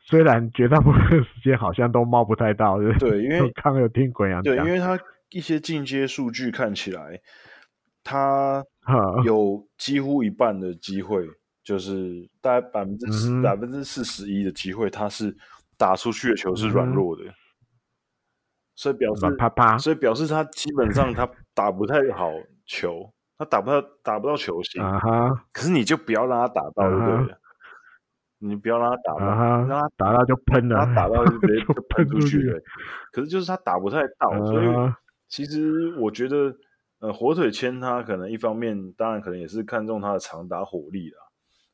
[0.05, 4.99] 虽然绝大部分时间好像都摸不太到，对， 对，因为刚有听鬼啊，对，因为他
[5.31, 7.21] 一些进阶数据看起来，
[8.03, 8.65] 他
[9.25, 11.25] 有几乎一半的机会，
[11.63, 15.35] 就是大概百分之四百分之四十一的机会，他是
[15.79, 17.35] 打出去的球是软弱的，嗯、
[18.75, 22.33] 所以表示啪啪，所以表示他基本上他打不太好
[22.67, 23.09] 球，
[23.39, 25.47] 他打不到打不到球心， 啊、哈。
[25.53, 27.37] 可是你就不要让他打到，对不对？
[28.43, 32.61] 啊你不要让他打到，uh 让他打到就喷了，他打到 就直接就喷出去了。
[33.13, 34.47] 可是就是他打不太到，uh.
[34.47, 34.93] 所以
[35.29, 36.55] 其实我觉得，
[37.01, 41.17] 呃，火腿签他可能一方面，当然可能也是看中他的长打火力啦。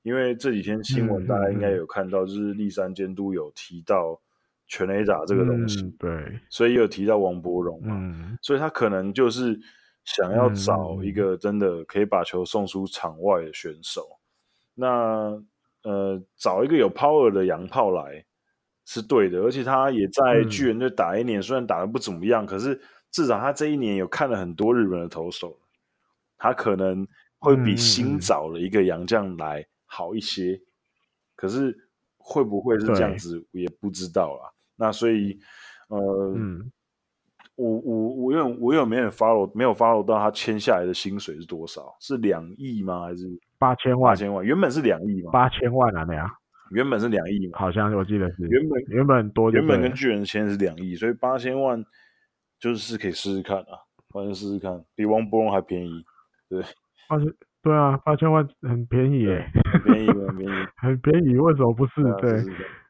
[0.02, 4.18] 因为这几天新闻大家应该有看到，就是立山监督有提到
[4.66, 9.58] 全垒打这个东西，嗯、对，所以也有提到王柏荣嘛，嗯、所以他可能就是
[10.04, 14.02] 想要找一个真的可以把球送出场外的选手。
[14.02, 14.22] 嗯、
[14.76, 15.42] 那
[15.88, 18.22] 呃，找一个有 power 的洋炮来
[18.84, 22.78] 是对的，而且他也在巨人队打一年，嗯、虽然打的不怎么样，可是
[23.10, 25.58] 至少他这一年有看了很多日本的投手，
[26.36, 27.08] 他可能
[27.38, 30.52] 会比新找了一个洋将来好一些。
[30.52, 30.66] 嗯、
[31.36, 31.88] 可是
[32.18, 34.52] 会不会是这样子，我也不知道啦。
[34.76, 35.38] 那所以，
[35.88, 36.70] 呃，嗯、
[37.54, 41.96] 我我我有我有没有 follow 没有 follow 到他签下来的薪水是多少？
[41.98, 43.06] 是两亿吗？
[43.06, 43.40] 还是？
[43.58, 45.30] 八千万，八千万，原本是两亿嘛？
[45.32, 46.30] 八千万啊，那样，
[46.70, 47.58] 原本是两亿嘛？
[47.58, 48.46] 好像我记得是。
[48.46, 51.84] 原本原本多，原本跟巨人签是两亿，所以八千万
[52.60, 56.04] 就是可以试试看啊，反正试试看，比王博龙还便宜，
[56.48, 56.62] 对，
[57.08, 57.26] 八千，
[57.62, 62.02] 对啊，八千万很便宜耶，很便宜，很便宜，很便宜， 为什么不是？
[62.20, 62.44] 对，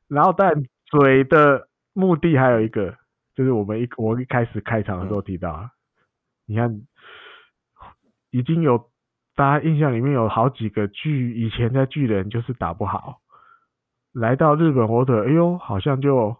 [0.09, 0.53] 然后但
[0.87, 2.95] 嘴的目的还有一个，
[3.35, 5.71] 就是我们一我一开始开场的时候提到，嗯、
[6.47, 6.83] 你看
[8.31, 8.91] 已经有。
[9.39, 13.21] 大家印象里面有好几个巨，以前在巨人就是打不好，
[14.13, 16.37] 来到日本火腿，哎呦，好像就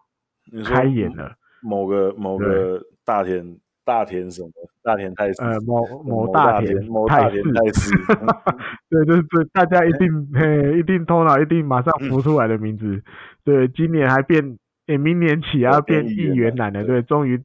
[0.65, 1.37] 开眼了。
[1.63, 4.51] 某个某个大田大田什么？
[4.83, 7.95] 大田泰示，呃，某某大田某大田泰示，
[8.91, 9.23] 对，就是
[9.53, 12.97] 大家一定 嘿，一定头脑一定马上浮出来的名字。
[12.97, 13.03] 嗯、
[13.45, 14.43] 对，今年还变，
[14.89, 17.41] 诶、欸，明年起要变亿元男了，对，终于，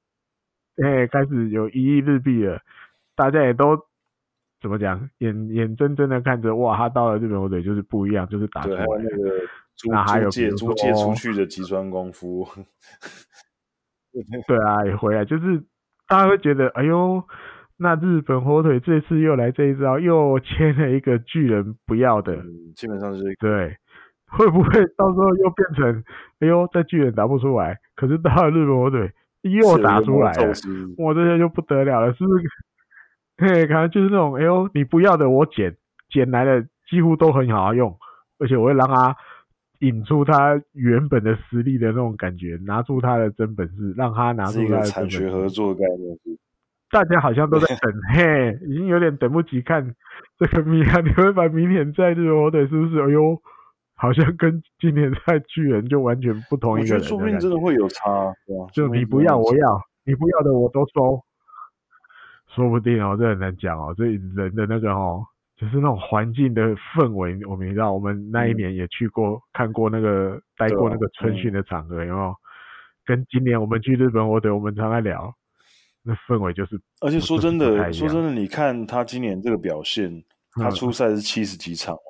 [0.83, 2.59] 哎，开始有一亿日币了，
[3.15, 3.77] 大家也都
[4.63, 9.31] 怎么讲，眼眼睁睁的看着，哇，他到了日本火腿就是不一样，就是打出来那个，
[9.91, 12.47] 那还有租借租借出去的吉川光夫。
[14.47, 15.61] 对啊，也回来，就是
[16.07, 17.21] 大家会觉得，哎呦，
[17.77, 23.75] 那日本火腿这次又来这一招，又签了一个巨人不要的，嗯、基本上是对，
[24.27, 26.03] 会不会到时候又变成，
[26.39, 29.11] 哎呦，在巨人打不出来，可是到了日本火腿
[29.41, 30.47] 又打出来了，
[30.99, 32.45] 哇，这些就不得了了，是不是？
[33.37, 35.75] 嘿，可能就是那种，哎呦，你不要的我捡，
[36.09, 37.97] 捡来的几乎都很好用，
[38.39, 39.15] 而且我会让他。
[39.79, 46.17] 引出他原本的实力的那种感觉，拿出他的真本事，让他拿出他的产学合作的概念。
[46.89, 49.93] 大家好像都在等， 嘿，已经有点等不及看
[50.39, 51.01] 这个米哈！
[51.03, 53.01] 你会把明年在日本火腿是不是？
[53.01, 53.37] 哎呦，
[53.95, 57.03] 好像跟今年在巨人就完全不同一个人。
[57.03, 58.65] 说不定真的会有差，对吧？
[58.71, 59.67] 就你不要，我要；
[60.05, 61.21] 你不要的，我都收。
[62.55, 65.25] 说不定哦，这很难讲哦，这人的那个哦。
[65.55, 72.35] 就是那种环境的氛围，我们知道，我们那一年也去过、嗯、看过那个待过那个春训的场合，有没有？
[73.05, 75.31] 跟今年我们去日本火腿，我们常在聊，
[76.01, 76.81] 那氛围就是。
[77.01, 80.23] 而且说真的，说真的，你看他今年这个表现，
[80.53, 82.01] 他出赛是七十几场嘛、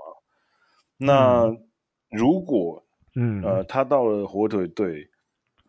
[1.00, 1.06] 嗯？
[1.06, 1.58] 那
[2.18, 2.82] 如果
[3.16, 5.08] 嗯呃他到了火腿队，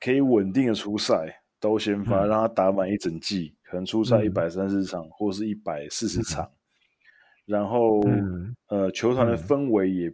[0.01, 6.44] 可以稳定的出赛，都先发、嗯，让他打满一整季，可能出赛一百三十场、嗯、或是一百四十场。
[6.44, 6.56] 嗯
[7.46, 10.10] 然后、嗯，呃，球团的氛围也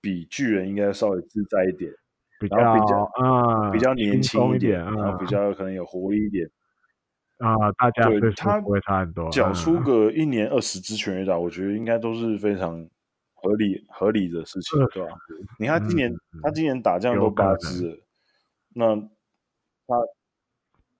[0.00, 1.92] 比巨人应该稍微自在一点，
[2.40, 6.48] 比较然后比较啊，比较年轻一点，然后比较可能有活力一点
[7.36, 7.70] 啊。
[7.72, 12.82] 大家对他不会差很多，缴出个一年二十支全垒打，我觉得应该都是非常
[13.34, 15.10] 合理合理的事情，对吧？
[15.60, 17.96] 你看今年、嗯、他今年打这样都八支了，
[18.72, 19.96] 那他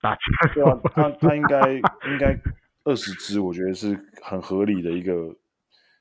[0.00, 0.16] 打
[0.54, 1.72] 对啊，他他应该
[2.08, 2.38] 应该。
[2.84, 5.12] 二十支，我觉得是很合理的一个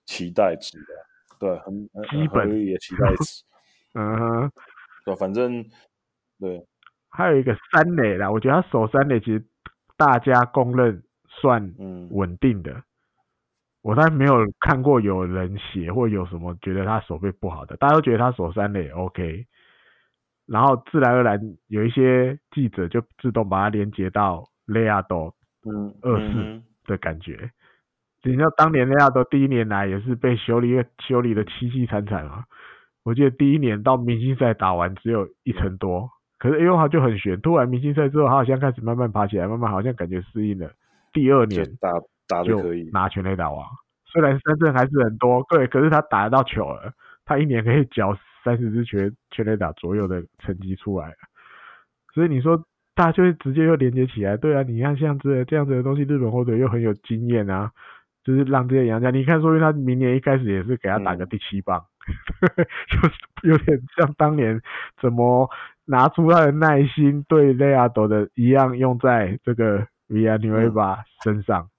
[0.05, 3.43] 期待值的，对，很很合理的期待值。
[3.93, 4.49] 嗯，
[5.03, 5.65] 对，反正
[6.39, 6.65] 对，
[7.09, 9.45] 还有一个三垒啦，我觉得他守三垒其实
[9.97, 11.73] 大家公认算
[12.11, 12.71] 稳定的。
[12.71, 12.83] 嗯、
[13.81, 19.45] 我倒没有看过有人写或有什么觉得他手背不好的，大家都觉得他守三垒 OK。
[20.47, 26.61] 然后自然而然有一些记者就自动把它连接到雷亚多，嗯，二四。
[26.87, 27.51] 的感觉，
[28.23, 32.45] 你知道当年雷亚多第一年来也是被修理修理的凄凄惨惨啊！
[33.03, 36.09] 我记得第一年到明星赛打完只有一成多，
[36.39, 40.71] 可是因为他就很悬，突然明星赛之后他好像开始慢慢爬起来，慢慢好像感觉适应了。
[41.11, 41.91] 第二年打
[42.25, 43.65] 打的可以拿全垒打王，
[44.05, 46.93] 虽然三振还是很多，对，可是他打得到球了，
[47.25, 48.15] 他一年可以缴
[48.47, 51.15] 三十支全全垒打左右的成绩出来了，
[52.13, 52.63] 所以你说。
[52.97, 57.69] 大家就会直接又连接起来，对啊，你看像这这样子的东西，日本火腿又很有经验啊，
[58.23, 61.79] 就是让这些洋将，你看，说明他明年一开始也是给他打个第七棒，
[62.57, 63.13] 嗯、 就是
[63.43, 64.59] 有点像当年
[64.99, 65.47] 怎么
[65.85, 71.69] 拿出他的耐心对雷亚朵的一样，用在这个维亚纽维巴身上，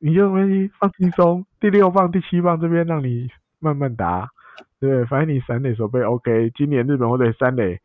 [0.00, 3.28] 嗯、你就没放轻松，第六棒、第七棒这边让你
[3.58, 4.28] 慢慢打，
[4.80, 7.78] 对，反正你三垒手背 OK，今年日本火腿三垒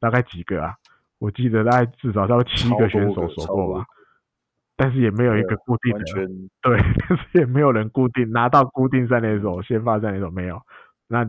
[0.00, 0.74] 大概几个啊？
[1.18, 3.84] 我记得大概至少要七个选手守过吧，
[4.76, 6.04] 但是也没有一个固定的，
[6.62, 10.62] 对， 但是也没有人固定拿到固定三垒手，先发三垒手没有，
[11.08, 11.28] 那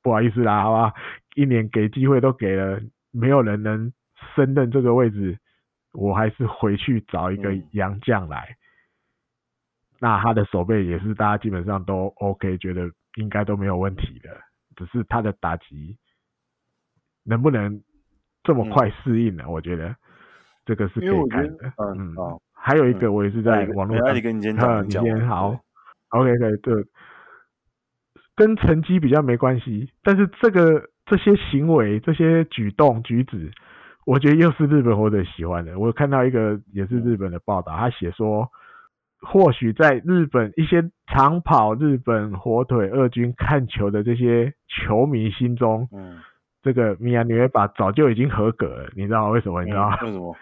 [0.00, 0.94] 不好意思啦，好吧，
[1.34, 2.80] 一年给机会都给了，
[3.10, 3.92] 没有人能
[4.36, 5.36] 胜任这个位置，
[5.92, 14.30] 我还是回去找一个洋将来，嗯，那他的手背也是大家基本上都 OK，觉得应该都没有问题的，
[14.76, 15.96] 只是他的打击
[17.24, 17.82] 能不能。
[18.46, 19.96] 这么快适应呢，嗯，我觉得
[20.66, 21.72] 这个是可以看的。
[21.78, 22.14] 嗯，
[22.52, 24.14] 还有一个，我也是在网络上。
[24.14, 25.58] 你跟你今天讲，你今天好。
[26.10, 26.74] OK，可以，对，
[28.36, 33.50] 跟成绩比较没关系，但是这个这些行为、这些举动举止，
[34.04, 35.78] 我觉得又是日本或者喜欢的。
[35.78, 38.46] 我看到一个也是日本的报道，他写说，
[39.24, 46.18] 或许在日本一些长跑日本火腿二军看球的这些球迷心中，嗯。
[46.62, 49.62] 这个米亚纽维巴早就已经合格了，你知道为什么？
[49.64, 49.98] 你知道吗？
[50.00, 50.34] 为什么？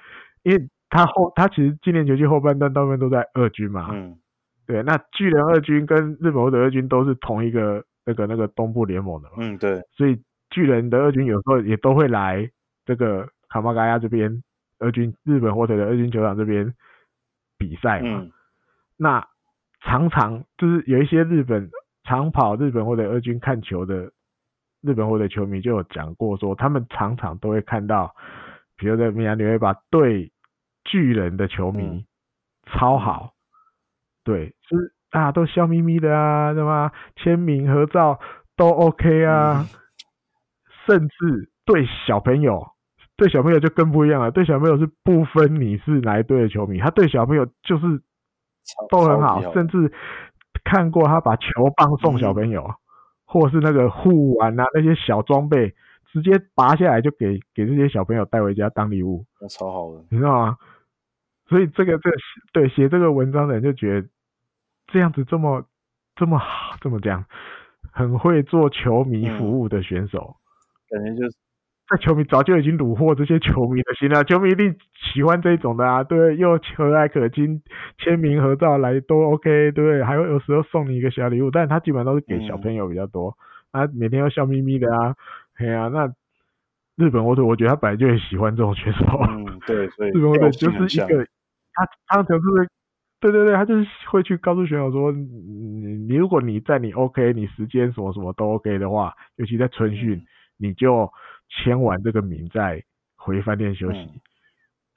[0.44, 3.88] 因为他后他其实今年球季后半段大部分都在二军嘛。
[3.92, 4.16] 嗯。
[4.64, 9.34] 对，那巨人二军跟日本火腿二军都是同一个那个那个东部联盟的嘛。
[9.38, 9.82] 嗯，对。
[9.96, 10.16] 所以
[10.50, 12.48] 巨人的二军有时候也都会来
[12.86, 14.44] 这个卡马嘎亚这边
[14.78, 16.72] 二军日本火腿的二军球场这边
[17.59, 18.20] 比赛嘛。
[18.22, 18.30] 嗯、
[19.02, 19.26] 那
[19.80, 21.68] 常常就是有一些日本
[22.04, 24.12] 长跑日本或者二军看球的
[24.80, 28.14] 日本或者球迷就有讲过说，他们常常都会看到，
[28.76, 30.30] 比如在米兰纽约把对
[30.84, 32.04] 巨人的球迷、嗯、
[32.66, 33.32] 超好，
[34.22, 36.92] 对，就是大家都笑眯眯的啊，对吗？
[37.16, 38.20] 签名合照
[38.56, 39.66] 都 OK 啊，嗯、
[40.86, 42.68] 甚至对小朋友。
[43.14, 44.30] 对小朋友就更不一样了。
[44.32, 48.02] 对小朋友是不分你是哪一队的球迷，他对小朋友就是
[48.90, 49.93] 都很好，甚至
[50.64, 52.74] 看过他把球棒送小朋友，嗯、
[53.24, 55.74] 或是那个护腕啊那些小装备，
[56.12, 60.56] 直接拔下来就给给这些小朋友带回家当礼物，那超好的，你知道吗？
[61.48, 62.16] 所以这个这个、
[62.52, 64.09] 对写这个文章的人就觉得
[64.86, 65.64] 这样子这么
[66.16, 67.24] 这么好，这么这样
[67.90, 70.36] 很会做球迷服务的选手，
[70.90, 71.36] 嗯、感觉就是。
[71.90, 77.60] 那球迷早就已经虏获这些球迷的心了，球迷一定喜欢这种的啊，对，又和蔼可亲，
[77.98, 83.36] 签名合照来都 OK，对，还有有时候送你一个小礼物，但是他基本上都是给小朋友比较多，
[83.72, 85.14] 他、嗯啊、每天要笑眯眯的啊，
[85.59, 86.06] 哎呀、啊，那
[86.96, 91.26] 日本火腿，我觉得他本来就很喜欢这种选手，嗯，对，所以日本火腿就是一个，
[91.74, 92.68] 他他就是，
[93.20, 95.26] 对对对，他就是会去告诉选手说，你
[96.09, 100.26] 你如果你在你 OK，你时间什么什么都 OK 的话，尤其在春训，嗯、
[100.56, 101.12] 你就。
[101.52, 102.82] 签完这个名再
[103.14, 104.20] 回饭店休息，嗯、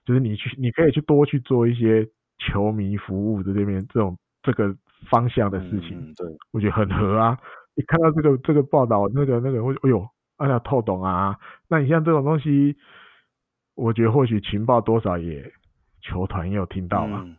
[0.05, 2.07] 就是你去，你可以去多去做一些
[2.37, 4.73] 球迷服务的这边这种这个
[5.09, 5.99] 方向的事情。
[5.99, 7.37] 嗯、对，我觉得很合啊。
[7.75, 10.07] 你看到这个这个报道，那个那个，哎呦，
[10.37, 11.37] 哎呀，透懂啊。
[11.67, 12.77] 那你像这种东西，
[13.75, 15.51] 我觉得或许情报多少也
[16.01, 17.21] 球团也有听到嘛。
[17.25, 17.35] 嗯、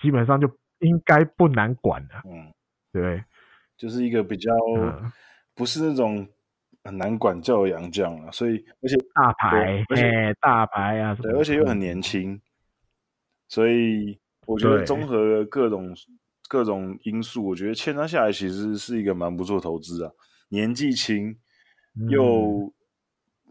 [0.00, 0.48] 基本上就
[0.78, 2.14] 应该不难管的。
[2.24, 2.50] 嗯，
[2.90, 3.22] 对，
[3.76, 5.12] 就是一个比较、嗯、
[5.54, 6.26] 不是那种。
[6.82, 12.40] 很难管教的洋将啊，所以而且大牌，而且大牌啊，对，而且又很年轻，
[13.48, 15.94] 所以我觉得综合各种
[16.48, 20.10] 各种因素，我觉得签他下来其实是一个蛮不错投资啊。
[20.48, 21.36] 年纪轻，
[22.08, 22.72] 又、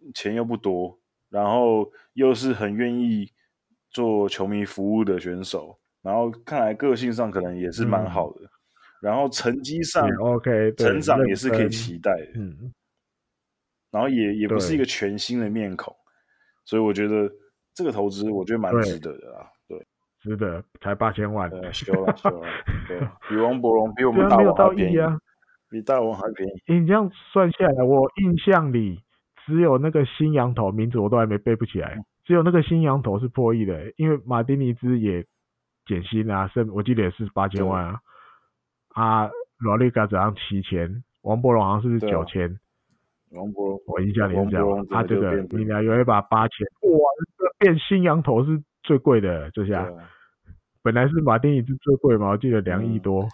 [0.01, 0.99] 嗯、钱又不多，
[1.30, 3.31] 然后又是很愿意
[3.91, 8.49] 做球迷服务的选手，然后看来个性上可能也是蛮好的，嗯、
[9.01, 12.73] 然后成绩上 OK，成长也是可以期待的，嗯。
[13.91, 15.95] 然后也也不是一个全新的面孔，
[16.63, 17.27] 所以我觉得
[17.73, 19.83] 这个投资我觉得蛮值得的啊，对，
[20.21, 22.47] 值得，才八千万，对，修了修了，
[22.87, 25.17] 对，比王柏荣比我们大王还便宜啊，
[25.69, 26.61] 比大王还便宜。
[26.67, 29.01] 你这样算下来，我印象里
[29.45, 35.25] 只有那个新羊头名字我都还没背不起来，嗯、只有那个新羊头是破亿的，因为马丁尼兹也
[35.87, 37.99] 减薪啊，是我记得也是八千万啊，
[38.93, 42.59] 对啊，罗利加好像七千，王柏荣好像是九千。
[43.31, 46.99] 王柏融，我印象里讲，他这个你俩有一把八千，哇，
[47.38, 49.88] 这变新羊头是最贵的，这下，
[50.81, 53.27] 本来是马丁尼兹最贵嘛，我记得两亿多，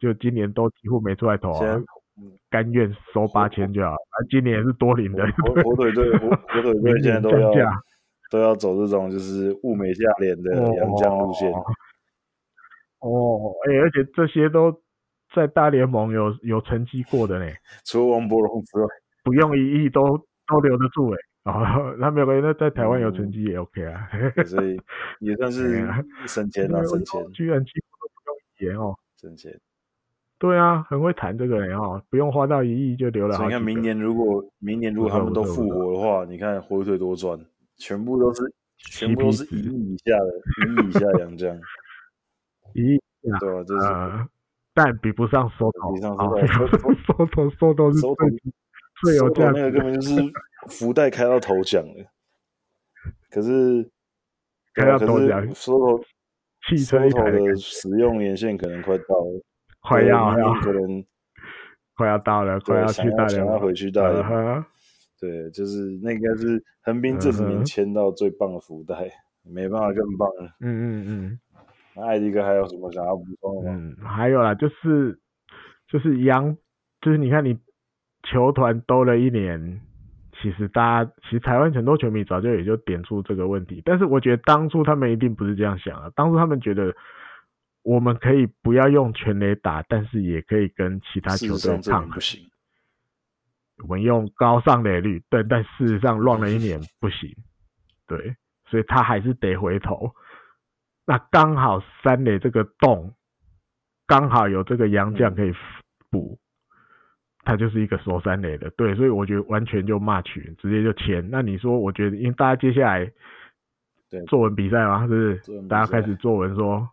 [0.00, 1.80] 就今年都几乎没出来投啊，
[2.50, 5.24] 甘愿收八千就好，啊，今年也是多领的，
[5.62, 6.28] 火腿队，火
[6.62, 7.52] 腿队现在都要
[8.30, 11.52] 都要走这种就是物美价廉的洋将路线，
[12.98, 14.80] 哦，哎，而且这些都
[15.32, 17.46] 在大联盟有有成绩过的呢，
[17.84, 18.86] 除了王柏融之外。
[19.24, 21.16] 不用一亿都都留得住哎，
[21.50, 24.08] 哦，那没有关系，那在台湾有成绩也 OK 啊，
[24.46, 24.78] 所以
[25.20, 25.88] 也算是
[26.28, 28.36] 省钱了，省钱，居然几乎都不用
[28.72, 29.58] 钱哦，省钱，
[30.38, 33.44] 对啊，很会谈这个人哦，不用花到一亿就留了好。
[33.46, 37.38] 你看明年如果明年如果他们都复活的话，你看火腿多赚，
[37.78, 38.42] 全部都是
[38.76, 40.26] 全部都是一亿以下的，
[40.66, 41.56] 一亿以下洋将，
[42.74, 43.00] 一亿
[43.40, 43.86] 对啊，就是，
[44.74, 46.28] 但比不上收头，比上收
[47.26, 48.14] 头，收头是最。
[49.02, 50.14] 最有价，那个根本就是
[50.68, 52.04] 福袋开到头奖了。
[53.30, 53.90] 可是
[54.74, 56.04] 开到头奖，说头
[56.68, 59.42] 汽车的使用年限可能快到了，
[59.82, 61.04] 快要可能
[61.96, 64.64] 快要到了，快要去大连，想要回去大连。
[65.20, 69.10] 对，就是那应该是横滨这几年签到最棒的福袋，
[69.42, 70.56] 没办法更棒了。
[70.60, 71.40] 嗯嗯嗯。
[71.96, 73.76] 那艾迪哥还有什么想要补充的吗？
[73.76, 75.18] 嗯，还有啦，就是
[75.88, 76.56] 就是杨，
[77.00, 77.58] 就是你看你。
[78.24, 79.80] 球团兜了一年，
[80.40, 86.94] 其实大家其实台湾很多球迷早就也就点出这个问题，但是我觉得当初他们一定不是这样想的，当初他们觉得
[87.82, 92.20] 我们可以不要用全垒打，但是也可以跟其他球队抗衡。
[93.82, 97.34] 我们用高上垒率，对，但事实上乱了一年不行，
[98.06, 98.36] 对，
[98.66, 100.14] 所以他还是得回头。
[101.04, 103.14] 那刚好三垒这个洞，
[104.06, 105.52] 刚好有这个洋将可以
[106.10, 106.38] 补。
[107.44, 111.28] 他就是一个守三垒的，对，所以我觉得完全就 match，直接就签。
[111.30, 113.10] 那你说，我觉得，因为大家接下来
[114.10, 115.62] 对作文比赛嘛，是不是？
[115.68, 116.88] 大家开始作文说，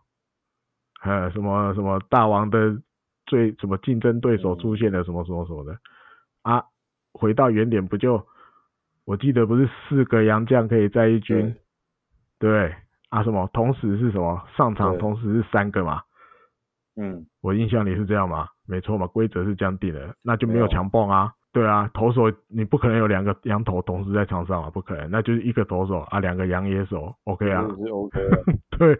[1.02, 2.76] 呃，什么什么大王的
[3.26, 6.64] 最什么竞争对手出现了什么什么什么的、嗯、啊？
[7.12, 8.26] 回到原点不就？
[9.04, 11.56] 我记得不是四个洋将可以在一军，
[12.38, 12.74] 对，对
[13.08, 13.22] 啊？
[13.24, 13.50] 什么？
[13.52, 14.46] 同时是什么？
[14.56, 16.02] 上场同时是三个嘛？
[16.96, 18.46] 嗯，我印象里是这样嘛？
[18.66, 21.32] 没错嘛，规则是这样定的，那就没有强蹦啊。
[21.52, 28.20] 对啊，投手你不可能有两个羊头同时在场上啊，不可能，那就是一个投手啊，两个羊野手，OK 啊，OK
[28.78, 28.98] 对，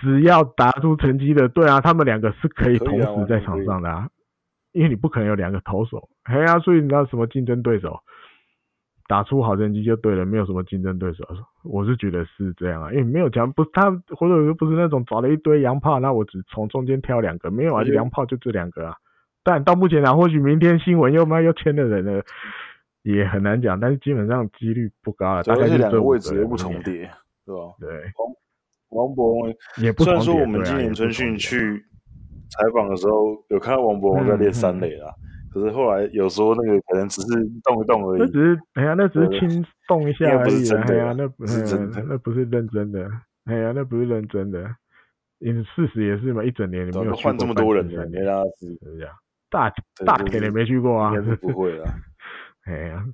[0.00, 4.08] 只要打出成绩的，对啊，他们两个是可以同时在场上的啊，
[4.72, 7.98] 因为你不可能有两个投手，嘿啊，所以你知道什么竞争对手，
[9.08, 11.24] 打出好成绩就对了，没有什么竞争对手，
[11.62, 18.96] 我是觉得是这样啊，因为没有强，不是他或者又不是那种找了一堆洋炮，那我只从中间挑两个，没有啊，就洋炮就这两个啊。
[19.44, 22.20] 但到目前啊，或许明天新闻又卖又签的人呢，
[23.04, 23.78] 也很难讲。
[23.78, 27.08] 但是基本上几率不高了，大概是两个位置又不重叠，
[27.44, 27.74] 对吧？
[27.78, 27.88] 对。
[28.18, 30.14] 王王博文也不重叠。
[30.14, 31.80] 虽然说我们今年春训去
[32.50, 35.14] 采访的时候，有看到王博文在练三垒啦，
[35.56, 37.28] 可是后来有时候那个可能只是
[37.64, 38.20] 动一动而已。
[38.20, 40.70] 那只是哎呀，那只是轻动一下而已。
[40.70, 43.10] 哎呀，那不是真的，那不是认真的。
[43.46, 44.76] 哎呀，那不是认真的。
[45.38, 49.14] 因为事实也是嘛，一整年你没有换这么多人，没拉是这样。
[49.48, 49.72] 大
[50.04, 51.94] 大铁也没去过啊，是不会啊。
[52.64, 53.06] 哎呀，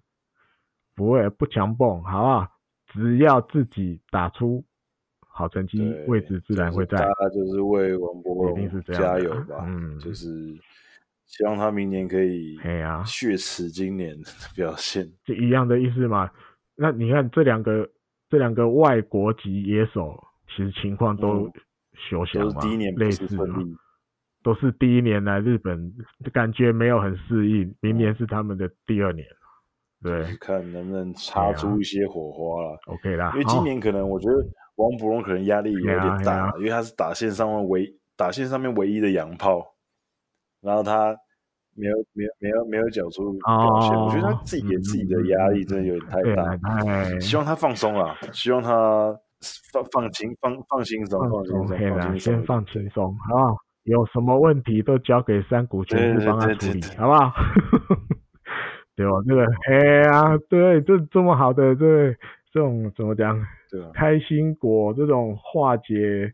[0.96, 2.48] 不会不强蹦，好不好？
[2.92, 4.64] 只要自己打出
[5.20, 6.98] 好成绩，位置自然会在。
[6.98, 10.28] 大家就是为王博龙加油吧，嗯，就是
[11.32, 16.30] 希望他明年可以，哎呀，血池今年的 表现，就一样的意思嘛。
[16.76, 17.88] 那你看这两个
[18.30, 21.50] 这两个外国籍野手，其实情况都
[21.94, 23.44] 休想嘛，第一年类似嘛。
[24.44, 25.94] 都是第一年来日本，
[26.32, 27.72] 感觉没有很适应。
[27.80, 29.24] 明年是他们的第二年，
[30.02, 32.76] 对，看能不能擦出一些火花了。
[32.88, 34.34] OK 啦，因为今年可能我觉得
[34.74, 39.71] 王博龙可能压力有点大，因为他是打线上面唯打线上面唯一的洋炮，
[40.62, 41.16] 然后他
[41.74, 47.20] 没有没有没有没有讲出表现，我觉得他自己给自己的压力真的有点太大。
[47.20, 49.14] 希望他放松了，希望他
[49.72, 53.56] 放放轻放放轻松，放轻松，放轻松，先放轻松，好不好。
[53.84, 57.32] 有什么问题都交给山谷全部帮他处理，好不好？
[58.94, 59.12] 对吧？
[59.26, 62.14] 这个，哎呀，对，这这么好的，对，
[62.52, 63.36] 这种怎么讲？
[63.70, 66.32] 对，开心果这种化解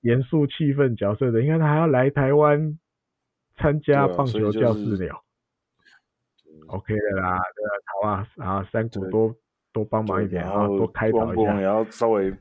[0.00, 2.78] 严肃气氛角色的，应该他还要来台湾
[3.58, 5.22] 参加棒球教室了。
[6.68, 9.34] OK 的啦，对啊，好啊，然后山谷多
[9.72, 12.32] 多帮忙一点，然后多开导一下，也要稍微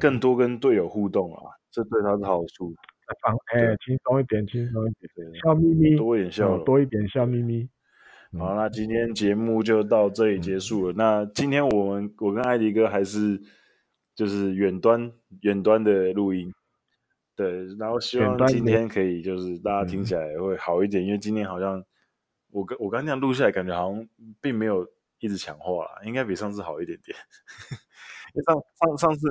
[0.00, 2.74] 更多跟队友互动啊，这对他是好处。
[3.22, 7.68] 放哎，轻松一点，轻松一点，笑眯眯，多一点笑，多一点笑眯眯。
[8.36, 10.94] 好，那今天节目就到这里结束了。
[10.96, 13.40] 那今天我们我跟艾迪哥还是
[14.14, 15.12] 就是远端
[15.42, 16.52] 远端的录音，
[17.36, 21.84] 对，然后希望今天可以就是大家听起来会好一点，因为今天好像
[22.50, 24.08] 我跟我刚那样录下来，感觉好像
[24.40, 24.84] 并没有
[25.18, 27.16] 一直强化啦，应该比上次好一点点。
[28.34, 29.28] 因为上上上次。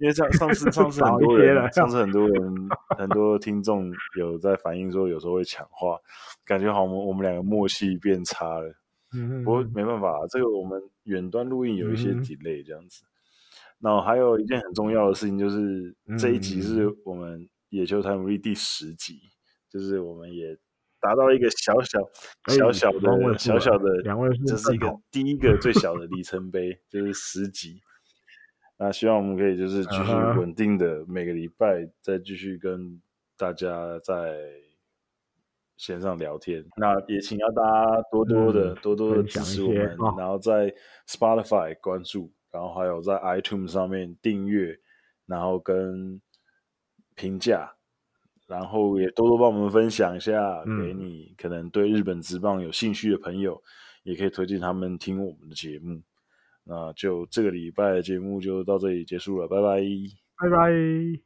[0.00, 5.98] 因为上上次上次很多人，上次很多人 很多听众有在反映说，有时候会抢话，
[6.46, 8.72] 感觉好像我们我们两个默契变差了。
[9.12, 13.02] 嗯，不过没办法，这个我们远端录音有一些 delay 这样子。
[13.80, 19.20] 然后还有一件很重要的事情，就是这一集是我们野球台姆利第十集，
[19.70, 20.56] 就是我们也
[21.00, 21.98] 达到一个小小
[22.48, 23.84] 小小的小小的，
[24.46, 27.80] 这是一个第一个最小的里程碑，就是十集。
[28.78, 33.00] 那希望我们可以就是继续稳定的每个礼拜再继续跟
[33.36, 34.38] 大家在
[35.76, 36.64] 线上聊天。
[36.76, 40.72] 那也请要大家多多的多多的支持我们，然后在
[41.08, 44.76] Spotify 关注，然后还有在 iTunes 上面订阅，
[45.26, 46.20] 然后跟
[47.14, 47.72] 评价，
[48.48, 53.62] 然后也多多帮我们分享一下，给你可能对日本职棒有兴趣的朋友，
[54.02, 56.02] 也可以推荐他们听我们的节目。
[56.64, 59.80] 那就这个礼拜的节目就到这里结束了，拜拜，
[60.36, 61.22] 拜拜。